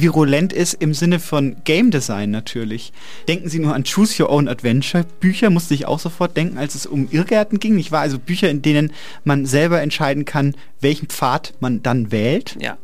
[0.00, 2.92] virulent ist im Sinne von Game Design natürlich.
[3.28, 6.74] Denken Sie nur an Choose Your Own Adventure Bücher, musste ich auch sofort denken, als
[6.74, 7.78] es um Irrgärten ging.
[7.78, 8.92] Ich war also Bücher, in denen
[9.24, 12.56] man selber entscheiden kann, welchen Pfad man dann wählt.
[12.60, 12.76] Ja.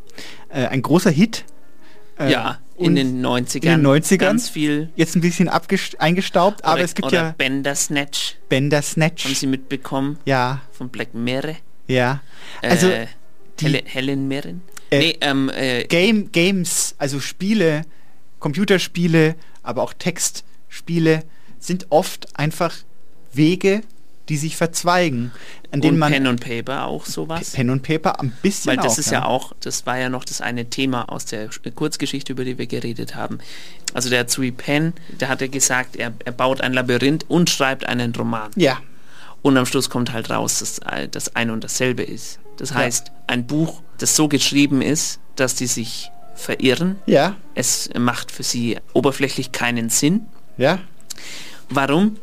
[0.48, 1.44] Äh, ein großer Hit.
[2.18, 3.56] Äh, ja, in den 90ern.
[3.56, 4.18] in den 90ern.
[4.18, 4.90] Ganz viel.
[4.96, 8.36] Jetzt ein bisschen eingestaubt, aber oder, es gibt oder ja Bender Snatch.
[8.48, 9.24] Bender Snatch.
[9.24, 10.18] Haben Sie mitbekommen?
[10.24, 11.56] Ja, Von Black Mirror.
[11.86, 12.20] ja.
[12.62, 13.06] Also äh,
[13.60, 14.62] Hel Helen Mirren.
[14.92, 17.82] Äh, nee, ähm, äh, Game, Games, also Spiele,
[18.38, 21.24] Computerspiele, aber auch Textspiele
[21.58, 22.74] sind oft einfach
[23.32, 23.82] Wege,
[24.28, 25.32] die sich verzweigen,
[25.72, 27.50] an denen man Pen und Paper auch sowas.
[27.50, 29.24] Pen und Paper ein bisschen Weil das auch, ist ja.
[29.24, 32.66] auch, das war ja noch das eine Thema aus der Sch- Kurzgeschichte, über die wir
[32.66, 33.38] geredet haben.
[33.94, 37.86] Also der Tsui Pen, der hat ja gesagt, er, er baut ein Labyrinth und schreibt
[37.86, 38.50] einen Roman.
[38.56, 38.80] Ja.
[39.42, 42.38] Und am Schluss kommt halt raus, dass äh, das ein und dasselbe ist.
[42.56, 42.76] Das Ja.
[42.76, 46.96] heißt, ein Buch, das so geschrieben ist, dass die sich verirren.
[47.06, 47.36] Ja.
[47.54, 50.26] Es macht für sie oberflächlich keinen Sinn.
[50.56, 50.78] Ja.
[51.68, 52.16] Warum?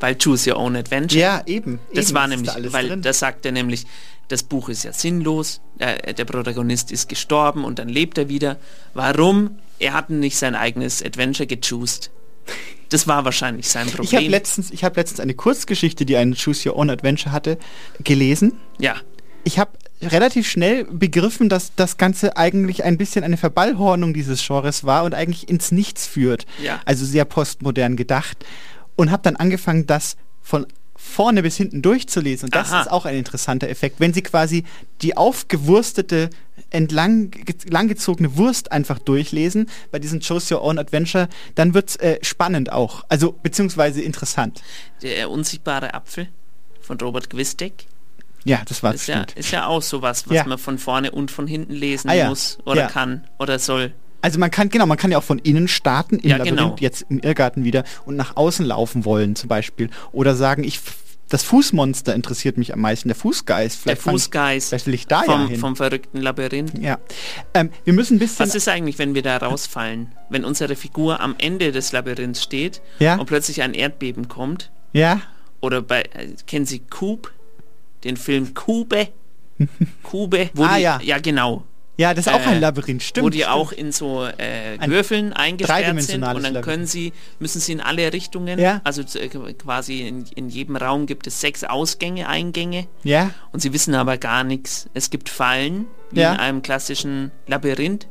[0.00, 1.20] Weil Choose Your Own Adventure.
[1.20, 1.80] Ja, eben.
[1.94, 3.02] Das eben, war nämlich, da alles weil drin.
[3.02, 3.84] das sagt er nämlich,
[4.28, 8.56] das Buch ist ja sinnlos, äh, der Protagonist ist gestorben und dann lebt er wieder.
[8.94, 9.58] Warum?
[9.78, 12.10] Er hat nicht sein eigenes Adventure gechoost.
[12.90, 14.30] Das war wahrscheinlich sein Ich habe Problem.
[14.30, 17.58] letztens, ich habe letztens eine Kurzgeschichte, die einen Choose Your Own Adventure hatte,
[18.04, 18.52] gelesen.
[18.78, 18.96] ja,
[19.44, 19.70] Ich habe
[20.02, 25.14] relativ schnell begriffen, dass das Ganze eigentlich ein bisschen eine Verballhornung dieses Genres war und
[25.14, 26.46] eigentlich ins Nichts führt.
[26.62, 26.80] Ja.
[26.84, 28.44] Also sehr postmodern gedacht.
[28.96, 30.66] Und habe dann angefangen, das von
[30.96, 32.46] vorne bis hinten durchzulesen.
[32.48, 32.80] Und das Aha.
[32.82, 34.00] ist auch ein interessanter Effekt.
[34.00, 34.64] Wenn Sie quasi
[35.00, 36.28] die aufgewurstete,
[36.70, 41.96] entlang ge- langgezogene Wurst einfach durchlesen, bei diesem Choose Your Own Adventure, dann wird es
[41.96, 43.04] äh, spannend auch.
[43.08, 44.60] Also beziehungsweise interessant.
[45.02, 46.28] der unsichtbare Apfel
[46.80, 47.86] von Robert Gwistek.
[48.44, 50.44] Ja, das war Ist ja, ist ja auch sowas, was Ja.
[50.46, 52.86] man von vorne und von hinten lesen Ah ja, muss oder ja.
[52.88, 53.92] kann oder soll.
[54.22, 56.76] Also man kann, genau, man kann ja auch von innen starten, im Ja, Labyrinth, genau.
[56.80, 59.90] jetzt im Irrgarten wieder und nach außen laufen wollen zum Beispiel.
[60.12, 60.80] Oder sagen, ich
[61.30, 63.76] das Fußmonster interessiert mich am meisten, der Fußgeist.
[63.76, 65.60] Der Vielleicht fang- Fußgeist Vielleicht will ich da vom, ja hin.
[65.60, 66.78] vom verrückten Labyrinth.
[66.78, 66.98] ja.
[67.52, 68.46] Ähm, wir müssen ein bisschen...
[68.46, 70.12] Was ist eigentlich, wenn wir da rausfallen?
[70.30, 73.16] Wenn unsere Figur am Ende des Labyrinths steht Ja.
[73.16, 74.70] und plötzlich ein Erdbeben kommt?
[74.94, 75.20] Ja?
[75.60, 77.28] Oder bei, äh, kennen Sie Cube?
[78.04, 79.08] Den Film Kube?
[80.02, 80.50] Kube?
[80.54, 81.00] Wo Ah, die, ja.
[81.02, 81.64] Ja, genau.
[81.96, 83.24] Ja, das ist auch ein Äh, Labyrinth, stimmt.
[83.24, 83.52] Wo die stimmt.
[83.54, 87.80] auch in so äh, Ein Würfeln eingesperrt sind und dann können sie, müssen sie in
[87.80, 88.80] alle Richtungen, Ja.
[88.84, 93.32] also äh, quasi in, in jedem Raum gibt es sechs Ausgänge, Eingänge Ja?
[93.50, 94.88] und sie wissen aber gar nichts.
[94.94, 96.34] Es gibt Fallen, wie Ja.
[96.34, 98.06] in einem klassischen Labyrinth,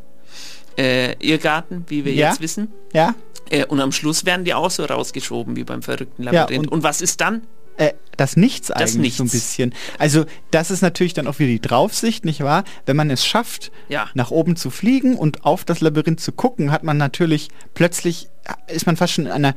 [0.77, 2.27] äh, Irrgarten, wie wir Ja.
[2.31, 2.73] jetzt wissen.
[2.91, 3.15] Ja?
[3.49, 6.65] Äh, und am Schluss werden die auch so rausgeschoben wie beim verrückten Labyrinth.
[6.67, 7.43] und- und, was ist dann?
[7.77, 9.17] Äh, das Nichts eigentlich Nichts.
[9.17, 9.73] so ein bisschen.
[9.99, 12.63] Also das ist natürlich dann auch wieder die Draufsicht, nicht wahr?
[12.87, 14.09] Wenn man es schafft, Ja.
[14.15, 18.27] nach oben zu fliegen und auf das Labyrinth zu gucken, hat man natürlich plötzlich,
[18.67, 19.53] ist man fast schon in einer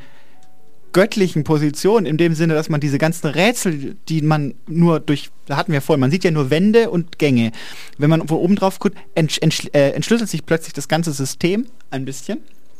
[0.92, 5.56] göttlichen Position, in dem Sinne, dass man diese ganzen Rätsel, die man nur durch, da
[5.56, 7.52] hatten wir vorhin, man sieht ja nur Wände und Gänge.
[7.96, 11.66] Wenn man von oben drauf guckt, entsch, entsch, äh, entschlüsselt sich plötzlich das ganze System
[11.90, 12.38] ein bisschen.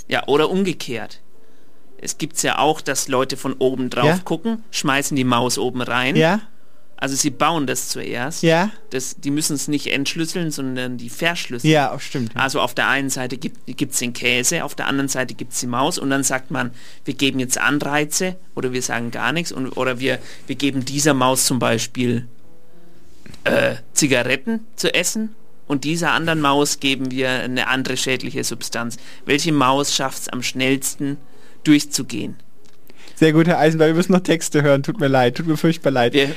[0.09, 1.21] Ja, oder umgekehrt.
[2.03, 4.19] Es gibt ja auch, dass Leute von oben drauf Ja.
[4.25, 6.17] gucken, schmeißen die Maus oben rein.
[6.17, 6.41] Ja,
[6.97, 8.43] Also sie bauen das zuerst.
[8.43, 11.73] ja, Das, die müssen es nicht entschlüsseln, sondern die verschlüsseln.
[11.73, 12.33] ja, auch stimmt.
[12.37, 13.59] Also auf der einen Seite gibt
[13.93, 16.71] es den Käse, auf der anderen Seite gibt es die Maus und dann sagt man,
[17.07, 21.15] wir geben jetzt Anreize oder wir sagen gar nichts und, oder wir, wir geben dieser
[21.15, 22.27] Maus zum Beispiel
[23.45, 25.35] äh, Zigaretten zu essen
[25.67, 28.97] und dieser anderen Maus geben wir eine andere schädliche Substanz.
[29.25, 31.17] Welche Maus schafft es am schnellsten
[31.65, 32.37] durchzugehen?
[33.21, 34.83] Sehr gut, Herr Eisenberg, wir müssen noch Texte hören.
[34.83, 36.15] Tut mir leid, tut mir furchtbar leid.
[36.15, 36.31] Wir,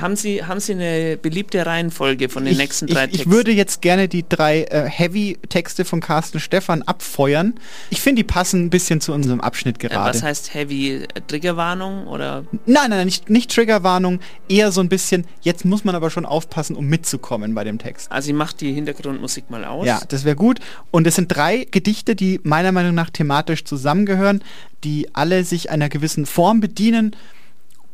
[0.00, 3.30] haben, Sie, haben Sie eine beliebte Reihenfolge von den ich, nächsten ich, drei ich Texten?
[3.30, 7.54] würde jetzt gerne die drei äh, Heavy-Texte von Carsten Stephan abfeuern.
[7.90, 10.12] Ich finde, die passen ein bisschen zu unserem Abschnitt äh, gerade.
[10.12, 14.18] was heißt Heavy äh, Triggerwarnung oder Nein, nein, nein, nicht, nicht Triggerwarnung,
[14.48, 18.10] eher so ein bisschen, jetzt muss man aber schon aufpassen, um mitzukommen bei dem Text.
[18.10, 19.86] Also ich mache die Hintergrundmusik mal aus.
[19.86, 20.58] Ja, das wäre gut.
[20.90, 24.42] Und es sind drei Gedichte, die meiner Meinung nach thematisch zusammengehören,
[24.84, 27.14] die alle sich einer gewissen Form bedienen,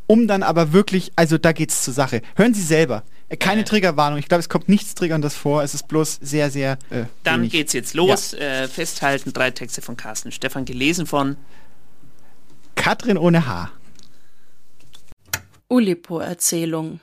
[0.06, 2.22] um dann aber wirklich, also da geht's zur Sache.
[2.36, 3.02] Hören Sie selber.
[3.38, 3.64] Keine Äh.
[3.64, 4.18] Triggerwarnung.
[4.18, 5.62] Ich glaube, es kommt nichts Triggerndes vor.
[5.62, 6.78] Es ist bloß sehr, sehr.
[6.88, 7.52] Äh, Dann wenig.
[7.52, 8.32] geht's jetzt los.
[8.32, 11.36] Äh, festhalten, drei Texte von Carsten Stefan, gelesen von
[12.74, 13.70] Katrin ohne Haar.
[15.68, 17.00] Ulipo-Erzählung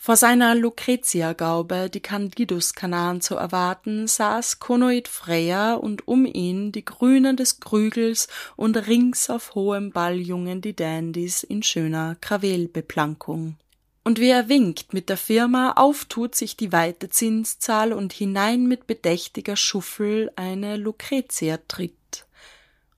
[0.00, 7.36] Vor seiner Lucretia-Gaube, die Candidus-Kanaren zu erwarten, saß Konoid Freya und um ihn die Grünen
[7.36, 13.56] des Krügels und rings auf hohem Balljungen die Dandys in schöner Krawelbeplankung.
[14.04, 18.86] Und wie er winkt mit der Firma, auftut sich die weite Zinszahl und hinein mit
[18.86, 21.97] bedächtiger Schuffel eine Lucretia tritt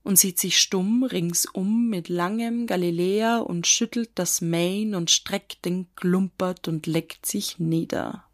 [0.03, 5.87] und sieht sich stumm ringsum mit langem Galiläa und schüttelt das Main und streckt den
[5.95, 8.25] Klumpert und leckt sich nieder.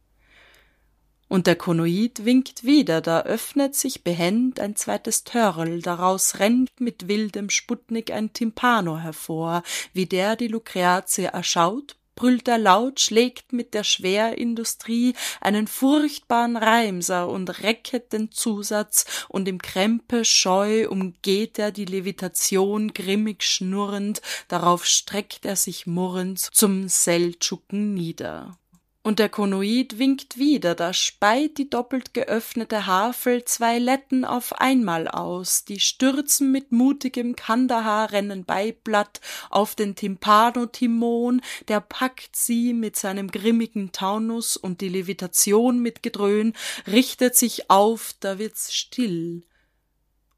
[1.29, 7.09] Und der Konoid winkt wieder, da öffnet sich behend ein zweites Törl, daraus rennt mit
[7.09, 13.75] wildem Sputnik ein Timpano hervor, wie der die Lucreatie erschaut, brüllt er laut, schlägt mit
[13.75, 21.71] der Schwerindustrie einen furchtbaren Reimser und recket den Zusatz, und im Krempe scheu umgeht er
[21.71, 28.59] die Levitation grimmig schnurrend, darauf streckt er sich murrend zum Seldschuken nieder.
[29.07, 35.07] Und der Konoid winkt wieder, da speit die doppelt geöffnete Havel zwei Letten auf einmal
[35.07, 43.31] aus, die stürzen mit mutigem Kandahar-Rennen Beiblatt auf den Timpano-Timon, der packt sie mit seinem
[43.31, 46.55] grimmigen Taunus und die Levitation mit Gedröhn
[46.89, 49.45] richtet sich auf, da wird's still.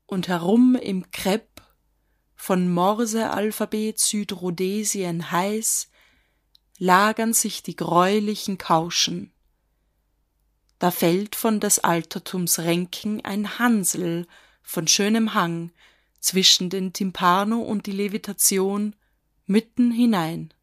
[0.04, 1.62] Und herum im Krepp
[2.34, 5.88] von Morse-Alphabet Südrhodesien heiß,
[6.78, 9.32] lagern sich die greulichen Kauschen.
[10.78, 14.26] Da fällt von des Altertums Ränken ein Hansel
[14.62, 15.72] von schönem Hang
[16.20, 18.94] zwischen den Timpano und die Levitation
[19.46, 20.54] mitten hinein.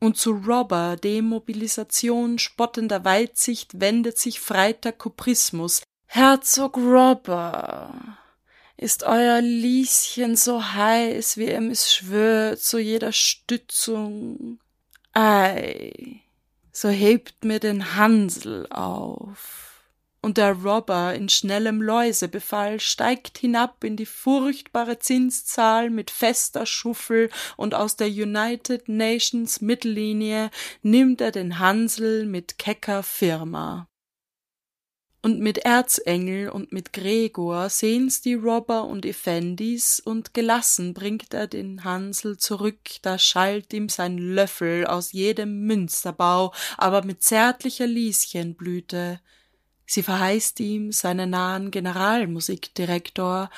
[0.00, 5.82] Und zu Robber Demobilisation spottender Weitsicht wendet sich Freitag Kuprismus.
[6.06, 8.18] Herzog Robber,
[8.76, 14.58] ist euer Lieschen so heiß, wie er es schwört, zu jeder Stützung,
[15.16, 16.22] Ei,
[16.72, 19.70] so hebt mir den Hansel auf.
[20.20, 27.30] Und der Robber in schnellem Läusebefall steigt hinab in die furchtbare Zinszahl mit fester Schuffel
[27.56, 30.50] und aus der United Nations Mittellinie
[30.82, 33.86] nimmt er den Hansel mit kecker Firma
[35.24, 41.46] und mit Erzengel und mit Gregor sehen's die Robber und Effendis, und gelassen bringt er
[41.46, 49.18] den Hansel zurück, da schallt ihm sein Löffel aus jedem Münsterbau, aber mit zärtlicher Lieschenblüte.
[49.86, 53.48] Sie verheißt ihm seinen nahen Generalmusikdirektor,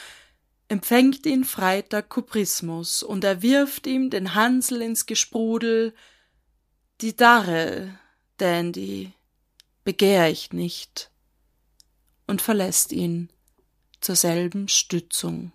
[0.68, 5.94] empfängt ihn Freitag Kuprismus, und er wirft ihm den Hansel ins Gesprudel.
[7.01, 7.98] Die Darre,
[8.36, 9.14] Dandy,
[9.82, 11.10] begehr ich nicht
[12.27, 13.31] und verlässt ihn
[14.01, 15.53] zur selben Stützung.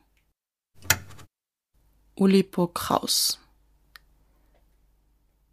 [2.15, 3.39] Ulipo Kraus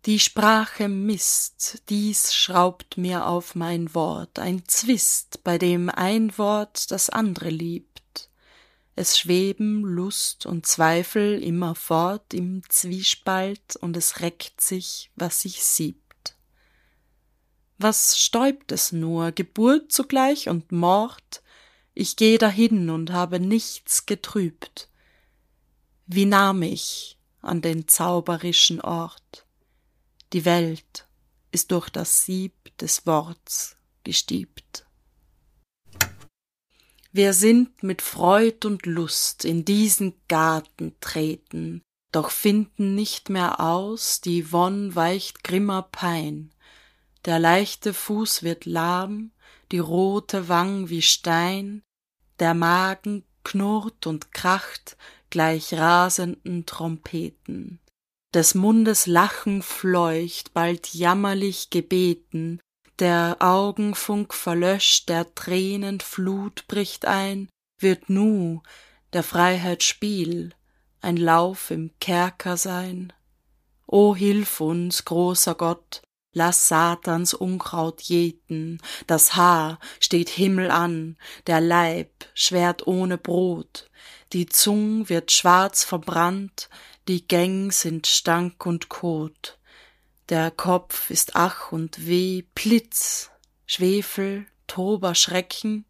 [0.04, 6.90] Die Sprache misst, dies schraubt mir auf mein Wort, ein Zwist, bei dem ein Wort
[6.90, 8.30] das andre liebt.
[8.96, 16.07] Es schweben Lust und Zweifel immerfort im Zwiespalt, und es reckt sich, was sich siebt.
[17.78, 21.42] Was stäubt es nur, Geburt zugleich und Mord?
[21.94, 24.88] Ich geh dahin und habe nichts getrübt.
[26.06, 29.46] Wie nahm ich an den zauberischen Ort?
[30.32, 31.06] Die Welt
[31.52, 34.84] ist durch das Sieb des Worts gestiebt.
[37.12, 41.82] Wir sind mit Freud und Lust in diesen Garten treten,
[42.12, 46.52] doch finden nicht mehr aus, die Wonn weicht grimmer Pein,
[47.24, 49.32] der leichte Fuß wird lahm,
[49.72, 51.82] die rote Wang wie Stein,
[52.38, 54.96] der Magen knurrt und kracht
[55.30, 57.80] gleich rasenden Trompeten.
[58.34, 62.60] Des Mundes Lachen fleucht, bald jammerlich gebeten,
[62.98, 68.62] der Augenfunk verlöscht, der Tränen Flut bricht ein, wird nu
[69.12, 70.54] der Freiheit Spiel,
[71.00, 73.12] ein Lauf im Kerker sein.
[73.86, 76.02] O hilf uns, großer Gott,
[76.38, 81.16] Lass Satans Unkraut jäten, das Haar steht Himmel an,
[81.48, 83.90] der Leib schwert ohne Brot,
[84.32, 86.68] die Zung wird schwarz verbrannt,
[87.08, 89.58] die Gäng sind Stank und Kot,
[90.28, 93.30] der Kopf ist ach und weh, Blitz,
[93.66, 95.86] Schwefel, Tober Schrecken.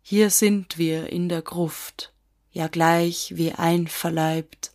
[0.00, 2.12] Hier sind wir in der Gruft,
[2.52, 4.70] ja gleich wie einverleibt,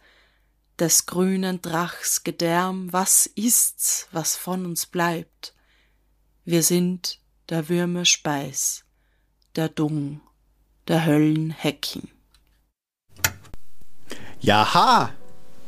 [0.83, 5.53] des grünen Drachs Gedärm, was ist's, was von uns bleibt?
[6.43, 8.83] Wir sind der Würme Speis,
[9.55, 10.19] der Dung,
[10.89, 12.09] der Höllen Hecken.
[14.41, 15.11] Jaha!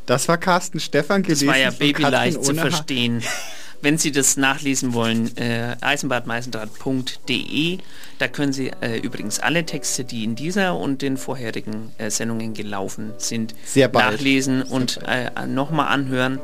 [0.06, 1.48] Das war Carsten Stefan gelesen.
[1.48, 3.24] Das war ja babyleicht Katrin zu verstehen.
[3.82, 7.78] wenn Sie das nachlesen wollen, äh, eisenbadmeisendraht.de.
[8.18, 12.54] Da können Sie äh, übrigens alle Texte, die in dieser und den vorherigen äh, Sendungen
[12.54, 13.56] gelaufen sind,
[13.92, 16.40] nachlesen und äh, nochmal anhören.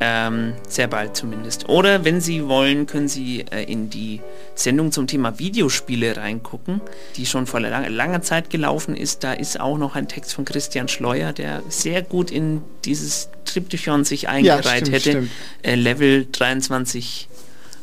[0.00, 1.68] Ähm, sehr bald zumindest.
[1.68, 4.20] Oder wenn Sie wollen, können Sie äh, in die
[4.54, 6.80] Sendung zum Thema Videospiele reingucken,
[7.16, 9.24] die schon vor langer, langer Zeit gelaufen ist.
[9.24, 14.04] Da ist auch noch ein Text von Christian Schleuer, der sehr gut in dieses Triptychon
[14.04, 15.10] sich eingereiht stimmt, hätte.
[15.10, 15.30] stimmt.
[15.62, 17.28] Äh, Level 23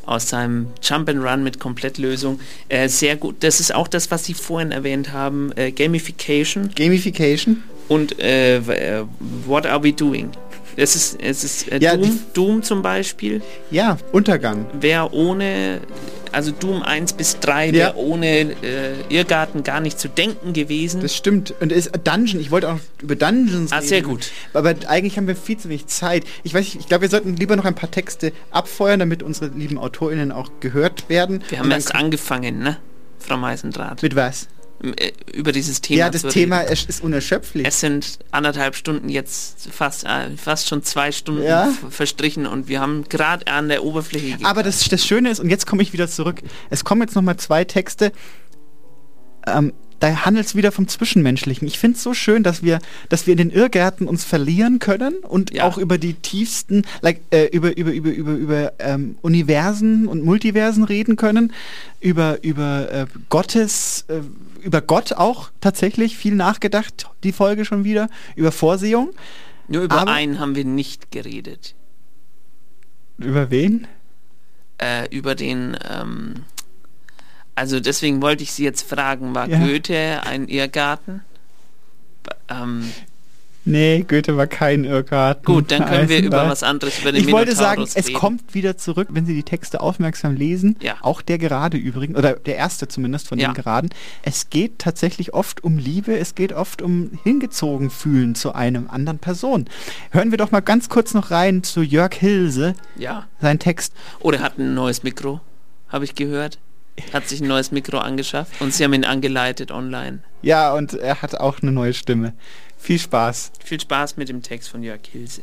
[0.05, 2.39] aus seinem Jump and Run mit Komplettlösung.
[2.69, 3.37] Äh, sehr gut.
[3.41, 5.51] Das ist auch das, was Sie vorhin erwähnt haben.
[5.57, 6.69] Äh, Gamification.
[6.75, 7.63] Gamification.
[7.87, 9.03] Und äh, äh,
[9.45, 10.31] What Are We Doing?
[10.77, 13.41] Es ist, es ist äh, Ja, Doom, Doom zum Beispiel.
[13.71, 14.65] Ja, Untergang.
[14.79, 15.79] Wer ohne,
[16.31, 17.73] also Doom 1 bis 3, Ja.
[17.73, 18.55] wäre ohne äh,
[19.09, 21.01] Irrgarten gar nicht zu denken gewesen.
[21.01, 21.53] Das stimmt.
[21.61, 22.39] Und es ist Dungeon.
[22.41, 23.87] Ich wollte auch über Dungeons Ah, reden.
[23.87, 24.31] sehr gut.
[24.53, 26.25] Aber eigentlich haben wir viel zu wenig Zeit.
[26.43, 29.77] Ich weiß ich glaube, wir sollten lieber noch ein paar Texte abfeuern, damit unsere lieben
[29.77, 31.41] AutorInnen auch gehört werden.
[31.49, 32.77] Wir haben erst angefangen, ne?
[33.19, 34.03] Frau Meisendraht.
[34.03, 34.47] Mit was?
[34.83, 35.99] Äh, Über dieses Thema.
[35.99, 36.73] ja, das Thema reden.
[36.89, 37.65] ist unerschöpflich.
[37.65, 41.71] Es sind anderthalb Stunden jetzt fast, äh, fast schon zwei Stunden Ja.
[41.89, 45.49] verstrichen und wir haben gerade an der Oberfläche ge- Aber das, das Schöne ist, und
[45.49, 48.11] jetzt komme ich wieder zurück, es kommen jetzt nochmal zwei Texte,
[49.47, 51.67] ähm, da handelt es wieder vom Zwischenmenschlichen.
[51.67, 55.15] Ich finde es so schön, dass wir, dass wir in den Irrgärten uns verlieren können
[55.17, 60.23] und auch über die tiefsten, like, äh, über, über, über, über, über ähm, Universen und
[60.23, 61.53] Multiversen reden können,
[62.01, 64.21] über, über äh, Gottes, äh,
[64.61, 69.11] über Gott auch tatsächlich viel nachgedacht, die Folge schon wieder, über Vorsehung.
[69.67, 71.75] Nur über aber- einen haben wir nicht geredet.
[73.17, 73.87] Über wen?
[74.77, 76.43] Äh, über den, ähm,
[77.55, 79.59] also deswegen wollte ich Sie jetzt fragen, war Ja.
[79.59, 81.21] Goethe ein Irrgarten?
[82.49, 82.91] Ähm,
[83.67, 85.43] Nee, Goethe war kein Irrgarten.
[85.43, 88.19] Gut, dann können wir über was anderes, über den Ich wollte sagen, Minotaurus es reden.
[88.19, 90.75] kommt wieder zurück, wenn Sie die Texte aufmerksam lesen.
[90.83, 90.97] Ja.
[91.01, 93.47] Auch der gerade übrigens, oder der erste zumindest von Ja.
[93.49, 93.89] den geraden.
[94.21, 99.17] Es geht tatsächlich oft um Liebe, es geht oft um hingezogen fühlen zu einem anderen
[99.17, 99.65] Person.
[100.11, 103.25] Hören wir doch mal ganz kurz noch rein zu Jörg Hilse, ja.
[103.41, 103.93] sein Text.
[104.19, 105.41] Oder hat ein neues Mikro,
[105.89, 106.59] habe ich gehört.
[107.13, 110.19] Hat sich ein neues Mikro angeschafft und Sie haben ihn angeleitet online.
[110.41, 112.33] Ja, und er hat auch eine neue Stimme.
[112.77, 113.51] Viel Spaß.
[113.63, 115.41] Viel Spaß mit dem Text von Jörg Hilse.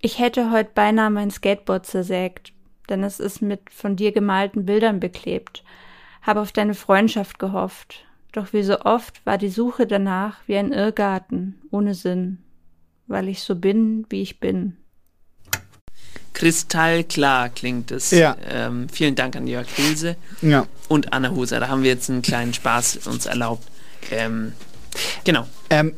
[0.00, 2.52] Ich hätte heute beinahe mein Skateboard zersägt,
[2.90, 5.64] denn es ist mit von dir gemalten Bildern beklebt.
[6.20, 8.04] Habe auf deine Freundschaft gehofft.
[8.32, 12.38] Doch wie so oft war die Suche danach wie ein Irrgarten, ohne Sinn,
[13.06, 14.76] weil ich so bin, wie ich bin.
[16.34, 18.10] Kristallklar klingt es.
[18.10, 18.36] Ja.
[18.48, 20.66] Ähm, vielen Dank an Jörg Hilse Ja.
[20.88, 21.60] und Anna Huser.
[21.60, 23.66] Da haben wir jetzt einen kleinen Spaß uns erlaubt.
[24.10, 24.52] Ähm,
[25.24, 25.46] genau.
[25.70, 25.94] Ähm,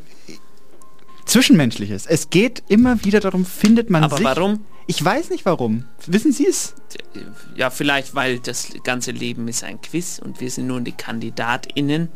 [1.25, 2.05] Zwischenmenschliches.
[2.05, 4.25] Es geht immer wieder darum, findet man Aber sich.
[4.25, 4.63] warum?
[4.85, 5.83] Ich weiß nicht warum.
[6.05, 6.73] Wissen Sie es?
[7.55, 12.07] Ja, vielleicht, weil das ganze Leben ist ein Quiz und wir sind nur die KandidatInnen.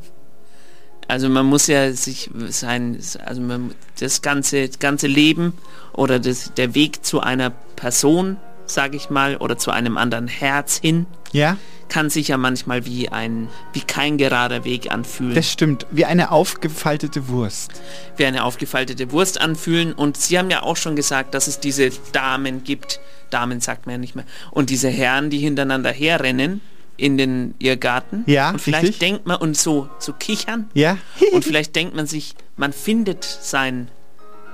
[1.11, 5.51] Also man muss ja sich sein, also man, das ganze, das ganze Leben
[5.91, 10.77] oder das, der Weg zu einer Person, sage ich mal, oder zu einem anderen Herz
[10.77, 11.57] hin, Ja,
[11.89, 15.35] kann sich ja manchmal wie ein, wie kein gerader Weg anfühlen.
[15.35, 15.85] das stimmt.
[15.91, 17.73] Wie eine aufgefaltete Wurst.
[18.15, 19.91] wie eine aufgefaltete Wurst anfühlen.
[19.91, 23.01] Und Sie haben ja auch schon gesagt, dass es diese Damen gibt.
[23.31, 24.23] Damen sagt man ja nicht mehr.
[24.51, 26.61] Und diese Herren, die hintereinander herrennen
[27.01, 28.23] in den Irrgarten.
[28.27, 28.99] Ja, Und vielleicht richtig.
[28.99, 30.69] denkt man und so, so kichern.
[30.75, 30.97] Ja?
[31.33, 33.89] Und vielleicht denkt man sich, man findet sein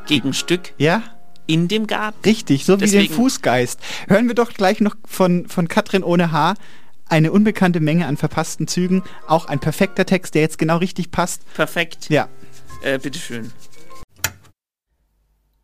[0.08, 1.04] Gegenstück Ja?
[1.46, 2.18] in dem Garten.
[2.26, 3.80] Richtig, so wie den Deswegen- Fußgeist.
[4.08, 6.56] Hören wir doch gleich noch von, von Katrin ohne Haar.
[7.10, 9.04] Eine unbekannte Menge an verpassten Zügen.
[9.28, 11.42] Auch ein perfekter Text, der jetzt genau richtig passt.
[11.54, 12.10] Perfekt.
[12.10, 12.30] Ja.
[12.82, 13.52] Äh, bitteschön.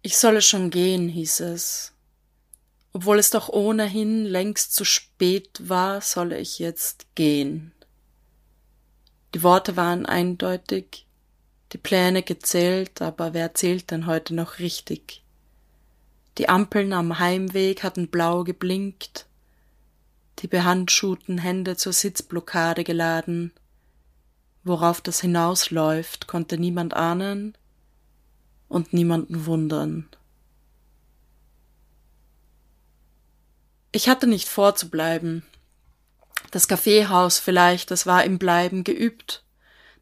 [0.01, 1.92] Ich solle schon gehen, hieß es.
[2.93, 7.71] Obwohl es doch ohnehin längst zu spät war, solle ich jetzt gehen.
[9.33, 11.07] Die Worte waren eindeutig,
[11.71, 15.23] die Pläne gezählt, aber wer zählt denn heute noch richtig?
[16.37, 19.25] Die Ampeln am Heimweg hatten blau geblinkt,
[20.39, 23.51] die behandschuhten Hände zur Sitzblockade geladen.
[24.63, 27.57] Worauf das hinausläuft, konnte niemand ahnen
[28.67, 30.07] und niemanden wundern.
[33.95, 35.43] Ich hatte nicht vor zu bleiben.
[36.49, 39.43] Das Kaffeehaus vielleicht, das war im Bleiben geübt.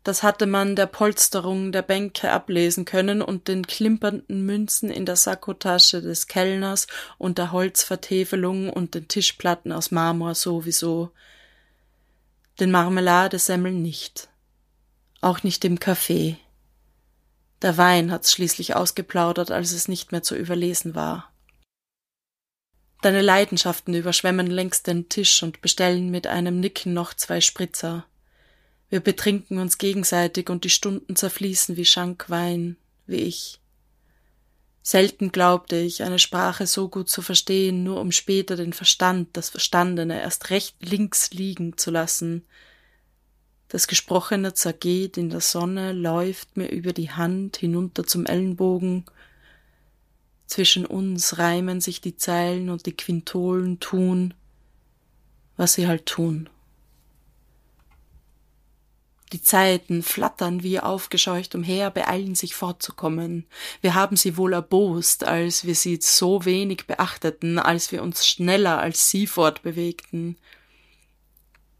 [0.05, 5.17] Das hatte man der Polsterung der Bänke ablesen können und den klimpernden Münzen in der
[5.17, 6.87] Sakkotasche des Kellners
[7.17, 11.11] und der Holzvertäfelung und den Tischplatten aus Marmor sowieso.
[12.61, 14.29] Den Marmeladesemmeln nicht.
[15.19, 16.37] Auch nicht im Kaffee.
[17.61, 21.30] Der Wein hat's schließlich ausgeplaudert, als es nicht mehr zu überlesen war.
[23.01, 28.05] Deine Leidenschaften überschwemmen längst den Tisch und bestellen mit einem Nicken noch zwei Spritzer.
[28.89, 33.59] Wir betrinken uns gegenseitig und die Stunden zerfließen wie Schankwein, wie ich.
[34.83, 39.49] Selten glaubte ich, eine Sprache so gut zu verstehen, nur um später den Verstand, das
[39.49, 42.45] Verstandene, erst recht links liegen zu lassen.
[43.67, 49.05] Das Gesprochene zergeht in der Sonne, läuft mir über die Hand hinunter zum Ellenbogen.
[50.51, 54.33] Zwischen uns reimen sich die Zeilen und die Quintolen tun,
[55.55, 56.49] was sie halt tun.
[59.31, 63.45] Die Zeiten flattern wie aufgescheucht umher, beeilen sich fortzukommen.
[63.79, 68.77] Wir haben sie wohl erbost, als wir sie so wenig beachteten, als wir uns schneller
[68.77, 70.37] als sie fortbewegten.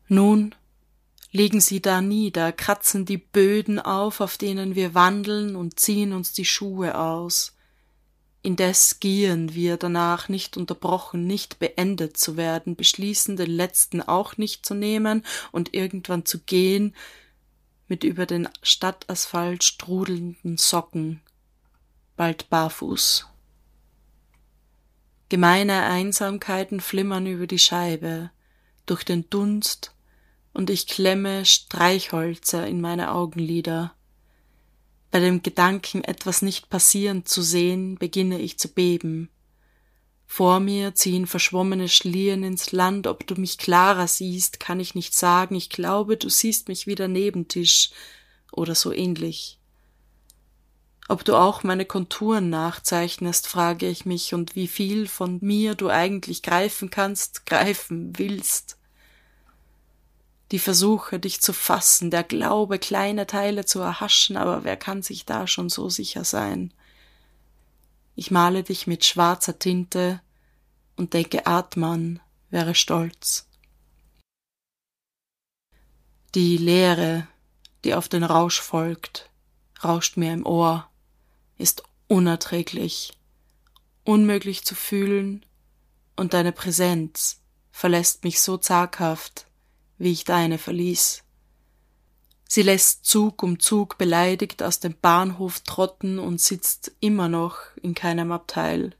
[0.07, 0.55] Nun
[1.33, 6.31] liegen sie da nieder, kratzen die Böden auf, auf denen wir wandeln und ziehen uns
[6.31, 7.53] die Schuhe aus.
[8.43, 14.65] Indes gieren wir danach nicht unterbrochen, nicht beendet zu werden, beschließen den letzten auch nicht
[14.65, 16.95] zu nehmen und irgendwann zu gehen,
[17.87, 21.21] mit über den Stadtasphalt strudelnden Socken,
[22.15, 23.27] bald barfuß.
[25.29, 28.31] Gemeine Einsamkeiten flimmern über die Scheibe,
[28.85, 29.93] durch den Dunst,
[30.53, 33.93] und ich klemme Streichholzer in meine Augenlider.
[35.11, 39.29] Bei dem Gedanken, etwas nicht passieren zu sehen, beginne ich zu beben.
[40.25, 45.13] Vor mir ziehen verschwommene Schlieren ins Land, ob du mich klarer siehst, kann ich nicht
[45.13, 47.91] sagen, ich glaube, du siehst mich wieder neben Tisch
[48.53, 49.59] oder so ähnlich.
[51.09, 55.89] Ob du auch meine Konturen nachzeichnest, frage ich mich, und wie viel von mir du
[55.89, 58.77] eigentlich greifen kannst, greifen willst.
[60.51, 65.25] Die Versuche, dich zu fassen, der Glaube, kleine Teile zu erhaschen, aber wer kann sich
[65.25, 66.73] da schon so sicher sein?
[68.15, 70.21] Ich male dich mit schwarzer Tinte
[70.97, 72.19] und denke, Atman
[72.49, 73.47] wäre stolz.
[76.35, 77.27] Die Leere,
[77.85, 79.29] die auf den Rausch folgt,
[79.81, 80.89] rauscht mir im Ohr,
[81.57, 83.13] ist unerträglich,
[84.03, 85.45] unmöglich zu fühlen,
[86.17, 87.39] und deine Präsenz
[87.71, 89.47] verlässt mich so zaghaft,
[90.01, 91.23] wie ich deine verließ.
[92.47, 97.93] Sie lässt Zug um Zug beleidigt aus dem Bahnhof trotten und sitzt immer noch in
[97.93, 98.95] keinem Abteil.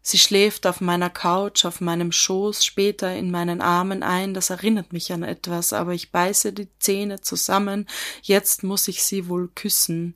[0.00, 4.92] Sie schläft auf meiner Couch, auf meinem Schoß, später in meinen Armen ein, das erinnert
[4.92, 7.86] mich an etwas, aber ich beiße die Zähne zusammen,
[8.22, 10.14] jetzt muss ich sie wohl küssen.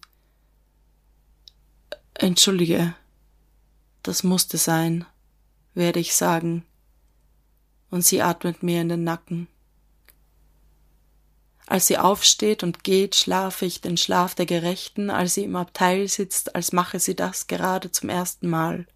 [2.15, 2.95] Entschuldige,
[4.03, 5.07] das musste sein,
[5.75, 6.65] werde ich sagen,
[7.91, 9.49] und sie atmet mir in den Nacken.
[11.71, 16.09] Als sie aufsteht und geht, schlafe ich den Schlaf der Gerechten, als sie im Abteil
[16.09, 18.87] sitzt, als mache sie das gerade zum ersten Mal.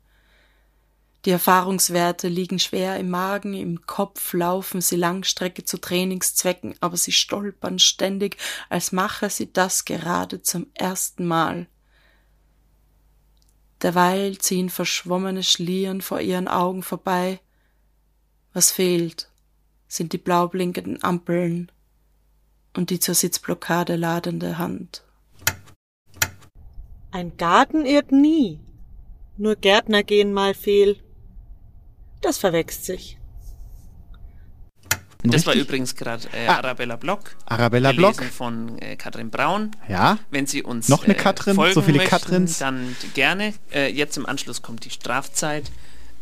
[1.26, 7.12] Die Erfahrungswerte liegen schwer im Magen, im Kopf laufen sie Langstrecke zu Trainingszwecken, aber sie
[7.12, 8.38] stolpern ständig,
[8.70, 11.66] als mache sie das gerade zum ersten Mal.
[13.82, 17.38] Derweil ziehen verschwommene Schlieren vor ihren Augen vorbei.
[18.54, 19.28] Was fehlt,
[19.88, 21.70] sind die blaublinkenden Ampeln,
[22.76, 25.02] und die zur Sitzblockade ladende Hand.
[27.10, 28.58] Ein Garten irrt nie.
[29.36, 30.98] Nur Gärtner gehen mal fehl.
[32.22, 33.18] Das verwechselt sich.
[35.24, 36.56] Das war übrigens gerade äh, ah.
[36.56, 37.36] Arabella Block.
[37.46, 38.22] Arabella Block.
[38.24, 39.70] von äh, Katrin Braun.
[39.88, 40.18] Ja.
[40.30, 42.58] Wenn Sie uns noch eine Katrin, äh, so viele möchten, Katrins.
[42.58, 43.54] Dann gerne.
[43.72, 45.70] Äh, jetzt im Anschluss kommt die Strafzeit.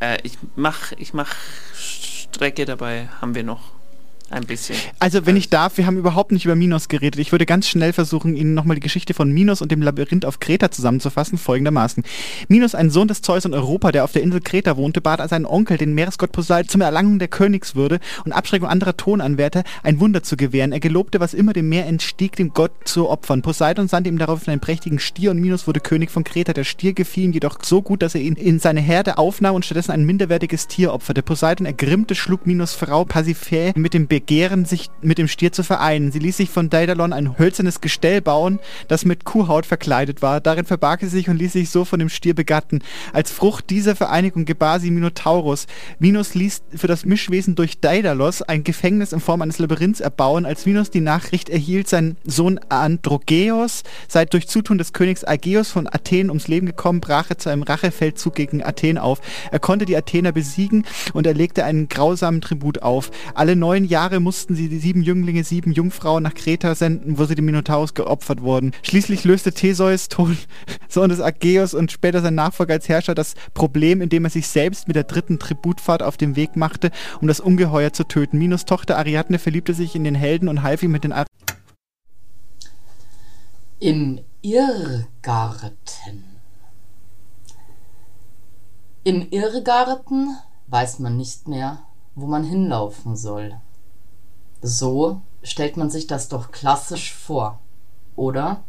[0.01, 1.35] Äh, ich mach, ich mach
[1.75, 3.09] Strecke dabei.
[3.21, 3.73] Haben wir noch
[4.31, 4.77] ein bisschen.
[4.99, 7.19] Also, wenn ich darf, wir haben überhaupt nicht über Minos geredet.
[7.21, 10.41] Ich würde ganz schnell versuchen, Ihnen nochmal die Geschichte von Minos und dem Labyrinth auf
[10.41, 12.05] Kreta zusammenzufassen, folgendermaßen.
[12.49, 15.47] Minos, ein Sohn des Zeus in Europa, der auf der Insel Kreta wohnte, bat seinen
[15.47, 20.37] Onkel, den Meeresgott Poseidon, zum Erlangen der Königswürde und Abschreckung anderer Tonanwärter ein Wunder zu
[20.37, 20.73] gewähren.
[20.73, 23.43] Er gelobte, was immer dem Meer entstieg, dem Gott zu opfern.
[23.43, 26.53] Poseidon sandte ihm daraufhin einen prächtigen Stier und Minos wurde König von Kreta.
[26.53, 29.65] Der Stier gefiel ihm jedoch so gut, dass er ihn in seine Herde aufnahm und
[29.65, 31.23] stattdessen ein minderwertiges Tier opferte.
[31.23, 36.13] Poseidon ergrimmte, schlug Minos Frau Pasiphae mit dem Begehren, sich mit dem Stier zu vereinen.
[36.13, 40.43] Sie ließ sich von Daedalon ein hölzernes Gestell bauen, das mit Kuhhaut verkleidet war.
[40.43, 42.81] Darin verbarg sie sich und ließ sich so von dem Stier begatten.
[43.15, 45.67] Als Frucht dieser Vereinigung gebar sie Minotaurus.
[45.99, 50.45] Minos ließ für das Mischwesen durch Daedalus ein Gefängnis in Form eines Labyrinths erbauen.
[50.45, 55.87] Als Minos die Nachricht erhielt, sein Sohn Androgeos sei durch Zutun des Königs Aegeus von
[55.87, 59.23] Athen ums Leben gekommen, brach er zu einem Rachefeldzug gegen Athen auf.
[59.51, 60.85] Er konnte die Athener besiegen
[61.15, 63.11] und er legte einen grausamen Tribut auf.
[63.35, 67.27] Alle neun Jahre Jahre mussten sie die sieben Jünglinge, sieben Jungfrauen nach Kreta senden, wo
[67.27, 68.73] sie dem Minotaurus geopfert wurden.
[68.83, 70.09] Schließlich löste Theseus,
[70.89, 74.89] Sohn des Ageus und später sein Nachfolger als Herrscher, das Problem, indem er sich selbst
[74.89, 78.39] mit der dritten Tributfahrt auf den Weg machte, um das Ungeheuer zu töten.
[78.39, 81.27] Minos Tochter Ariadne verliebte sich in den Helden und half ihm mit den Ar
[83.79, 86.25] Im Irrgarten.
[89.05, 91.79] Im Irrgarten weiß man nicht mehr,
[92.17, 93.55] wo man hinlaufen soll.
[94.63, 97.61] So stellt man sich das doch klassisch vor,
[98.15, 98.63] oder?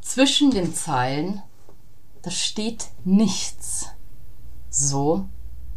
[0.00, 1.42] Zwischen den Zeilen,
[2.22, 3.86] da steht nichts.
[4.70, 5.28] So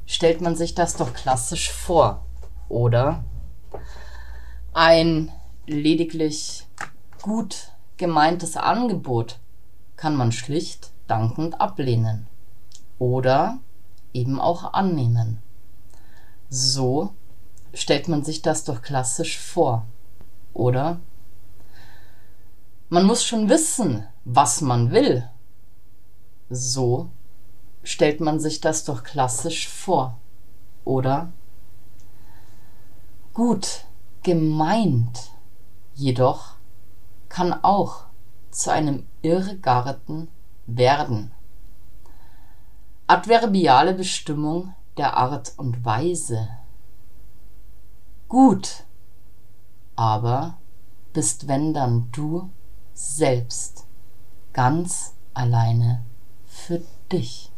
[0.05, 2.25] stellt man sich das doch klassisch vor,
[2.67, 3.23] oder?
[4.73, 5.31] Ein
[5.65, 6.67] lediglich
[7.21, 9.39] gut gemeintes Angebot
[9.95, 12.27] kann man schlicht dankend ablehnen
[12.99, 13.59] oder
[14.13, 15.41] eben auch annehmen.
[16.49, 17.13] So
[17.73, 19.85] stellt man sich das doch klassisch vor,
[20.53, 20.99] oder?
[22.89, 25.29] Man muss schon wissen, was man will.
[26.49, 27.09] So
[27.83, 30.19] stellt man sich das doch klassisch vor,
[30.85, 31.31] oder?
[33.33, 33.85] Gut
[34.23, 35.31] gemeint,
[35.95, 36.55] jedoch
[37.29, 38.05] kann auch
[38.51, 40.27] zu einem Irrgarten
[40.65, 41.31] werden.
[43.07, 46.49] Adverbiale Bestimmung der Art und Weise.
[48.29, 48.83] Gut,
[49.95, 50.59] aber
[51.13, 52.51] bist wenn dann du
[52.93, 53.87] selbst
[54.53, 56.05] ganz alleine
[56.45, 57.51] für dich.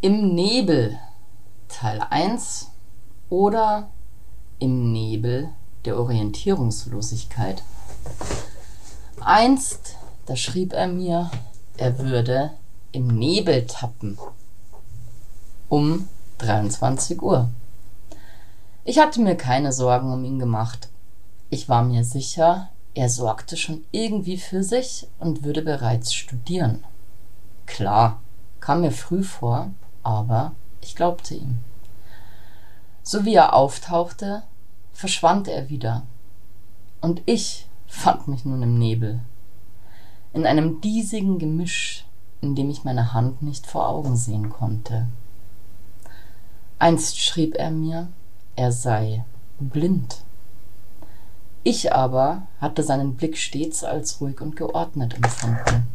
[0.00, 0.98] Im Nebel
[1.68, 2.72] Teil 1
[3.30, 3.90] oder
[4.58, 5.50] im Nebel
[5.84, 7.62] der Orientierungslosigkeit.
[9.20, 9.94] Einst,
[10.26, 11.30] da schrieb er mir,
[11.76, 12.50] er würde
[12.90, 14.18] im Nebel tappen.
[15.68, 16.08] Um
[16.42, 17.48] 23 Uhr.
[18.84, 20.88] Ich hatte mir keine Sorgen um ihn gemacht.
[21.50, 26.84] Ich war mir sicher, er sorgte schon irgendwie für sich und würde bereits studieren.
[27.66, 28.20] Klar,
[28.60, 29.70] kam mir früh vor,
[30.02, 31.58] aber ich glaubte ihm.
[33.02, 34.42] So wie er auftauchte,
[34.92, 36.02] verschwand er wieder.
[37.00, 39.20] Und ich fand mich nun im Nebel.
[40.32, 42.04] In einem diesigen Gemisch,
[42.40, 45.06] in dem ich meine Hand nicht vor Augen sehen konnte.
[46.82, 48.08] Einst schrieb er mir,
[48.56, 49.24] er sei
[49.60, 50.24] blind.
[51.62, 55.86] Ich aber hatte seinen Blick stets als ruhig und geordnet empfunden.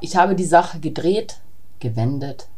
[0.00, 1.40] Ich habe die Sache gedreht,
[1.80, 2.48] gewendet,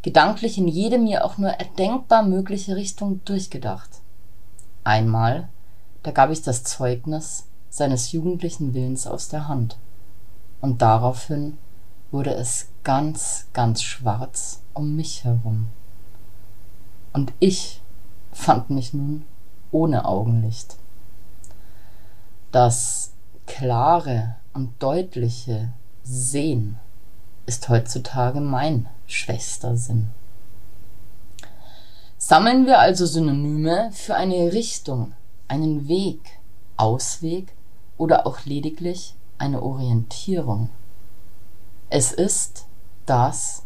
[0.00, 3.90] gedanklich in jede mir auch nur erdenkbar mögliche Richtung durchgedacht.
[4.82, 5.50] Einmal,
[6.04, 9.76] da gab ich das Zeugnis seines jugendlichen Willens aus der Hand.
[10.62, 11.58] Und daraufhin
[12.10, 15.68] wurde es ganz, ganz schwarz um mich herum.
[17.14, 17.80] Und ich
[18.32, 19.24] fand mich nun
[19.70, 20.76] ohne Augenlicht.
[22.52, 23.12] Das
[23.46, 25.72] klare und deutliche
[26.02, 26.76] Sehen
[27.46, 30.08] ist heutzutage mein Schwestersinn.
[32.18, 35.12] Sammeln wir also Synonyme für eine Richtung,
[35.46, 36.20] einen Weg,
[36.76, 37.52] Ausweg
[37.96, 40.70] oder auch lediglich eine Orientierung.
[41.90, 42.66] Es ist
[43.06, 43.62] das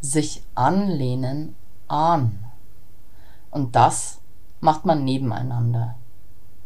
[0.00, 1.56] sich anlehnen
[1.88, 2.43] an.
[3.54, 4.20] Und das
[4.58, 5.94] macht man nebeneinander,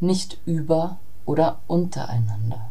[0.01, 0.97] nicht über
[1.27, 2.68] oder untereinander.